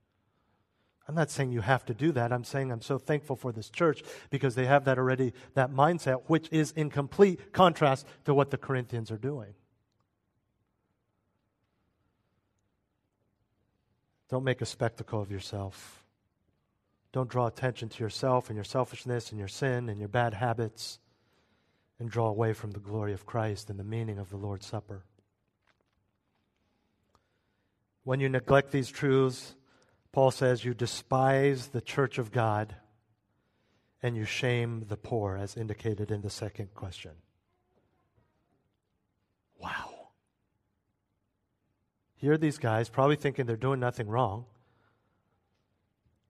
I'm 1.08 1.14
not 1.14 1.30
saying 1.30 1.52
you 1.52 1.60
have 1.60 1.84
to 1.86 1.94
do 1.94 2.12
that. 2.12 2.32
I'm 2.32 2.44
saying 2.44 2.70
I'm 2.70 2.80
so 2.80 2.98
thankful 2.98 3.36
for 3.36 3.52
this 3.52 3.70
church 3.70 4.02
because 4.30 4.54
they 4.54 4.66
have 4.66 4.84
that 4.84 4.98
already, 4.98 5.32
that 5.54 5.72
mindset, 5.72 6.22
which 6.26 6.48
is 6.52 6.72
in 6.72 6.90
complete 6.90 7.52
contrast 7.52 8.06
to 8.24 8.34
what 8.34 8.50
the 8.50 8.56
Corinthians 8.56 9.10
are 9.10 9.18
doing. 9.18 9.54
Don't 14.28 14.44
make 14.44 14.62
a 14.62 14.66
spectacle 14.66 15.20
of 15.20 15.30
yourself. 15.30 16.04
Don't 17.12 17.28
draw 17.28 17.46
attention 17.46 17.90
to 17.90 18.02
yourself 18.02 18.48
and 18.48 18.56
your 18.56 18.64
selfishness 18.64 19.30
and 19.30 19.38
your 19.38 19.48
sin 19.48 19.88
and 19.88 19.98
your 19.98 20.08
bad 20.08 20.34
habits 20.34 20.98
and 22.02 22.10
draw 22.10 22.26
away 22.26 22.52
from 22.52 22.72
the 22.72 22.80
glory 22.80 23.12
of 23.12 23.26
Christ 23.26 23.70
and 23.70 23.78
the 23.78 23.84
meaning 23.84 24.18
of 24.18 24.28
the 24.28 24.36
Lord's 24.36 24.66
Supper. 24.66 25.04
When 28.02 28.18
you 28.18 28.28
neglect 28.28 28.72
these 28.72 28.90
truths, 28.90 29.54
Paul 30.10 30.32
says 30.32 30.64
you 30.64 30.74
despise 30.74 31.68
the 31.68 31.80
church 31.80 32.18
of 32.18 32.32
God 32.32 32.74
and 34.02 34.16
you 34.16 34.24
shame 34.24 34.86
the 34.88 34.96
poor, 34.96 35.36
as 35.36 35.56
indicated 35.56 36.10
in 36.10 36.22
the 36.22 36.28
second 36.28 36.74
question. 36.74 37.12
Wow. 39.60 40.08
Here 42.16 42.32
are 42.32 42.38
these 42.38 42.58
guys 42.58 42.88
probably 42.88 43.14
thinking 43.14 43.46
they're 43.46 43.56
doing 43.56 43.78
nothing 43.78 44.08
wrong. 44.08 44.46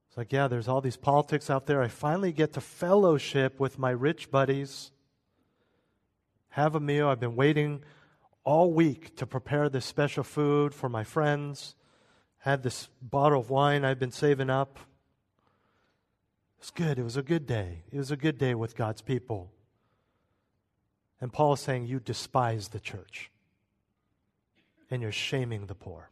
It's 0.08 0.18
like, 0.18 0.34
yeah, 0.34 0.48
there's 0.48 0.68
all 0.68 0.82
these 0.82 0.98
politics 0.98 1.48
out 1.48 1.64
there. 1.64 1.82
I 1.82 1.88
finally 1.88 2.32
get 2.32 2.52
to 2.52 2.60
fellowship 2.60 3.58
with 3.58 3.78
my 3.78 3.90
rich 3.90 4.30
buddies, 4.30 4.92
have 6.52 6.74
a 6.74 6.80
meal. 6.80 7.08
I've 7.08 7.18
been 7.18 7.34
waiting 7.34 7.82
all 8.44 8.72
week 8.72 9.16
to 9.16 9.26
prepare 9.26 9.70
this 9.70 9.86
special 9.86 10.22
food 10.22 10.74
for 10.74 10.88
my 10.90 11.02
friends. 11.02 11.74
Had 12.40 12.62
this 12.62 12.90
bottle 13.00 13.40
of 13.40 13.48
wine 13.48 13.86
I've 13.86 13.98
been 13.98 14.12
saving 14.12 14.50
up. 14.50 14.78
It 16.58 16.60
was 16.60 16.70
good. 16.70 16.98
It 16.98 17.04
was 17.04 17.16
a 17.16 17.22
good 17.22 17.46
day. 17.46 17.84
It 17.90 17.96
was 17.96 18.10
a 18.10 18.16
good 18.16 18.36
day 18.36 18.54
with 18.54 18.76
God's 18.76 19.00
people. 19.00 19.50
And 21.22 21.32
Paul 21.32 21.54
is 21.54 21.60
saying, 21.60 21.86
You 21.86 22.00
despise 22.00 22.68
the 22.68 22.80
church. 22.80 23.30
and 24.90 25.00
you're 25.00 25.10
shaming 25.10 25.64
the 25.66 25.74
poor. 25.74 26.10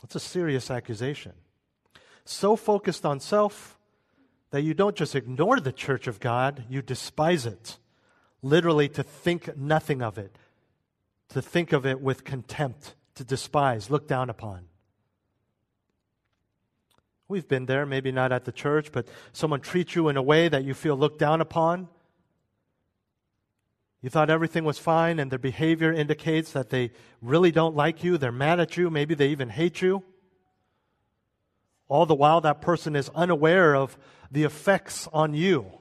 That's 0.00 0.14
a 0.14 0.20
serious 0.20 0.70
accusation. 0.70 1.32
So 2.24 2.54
focused 2.54 3.04
on 3.04 3.18
self 3.18 3.76
that 4.50 4.62
you 4.62 4.72
don't 4.72 4.94
just 4.94 5.16
ignore 5.16 5.58
the 5.58 5.72
church 5.72 6.06
of 6.06 6.20
God, 6.20 6.62
you 6.70 6.80
despise 6.80 7.44
it. 7.44 7.78
Literally, 8.42 8.88
to 8.90 9.02
think 9.02 9.56
nothing 9.56 10.02
of 10.02 10.18
it, 10.18 10.36
to 11.30 11.42
think 11.42 11.72
of 11.72 11.84
it 11.84 12.00
with 12.00 12.24
contempt, 12.24 12.94
to 13.16 13.24
despise, 13.24 13.90
look 13.90 14.06
down 14.06 14.30
upon. 14.30 14.64
We've 17.26 17.46
been 17.46 17.66
there, 17.66 17.84
maybe 17.84 18.10
not 18.10 18.32
at 18.32 18.44
the 18.46 18.52
church, 18.52 18.90
but 18.90 19.06
someone 19.32 19.60
treats 19.60 19.94
you 19.94 20.08
in 20.08 20.16
a 20.16 20.22
way 20.22 20.48
that 20.48 20.64
you 20.64 20.72
feel 20.72 20.96
looked 20.96 21.18
down 21.18 21.40
upon. 21.40 21.88
You 24.00 24.08
thought 24.08 24.30
everything 24.30 24.64
was 24.64 24.78
fine, 24.78 25.18
and 25.18 25.30
their 25.30 25.38
behavior 25.38 25.92
indicates 25.92 26.52
that 26.52 26.70
they 26.70 26.92
really 27.20 27.50
don't 27.50 27.74
like 27.74 28.04
you, 28.04 28.16
they're 28.16 28.32
mad 28.32 28.60
at 28.60 28.76
you, 28.76 28.88
maybe 28.88 29.14
they 29.14 29.28
even 29.28 29.50
hate 29.50 29.82
you. 29.82 30.04
All 31.88 32.06
the 32.06 32.14
while, 32.14 32.40
that 32.42 32.60
person 32.60 32.94
is 32.94 33.10
unaware 33.14 33.74
of 33.74 33.98
the 34.30 34.44
effects 34.44 35.08
on 35.12 35.34
you, 35.34 35.77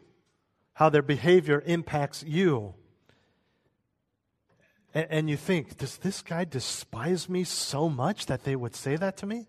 how 0.77 0.89
their 0.89 1.01
behavior 1.01 1.63
impacts 1.65 2.23
you. 2.23 2.75
And, 4.93 5.07
and 5.09 5.29
you 5.29 5.35
think, 5.35 5.75
does 5.75 5.97
this 5.97 6.21
guy 6.21 6.45
despise 6.45 7.27
me 7.27 7.45
so 7.45 7.89
much 7.89 8.27
that 8.27 8.43
they 8.43 8.55
would 8.55 8.75
say 8.75 8.95
that 8.95 9.17
to 9.17 9.25
me? 9.25 9.47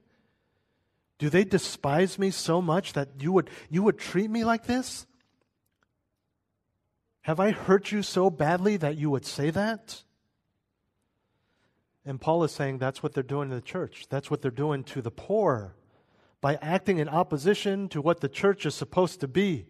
Do 1.18 1.28
they 1.28 1.44
despise 1.44 2.18
me 2.18 2.30
so 2.30 2.62
much 2.62 2.94
that 2.94 3.10
you 3.20 3.30
would, 3.32 3.50
you 3.68 3.82
would 3.82 3.98
treat 3.98 4.30
me 4.30 4.42
like 4.42 4.64
this? 4.64 5.06
Have 7.20 7.40
I 7.40 7.50
hurt 7.50 7.92
you 7.92 8.02
so 8.02 8.30
badly 8.30 8.78
that 8.78 8.96
you 8.96 9.10
would 9.10 9.26
say 9.26 9.50
that? 9.50 10.02
And 12.06 12.18
Paul 12.18 12.42
is 12.44 12.52
saying 12.52 12.78
that's 12.78 13.02
what 13.02 13.12
they're 13.12 13.22
doing 13.22 13.50
to 13.50 13.54
the 13.54 13.60
church. 13.60 14.06
That's 14.08 14.30
what 14.30 14.40
they're 14.40 14.50
doing 14.50 14.82
to 14.84 15.02
the 15.02 15.10
poor 15.10 15.74
by 16.40 16.54
acting 16.62 17.00
in 17.00 17.08
opposition 17.10 17.90
to 17.90 18.00
what 18.00 18.20
the 18.20 18.30
church 18.30 18.64
is 18.64 18.74
supposed 18.74 19.20
to 19.20 19.28
be. 19.28 19.66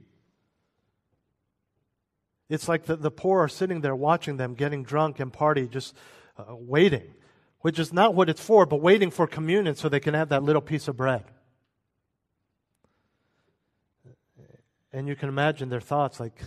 It's 2.49 2.69
like 2.69 2.85
the, 2.85 2.97
the 2.97 3.11
poor 3.11 3.41
are 3.41 3.49
sitting 3.49 3.81
there 3.81 3.95
watching 3.97 4.37
them 4.37 4.55
getting 4.55 4.83
drunk 4.83 5.21
and 5.21 5.33
party, 5.33 5.69
just 5.69 5.95
uh, 6.39 6.45
waiting, 6.49 7.15
which 7.61 7.79
is 7.79 7.93
not 7.93 8.15
what 8.15 8.29
it's 8.29 8.41
for, 8.41 8.65
but 8.65 8.81
waiting 8.81 9.11
for 9.11 9.27
communion 9.27 9.75
so 9.75 9.89
they 9.89 10.01
can 10.01 10.15
have 10.15 10.31
that 10.31 10.43
little 10.43 10.63
piece 10.63 10.89
of 10.89 10.97
bread. 10.97 11.25
And 14.93 15.07
you 15.07 15.15
can 15.15 15.29
imagine 15.29 15.69
their 15.69 15.81
thoughts 15.81 16.19
like 16.19 16.41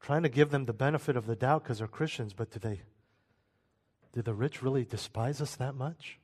trying 0.00 0.22
to 0.22 0.28
give 0.28 0.50
them 0.50 0.64
the 0.64 0.72
benefit 0.72 1.16
of 1.16 1.26
the 1.26 1.36
doubt 1.36 1.64
because 1.64 1.78
they're 1.78 1.86
Christians, 1.86 2.32
but 2.32 2.50
do 2.50 2.58
they 2.58 2.80
do 4.12 4.22
the 4.22 4.34
rich 4.34 4.62
really 4.62 4.84
despise 4.84 5.42
us 5.42 5.54
that 5.56 5.74
much? 5.74 6.18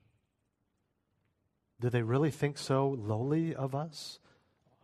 Do 1.81 1.91
they 1.91 2.03
really 2.03 2.31
think 2.31 2.57
so 2.57 2.89
lowly 2.89 3.55
of 3.55 3.75
us? 3.75 4.19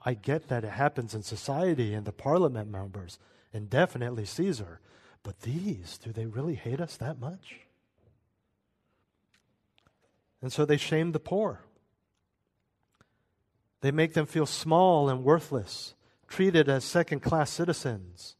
I 0.04 0.14
get 0.14 0.48
that 0.48 0.64
it 0.64 0.72
happens 0.72 1.14
in 1.14 1.22
society 1.22 1.94
and 1.94 2.04
the 2.04 2.12
parliament 2.12 2.70
members, 2.70 3.18
and 3.52 3.68
definitely 3.68 4.24
Caesar. 4.24 4.80
But 5.22 5.40
these, 5.40 5.98
do 5.98 6.12
they 6.12 6.26
really 6.26 6.54
hate 6.54 6.80
us 6.80 6.96
that 6.96 7.20
much? 7.20 7.60
And 10.42 10.52
so 10.52 10.64
they 10.64 10.76
shame 10.76 11.12
the 11.12 11.20
poor. 11.20 11.60
They 13.82 13.90
make 13.90 14.14
them 14.14 14.26
feel 14.26 14.46
small 14.46 15.08
and 15.08 15.24
worthless 15.24 15.94
treated 16.28 16.68
as 16.68 16.84
second 16.84 17.20
class 17.20 17.50
citizens. 17.50 18.36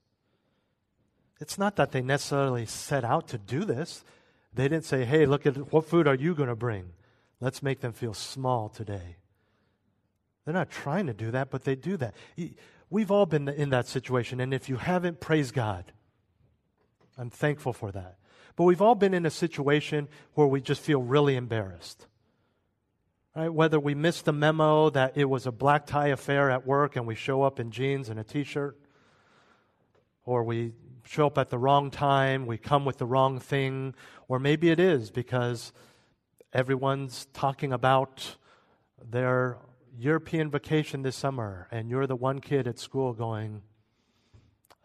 It's 1.41 1.59
not 1.59 1.77
that 1.77 1.93
they 1.93 2.03
necessarily 2.03 2.67
set 2.67 3.05
out 3.05 3.29
to 3.29 3.39
do 3.39 3.65
this. 3.65 4.05
They 4.55 4.65
didn't 4.65 4.85
say, 4.85 5.05
hey, 5.05 5.27
look 5.27 5.47
at 5.47 5.73
what 5.73 5.87
food 5.87 6.07
are 6.07 6.15
you 6.15 6.35
going 6.35 6.49
to 6.49 6.57
bring? 6.57 6.93
Let's 7.41 7.63
make 7.63 7.81
them 7.81 7.93
feel 7.93 8.15
small 8.15 8.69
today. 8.69 9.17
They're 10.45 10.55
not 10.55 10.71
trying 10.71 11.07
to 11.07 11.15
do 11.15 11.31
that, 11.31 11.51
but 11.51 11.65
they 11.65 11.75
do 11.75 11.97
that. 11.97 12.15
We've 12.91 13.11
all 13.11 13.27
been 13.27 13.49
in 13.49 13.71
that 13.71 13.87
situation, 13.87 14.41
and 14.41 14.53
if 14.53 14.69
you 14.69 14.77
haven't, 14.77 15.21
praise 15.21 15.53
God. 15.53 15.93
I'm 17.17 17.31
thankful 17.31 17.73
for 17.73 17.93
that. 17.93 18.19
But 18.57 18.65
we've 18.65 18.83
all 18.83 18.97
been 18.97 19.15
in 19.15 19.25
a 19.25 19.31
situation 19.31 20.09
where 20.35 20.47
we 20.47 20.61
just 20.61 20.81
feel 20.81 21.01
really 21.01 21.37
embarrassed. 21.37 22.07
Right? 23.37 23.49
Whether 23.49 23.79
we 23.79 23.95
missed 23.95 24.25
the 24.25 24.33
memo 24.33 24.91
that 24.91 25.17
it 25.17 25.27
was 25.27 25.47
a 25.47 25.53
black 25.53 25.87
tie 25.87 26.09
affair 26.09 26.51
at 26.51 26.67
work 26.67 26.97
and 26.97 27.07
we 27.07 27.15
show 27.15 27.43
up 27.43 27.61
in 27.61 27.71
jeans 27.71 28.09
and 28.09 28.19
a 28.19 28.25
t 28.25 28.43
shirt, 28.43 28.77
or 30.25 30.43
we 30.43 30.73
show 31.05 31.27
up 31.27 31.39
at 31.39 31.49
the 31.49 31.59
wrong 31.59 31.91
time, 31.91 32.45
we 32.45 32.59
come 32.59 32.85
with 32.85 32.99
the 32.99 33.07
wrong 33.07 33.39
thing, 33.39 33.95
or 34.27 34.41
maybe 34.41 34.69
it 34.69 34.81
is 34.81 35.11
because 35.11 35.73
everyone's 36.53 37.27
talking 37.33 37.73
about 37.73 38.37
their 39.03 39.59
European 39.99 40.51
vacation 40.51 41.03
this 41.03 41.17
summer, 41.17 41.69
and 41.71 41.91
you're 41.91 42.07
the 42.07 42.17
one 42.17 42.41
kid 42.41 42.67
at 42.67 42.79
school 42.79 43.13
going, 43.13 43.63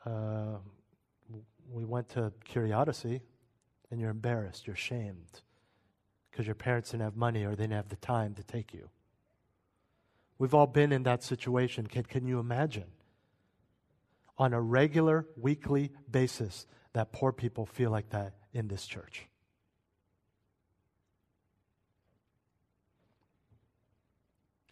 uh, 0.06 0.58
We 1.70 1.86
went 1.86 2.10
to 2.10 2.32
Curiosity, 2.44 3.22
and 3.92 4.00
you're 4.00 4.12
embarrassed, 4.12 4.68
you're 4.68 4.76
shamed 4.76 5.42
because 6.30 6.46
your 6.46 6.56
parents 6.56 6.92
didn't 6.92 7.04
have 7.04 7.16
money 7.16 7.46
or 7.46 7.52
they 7.52 7.64
didn't 7.64 7.74
have 7.74 7.88
the 7.88 7.96
time 7.96 8.34
to 8.36 8.44
take 8.44 8.74
you. 8.74 8.90
We've 10.38 10.54
all 10.54 10.68
been 10.68 10.92
in 10.92 11.04
that 11.04 11.24
situation. 11.24 11.88
Can, 11.88 12.04
can 12.04 12.28
you 12.28 12.40
imagine? 12.40 12.92
On 14.38 14.54
a 14.54 14.60
regular, 14.60 15.26
weekly 15.38 15.92
basis, 16.12 16.68
that 16.92 17.14
poor 17.14 17.32
people 17.32 17.66
feel 17.66 17.90
like 17.90 18.10
that 18.10 18.34
in 18.54 18.68
this 18.68 18.86
church. 18.86 19.28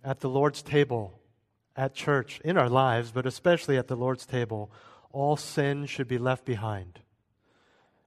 At 0.04 0.20
the 0.20 0.30
Lord's 0.30 0.62
table, 0.62 1.20
at 1.76 1.96
church, 1.96 2.42
in 2.44 2.58
our 2.58 2.70
lives, 2.70 3.12
but 3.12 3.26
especially 3.26 3.78
at 3.78 3.88
the 3.88 3.96
Lord's 3.96 4.26
table, 4.26 4.72
all 5.12 5.38
sin 5.38 5.86
should 5.86 6.08
be 6.08 6.18
left 6.18 6.46
behind. 6.46 7.00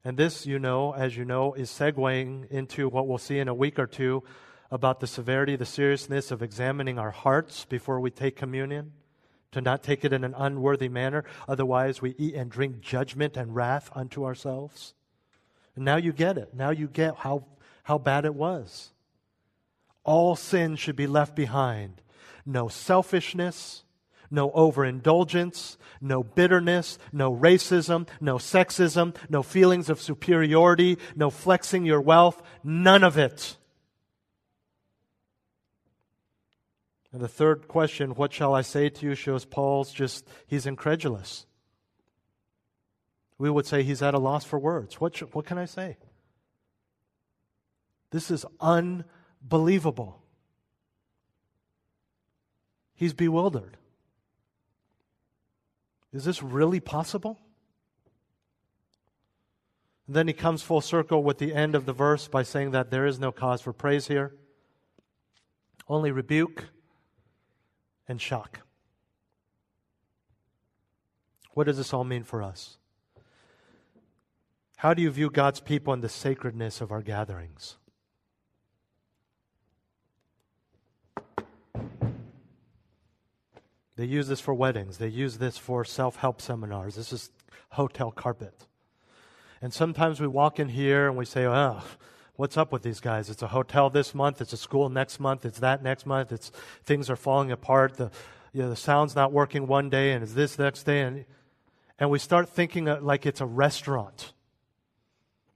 And 0.04 0.16
this, 0.16 0.46
you 0.46 0.58
know, 0.58 0.92
as 0.92 1.16
you 1.16 1.24
know, 1.24 1.54
is 1.54 1.70
segueing 1.70 2.50
into 2.50 2.88
what 2.88 3.08
we'll 3.08 3.18
see 3.18 3.38
in 3.38 3.48
a 3.48 3.54
week 3.54 3.78
or 3.78 3.86
two 3.86 4.22
about 4.70 5.00
the 5.00 5.06
severity, 5.06 5.56
the 5.56 5.64
seriousness 5.64 6.30
of 6.30 6.42
examining 6.42 6.98
our 6.98 7.10
hearts 7.10 7.64
before 7.64 7.98
we 7.98 8.10
take 8.10 8.36
communion, 8.36 8.92
to 9.52 9.60
not 9.60 9.82
take 9.82 10.04
it 10.04 10.12
in 10.12 10.22
an 10.22 10.34
unworthy 10.36 10.88
manner. 10.88 11.24
Otherwise, 11.48 12.02
we 12.02 12.14
eat 12.18 12.34
and 12.34 12.50
drink 12.50 12.80
judgment 12.80 13.36
and 13.36 13.54
wrath 13.54 13.90
unto 13.94 14.24
ourselves. 14.24 14.94
And 15.74 15.84
now 15.84 15.96
you 15.96 16.12
get 16.12 16.36
it. 16.36 16.54
Now 16.54 16.70
you 16.70 16.88
get 16.88 17.16
how, 17.16 17.44
how 17.84 17.98
bad 17.98 18.24
it 18.24 18.34
was. 18.34 18.90
All 20.06 20.36
sin 20.36 20.76
should 20.76 20.94
be 20.94 21.08
left 21.08 21.34
behind. 21.34 22.00
No 22.46 22.68
selfishness, 22.68 23.82
no 24.30 24.52
overindulgence, 24.52 25.76
no 26.00 26.22
bitterness, 26.22 26.96
no 27.12 27.34
racism, 27.34 28.08
no 28.20 28.36
sexism, 28.36 29.16
no 29.28 29.42
feelings 29.42 29.90
of 29.90 30.00
superiority, 30.00 30.96
no 31.16 31.28
flexing 31.28 31.84
your 31.84 32.00
wealth, 32.00 32.40
none 32.62 33.02
of 33.02 33.18
it. 33.18 33.56
And 37.12 37.20
the 37.20 37.28
third 37.28 37.66
question, 37.66 38.10
what 38.10 38.32
shall 38.32 38.54
I 38.54 38.62
say 38.62 38.88
to 38.88 39.06
you, 39.06 39.16
shows 39.16 39.44
Paul's 39.44 39.92
just, 39.92 40.28
he's 40.46 40.66
incredulous. 40.66 41.46
We 43.38 43.50
would 43.50 43.66
say 43.66 43.82
he's 43.82 44.02
at 44.02 44.14
a 44.14 44.18
loss 44.18 44.44
for 44.44 44.58
words. 44.58 45.00
What, 45.00 45.18
what 45.34 45.46
can 45.46 45.58
I 45.58 45.64
say? 45.64 45.96
This 48.12 48.30
is 48.30 48.46
unbelievable. 48.60 49.10
He's 52.94 53.12
bewildered. 53.12 53.76
Is 56.12 56.24
this 56.24 56.42
really 56.42 56.80
possible? 56.80 57.38
And 60.06 60.16
then 60.16 60.28
he 60.28 60.32
comes 60.32 60.62
full 60.62 60.80
circle 60.80 61.22
with 61.22 61.38
the 61.38 61.54
end 61.54 61.74
of 61.74 61.84
the 61.84 61.92
verse 61.92 62.28
by 62.28 62.42
saying 62.42 62.70
that 62.70 62.90
there 62.90 63.06
is 63.06 63.18
no 63.18 63.32
cause 63.32 63.60
for 63.60 63.72
praise 63.72 64.08
here, 64.08 64.34
only 65.88 66.10
rebuke 66.10 66.66
and 68.08 68.20
shock. 68.20 68.60
What 71.52 71.64
does 71.64 71.76
this 71.76 71.92
all 71.92 72.04
mean 72.04 72.22
for 72.22 72.42
us? 72.42 72.78
How 74.76 74.94
do 74.94 75.02
you 75.02 75.10
view 75.10 75.30
God's 75.30 75.60
people 75.60 75.92
and 75.92 76.02
the 76.02 76.08
sacredness 76.08 76.80
of 76.80 76.92
our 76.92 77.02
gatherings? 77.02 77.76
They 83.96 84.04
use 84.04 84.28
this 84.28 84.40
for 84.40 84.54
weddings. 84.54 84.98
They 84.98 85.08
use 85.08 85.38
this 85.38 85.58
for 85.58 85.84
self 85.84 86.16
help 86.16 86.40
seminars. 86.40 86.96
This 86.96 87.12
is 87.12 87.30
hotel 87.70 88.10
carpet. 88.10 88.66
And 89.60 89.72
sometimes 89.72 90.20
we 90.20 90.26
walk 90.26 90.60
in 90.60 90.68
here 90.68 91.08
and 91.08 91.16
we 91.16 91.24
say, 91.24 91.46
oh, 91.46 91.82
what's 92.36 92.56
up 92.56 92.72
with 92.72 92.82
these 92.82 93.00
guys? 93.00 93.30
It's 93.30 93.42
a 93.42 93.48
hotel 93.48 93.88
this 93.90 94.14
month, 94.14 94.40
it's 94.40 94.52
a 94.52 94.56
school 94.56 94.88
next 94.90 95.18
month, 95.18 95.46
it's 95.46 95.60
that 95.60 95.82
next 95.82 96.04
month, 96.06 96.30
it's 96.30 96.52
things 96.84 97.08
are 97.08 97.16
falling 97.16 97.50
apart, 97.50 97.96
the, 97.96 98.10
you 98.52 98.62
know, 98.62 98.68
the 98.68 98.76
sound's 98.76 99.16
not 99.16 99.32
working 99.32 99.66
one 99.66 99.88
day, 99.88 100.12
and 100.12 100.22
it's 100.22 100.34
this 100.34 100.58
next 100.58 100.84
day. 100.84 101.00
And, 101.00 101.24
and 101.98 102.10
we 102.10 102.18
start 102.18 102.48
thinking 102.48 102.84
like 102.84 103.24
it's 103.24 103.40
a 103.40 103.46
restaurant 103.46 104.32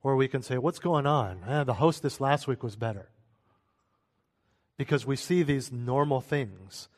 Or 0.02 0.16
we 0.16 0.28
can 0.28 0.42
say, 0.42 0.56
What's 0.56 0.78
going 0.78 1.06
on? 1.06 1.40
Eh, 1.46 1.64
the 1.64 1.74
hostess 1.74 2.20
last 2.20 2.48
week 2.48 2.62
was 2.62 2.76
better. 2.76 3.10
Because 4.78 5.06
we 5.06 5.16
see 5.16 5.42
these 5.42 5.70
normal 5.70 6.22
things. 6.22 6.88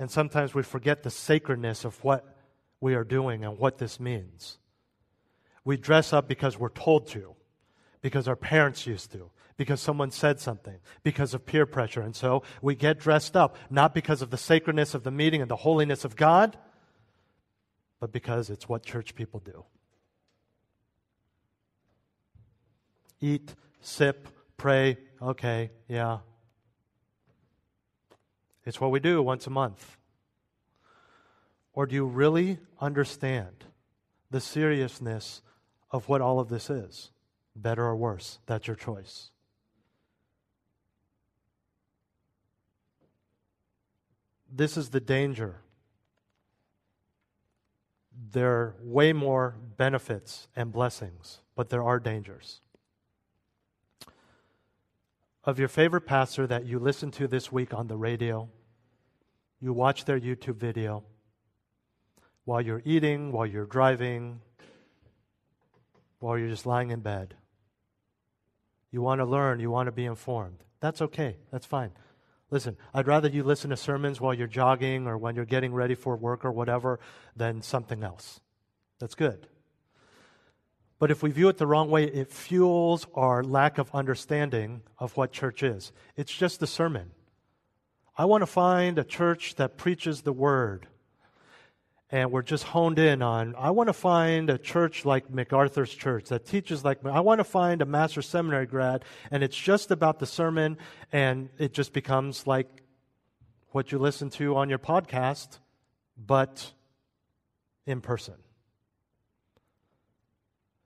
And 0.00 0.10
sometimes 0.10 0.54
we 0.54 0.62
forget 0.62 1.02
the 1.02 1.10
sacredness 1.10 1.84
of 1.84 2.02
what 2.02 2.24
we 2.80 2.94
are 2.94 3.04
doing 3.04 3.44
and 3.44 3.58
what 3.58 3.76
this 3.76 4.00
means. 4.00 4.56
We 5.62 5.76
dress 5.76 6.14
up 6.14 6.26
because 6.26 6.58
we're 6.58 6.70
told 6.70 7.06
to, 7.08 7.34
because 8.00 8.26
our 8.26 8.34
parents 8.34 8.86
used 8.86 9.12
to, 9.12 9.30
because 9.58 9.78
someone 9.78 10.10
said 10.10 10.40
something, 10.40 10.78
because 11.02 11.34
of 11.34 11.44
peer 11.44 11.66
pressure. 11.66 12.00
And 12.00 12.16
so 12.16 12.44
we 12.62 12.74
get 12.74 12.98
dressed 12.98 13.36
up, 13.36 13.58
not 13.68 13.94
because 13.94 14.22
of 14.22 14.30
the 14.30 14.38
sacredness 14.38 14.94
of 14.94 15.02
the 15.02 15.10
meeting 15.10 15.42
and 15.42 15.50
the 15.50 15.56
holiness 15.56 16.02
of 16.06 16.16
God, 16.16 16.56
but 18.00 18.10
because 18.10 18.48
it's 18.48 18.66
what 18.66 18.82
church 18.82 19.14
people 19.14 19.40
do. 19.40 19.66
Eat, 23.20 23.54
sip, 23.82 24.28
pray, 24.56 24.96
okay, 25.20 25.70
yeah. 25.88 26.20
It's 28.70 28.80
what 28.80 28.92
we 28.92 29.00
do 29.00 29.20
once 29.20 29.48
a 29.48 29.50
month. 29.50 29.96
Or 31.72 31.86
do 31.86 31.96
you 31.96 32.06
really 32.06 32.60
understand 32.80 33.64
the 34.30 34.40
seriousness 34.40 35.42
of 35.90 36.08
what 36.08 36.20
all 36.20 36.38
of 36.38 36.50
this 36.50 36.70
is? 36.70 37.10
Better 37.56 37.82
or 37.84 37.96
worse? 37.96 38.38
That's 38.46 38.68
your 38.68 38.76
choice. 38.76 39.32
This 44.48 44.76
is 44.76 44.90
the 44.90 45.00
danger. 45.00 45.62
There 48.30 48.52
are 48.52 48.76
way 48.84 49.12
more 49.12 49.56
benefits 49.78 50.46
and 50.54 50.70
blessings, 50.70 51.40
but 51.56 51.70
there 51.70 51.82
are 51.82 51.98
dangers. 51.98 52.60
Of 55.42 55.58
your 55.58 55.66
favorite 55.66 56.06
pastor 56.06 56.46
that 56.46 56.66
you 56.66 56.78
listen 56.78 57.10
to 57.12 57.26
this 57.26 57.50
week 57.50 57.74
on 57.74 57.88
the 57.88 57.96
radio, 57.96 58.48
you 59.60 59.72
watch 59.72 60.04
their 60.04 60.18
YouTube 60.18 60.56
video 60.56 61.04
while 62.44 62.60
you're 62.60 62.82
eating, 62.84 63.32
while 63.32 63.46
you're 63.46 63.66
driving, 63.66 64.40
while 66.18 66.38
you're 66.38 66.48
just 66.48 66.66
lying 66.66 66.90
in 66.90 67.00
bed. 67.00 67.34
You 68.90 69.02
want 69.02 69.20
to 69.20 69.24
learn, 69.24 69.60
you 69.60 69.70
want 69.70 69.86
to 69.86 69.92
be 69.92 70.04
informed. 70.04 70.64
That's 70.80 71.02
okay, 71.02 71.36
that's 71.52 71.66
fine. 71.66 71.92
Listen, 72.50 72.76
I'd 72.92 73.06
rather 73.06 73.28
you 73.28 73.44
listen 73.44 73.70
to 73.70 73.76
sermons 73.76 74.20
while 74.20 74.34
you're 74.34 74.48
jogging 74.48 75.06
or 75.06 75.16
when 75.16 75.36
you're 75.36 75.44
getting 75.44 75.72
ready 75.72 75.94
for 75.94 76.16
work 76.16 76.44
or 76.44 76.50
whatever 76.50 76.98
than 77.36 77.62
something 77.62 78.02
else. 78.02 78.40
That's 78.98 79.14
good. 79.14 79.46
But 80.98 81.10
if 81.10 81.22
we 81.22 81.30
view 81.30 81.48
it 81.48 81.56
the 81.56 81.66
wrong 81.66 81.88
way, 81.88 82.04
it 82.04 82.30
fuels 82.30 83.06
our 83.14 83.42
lack 83.42 83.78
of 83.78 83.94
understanding 83.94 84.82
of 84.98 85.16
what 85.16 85.32
church 85.32 85.62
is. 85.62 85.92
It's 86.16 86.34
just 86.34 86.60
a 86.62 86.66
sermon. 86.66 87.12
I 88.16 88.24
want 88.24 88.42
to 88.42 88.46
find 88.46 88.98
a 88.98 89.04
church 89.04 89.54
that 89.56 89.76
preaches 89.76 90.22
the 90.22 90.32
word 90.32 90.86
and 92.12 92.32
we're 92.32 92.42
just 92.42 92.64
honed 92.64 92.98
in 92.98 93.22
on 93.22 93.54
I 93.56 93.70
want 93.70 93.88
to 93.88 93.92
find 93.92 94.50
a 94.50 94.58
church 94.58 95.04
like 95.04 95.30
MacArthur's 95.30 95.94
church 95.94 96.28
that 96.28 96.44
teaches 96.44 96.84
like 96.84 97.04
I 97.04 97.20
want 97.20 97.38
to 97.38 97.44
find 97.44 97.82
a 97.82 97.86
master 97.86 98.22
seminary 98.22 98.66
grad 98.66 99.04
and 99.30 99.42
it's 99.42 99.56
just 99.56 99.90
about 99.90 100.18
the 100.18 100.26
sermon 100.26 100.76
and 101.12 101.48
it 101.58 101.72
just 101.72 101.92
becomes 101.92 102.46
like 102.46 102.68
what 103.70 103.92
you 103.92 103.98
listen 103.98 104.30
to 104.30 104.56
on 104.56 104.68
your 104.68 104.78
podcast 104.78 105.58
but 106.16 106.72
in 107.86 108.00
person. 108.00 108.34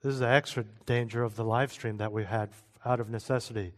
This 0.03 0.15
is 0.15 0.21
the 0.21 0.29
extra 0.29 0.65
danger 0.85 1.23
of 1.23 1.35
the 1.35 1.45
live 1.45 1.73
stream 1.73 1.97
that 1.97 2.13
we 2.13 2.25
had 2.25 2.51
out 2.85 3.01
of 3.01 3.09
necessity 3.09 3.73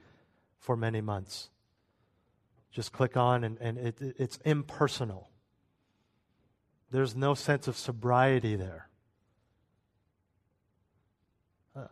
for 0.59 0.77
many 0.77 1.01
months. 1.01 1.51
Just 2.77 2.93
click 2.93 3.17
on 3.17 3.43
and, 3.43 3.57
and 3.59 3.79
it, 3.79 3.97
it's 4.19 4.37
impersonal. 4.45 5.31
There's 6.91 7.17
no 7.17 7.33
sense 7.33 7.69
of 7.69 7.77
sobriety 7.79 8.55
there. 8.55 8.91
Uh, 11.75 11.87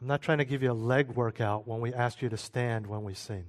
I'm 0.00 0.08
not 0.08 0.22
trying 0.22 0.38
to 0.38 0.44
give 0.44 0.64
you 0.64 0.72
a 0.72 0.74
leg 0.74 1.10
workout 1.10 1.68
when 1.68 1.80
we 1.80 1.94
ask 1.94 2.20
you 2.20 2.28
to 2.30 2.36
stand 2.36 2.88
when 2.88 3.04
we 3.04 3.14
sing. 3.14 3.44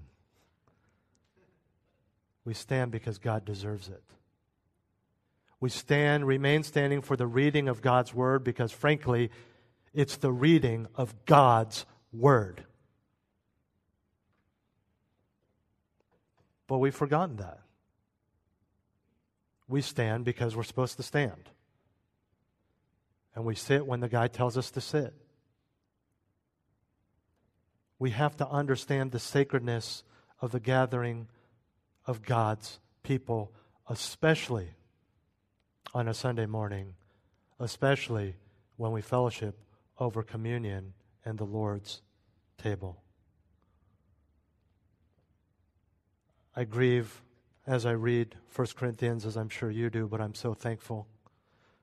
We 2.44 2.54
stand 2.54 2.92
because 2.92 3.18
God 3.18 3.44
deserves 3.44 3.90
it. 3.90 4.04
We 5.60 5.72
stand, 5.72 6.28
remain 6.28 6.62
standing 6.62 7.02
for 7.02 7.18
the 7.18 7.26
reading 7.26 7.68
of 7.68 7.82
God's 7.82 8.14
word 8.14 8.44
because, 8.44 8.72
frankly, 8.72 9.32
it's 9.92 10.18
the 10.18 10.32
reading 10.32 10.86
of 10.94 11.26
God's 11.26 11.88
word. 12.14 12.64
But 16.68 16.80
we've 16.80 16.96
forgotten 16.96 17.38
that. 17.38 17.60
We 19.68 19.82
stand 19.82 20.26
because 20.26 20.56
we're 20.56 20.64
supposed 20.64 20.98
to 20.98 21.04
stand. 21.04 21.50
And 23.34 23.46
we 23.46 23.56
sit 23.56 23.86
when 23.86 24.00
the 24.00 24.10
guy 24.10 24.28
tells 24.28 24.58
us 24.58 24.72
to 24.72 24.82
sit. 24.82 25.14
We 28.00 28.12
have 28.12 28.38
to 28.38 28.48
understand 28.48 29.12
the 29.12 29.20
sacredness 29.20 30.04
of 30.42 30.52
the 30.52 30.60
gathering 30.60 31.28
of 32.06 32.22
God's 32.22 32.80
people, 33.04 33.52
especially 33.90 34.70
on 35.94 36.08
a 36.08 36.14
Sunday 36.14 36.46
morning, 36.46 36.96
especially 37.60 38.36
when 38.76 38.92
we 38.92 39.02
fellowship 39.02 39.58
over 39.98 40.24
communion 40.24 40.94
and 41.24 41.38
the 41.38 41.46
Lord's 41.46 42.02
table. 42.58 43.02
I 46.56 46.64
grieve 46.64 47.22
as 47.68 47.86
I 47.86 47.92
read 47.92 48.36
1 48.56 48.68
Corinthians, 48.76 49.26
as 49.26 49.36
I'm 49.36 49.50
sure 49.50 49.70
you 49.70 49.90
do, 49.90 50.08
but 50.08 50.22
I'm 50.22 50.34
so 50.34 50.54
thankful 50.54 51.08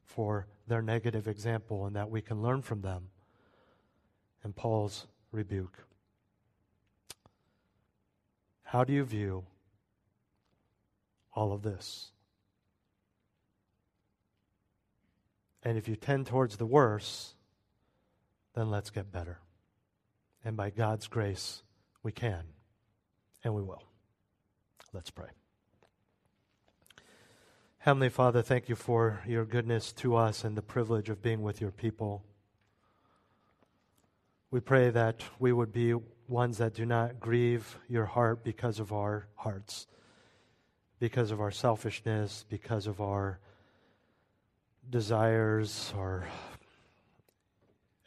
for 0.04 0.46
their 0.66 0.80
negative 0.80 1.28
example 1.28 1.86
and 1.86 1.94
that 1.96 2.10
we 2.10 2.22
can 2.22 2.40
learn 2.40 2.62
from 2.62 2.80
them 2.80 3.08
and 4.42 4.56
Paul's 4.56 5.06
rebuke. 5.30 5.84
How 8.62 8.84
do 8.84 8.92
you 8.92 9.04
view 9.04 9.44
all 11.34 11.52
of 11.52 11.62
this? 11.62 12.12
And 15.62 15.76
if 15.76 15.86
you 15.86 15.96
tend 15.96 16.26
towards 16.26 16.56
the 16.56 16.66
worse, 16.66 17.34
then 18.54 18.70
let's 18.70 18.90
get 18.90 19.12
better. 19.12 19.38
And 20.44 20.56
by 20.56 20.70
God's 20.70 21.06
grace, 21.06 21.62
we 22.02 22.10
can, 22.10 22.42
and 23.44 23.54
we 23.54 23.62
will. 23.62 23.82
Let's 24.94 25.10
pray. 25.10 25.28
Heavenly 27.78 28.10
Father, 28.10 28.42
thank 28.42 28.68
you 28.68 28.74
for 28.74 29.22
your 29.26 29.46
goodness 29.46 29.90
to 29.94 30.16
us 30.16 30.44
and 30.44 30.54
the 30.54 30.60
privilege 30.60 31.08
of 31.08 31.22
being 31.22 31.40
with 31.40 31.62
your 31.62 31.70
people. 31.70 32.22
We 34.50 34.60
pray 34.60 34.90
that 34.90 35.22
we 35.38 35.50
would 35.50 35.72
be 35.72 35.94
ones 36.28 36.58
that 36.58 36.74
do 36.74 36.84
not 36.84 37.20
grieve 37.20 37.78
your 37.88 38.04
heart 38.04 38.44
because 38.44 38.78
of 38.78 38.92
our 38.92 39.28
hearts, 39.34 39.86
because 40.98 41.30
of 41.30 41.40
our 41.40 41.50
selfishness, 41.50 42.44
because 42.50 42.86
of 42.86 43.00
our 43.00 43.40
desires, 44.90 45.94
our 45.96 46.28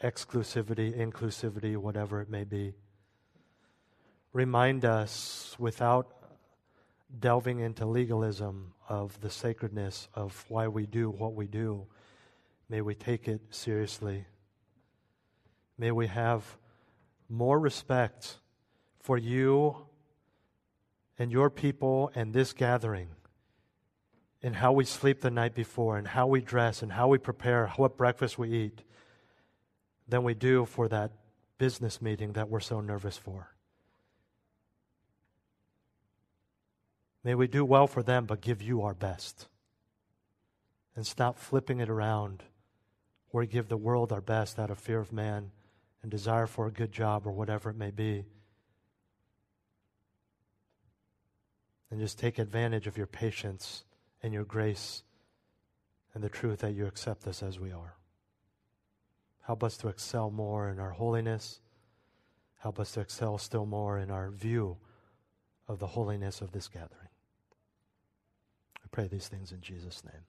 exclusivity, 0.04 0.96
inclusivity, 0.96 1.76
whatever 1.78 2.22
it 2.22 2.30
may 2.30 2.44
be. 2.44 2.74
Remind 4.34 4.86
us 4.86 5.56
without 5.58 6.16
delving 7.20 7.60
into 7.60 7.86
legalism 7.86 8.74
of 8.90 9.20
the 9.22 9.30
sacredness 9.30 10.08
of 10.14 10.46
why 10.48 10.68
we 10.68 10.86
do 10.86 11.10
what 11.10 11.34
we 11.34 11.48
do. 11.48 11.86
May 12.70 12.82
we 12.82 12.96
take 12.96 13.28
it 13.28 13.42
seriously. 13.50 14.26
May 15.78 15.92
we 15.92 16.08
have 16.08 16.58
more 17.30 17.60
respect 17.60 18.38
for 19.00 19.18
you 19.18 19.76
and 21.18 21.32
your 21.32 21.50
people 21.50 22.12
and 22.16 22.34
this 22.34 22.54
gathering 22.54 23.10
and 24.42 24.56
how 24.56 24.72
we 24.72 24.86
sleep 24.86 25.22
the 25.22 25.32
night 25.32 25.56
before 25.56 25.98
and 25.98 26.08
how 26.08 26.28
we 26.28 26.42
dress 26.42 26.82
and 26.82 26.92
how 26.92 27.08
we 27.08 27.18
prepare, 27.18 27.68
what 27.78 27.98
breakfast 27.98 28.38
we 28.38 28.52
eat, 28.52 28.84
than 30.08 30.24
we 30.24 30.34
do 30.34 30.66
for 30.66 30.88
that 30.88 31.12
business 31.58 32.02
meeting 32.02 32.34
that 32.34 32.50
we're 32.50 32.60
so 32.60 32.80
nervous 32.80 33.18
for. 33.18 33.55
May 37.26 37.36
we 37.36 37.48
do 37.48 37.66
well 37.66 37.88
for 37.88 38.04
them, 38.04 38.26
but 38.26 38.40
give 38.40 38.62
you 38.62 38.84
our 38.84 38.94
best. 38.94 39.50
And 40.96 41.06
stop 41.06 41.38
flipping 41.38 41.82
it 41.82 41.90
around 41.90 42.44
we 43.36 43.48
give 43.48 43.68
the 43.68 43.78
world 43.78 44.14
our 44.14 44.22
best 44.22 44.58
out 44.58 44.70
of 44.70 44.80
fear 44.80 45.00
of 45.00 45.12
man 45.12 45.52
and 46.02 46.10
desire 46.10 46.48
for 46.48 46.68
a 46.68 46.72
good 46.72 46.92
job 46.92 47.28
or 47.28 47.32
whatever 47.32 47.70
it 47.70 47.76
may 47.76 47.92
be. 47.92 48.24
And 51.92 52.00
just 52.00 52.18
take 52.18 52.40
advantage 52.40 52.88
of 52.88 52.98
your 52.98 53.08
patience 53.08 53.84
and 54.24 54.34
your 54.34 54.46
grace 54.46 55.04
and 56.14 56.24
the 56.24 56.30
truth 56.30 56.60
that 56.60 56.74
you 56.74 56.86
accept 56.86 57.28
us 57.28 57.44
as 57.44 57.60
we 57.60 57.72
are. 57.72 57.96
Help 59.42 59.64
us 59.64 59.78
to 59.78 59.90
excel 59.90 60.32
more 60.32 60.70
in 60.70 60.80
our 60.80 60.92
holiness. 60.92 61.60
Help 62.60 62.80
us 62.80 62.92
to 62.94 63.02
excel 63.02 63.38
still 63.38 63.66
more 63.66 64.00
in 64.00 64.10
our 64.10 64.30
view 64.30 64.78
of 65.68 65.80
the 65.80 65.88
holiness 65.88 66.42
of 66.42 66.52
this 66.52 66.68
gathering. 66.68 67.05
Pray 68.96 69.08
these 69.10 69.28
things 69.28 69.52
in 69.52 69.60
Jesus' 69.60 70.02
name. 70.06 70.24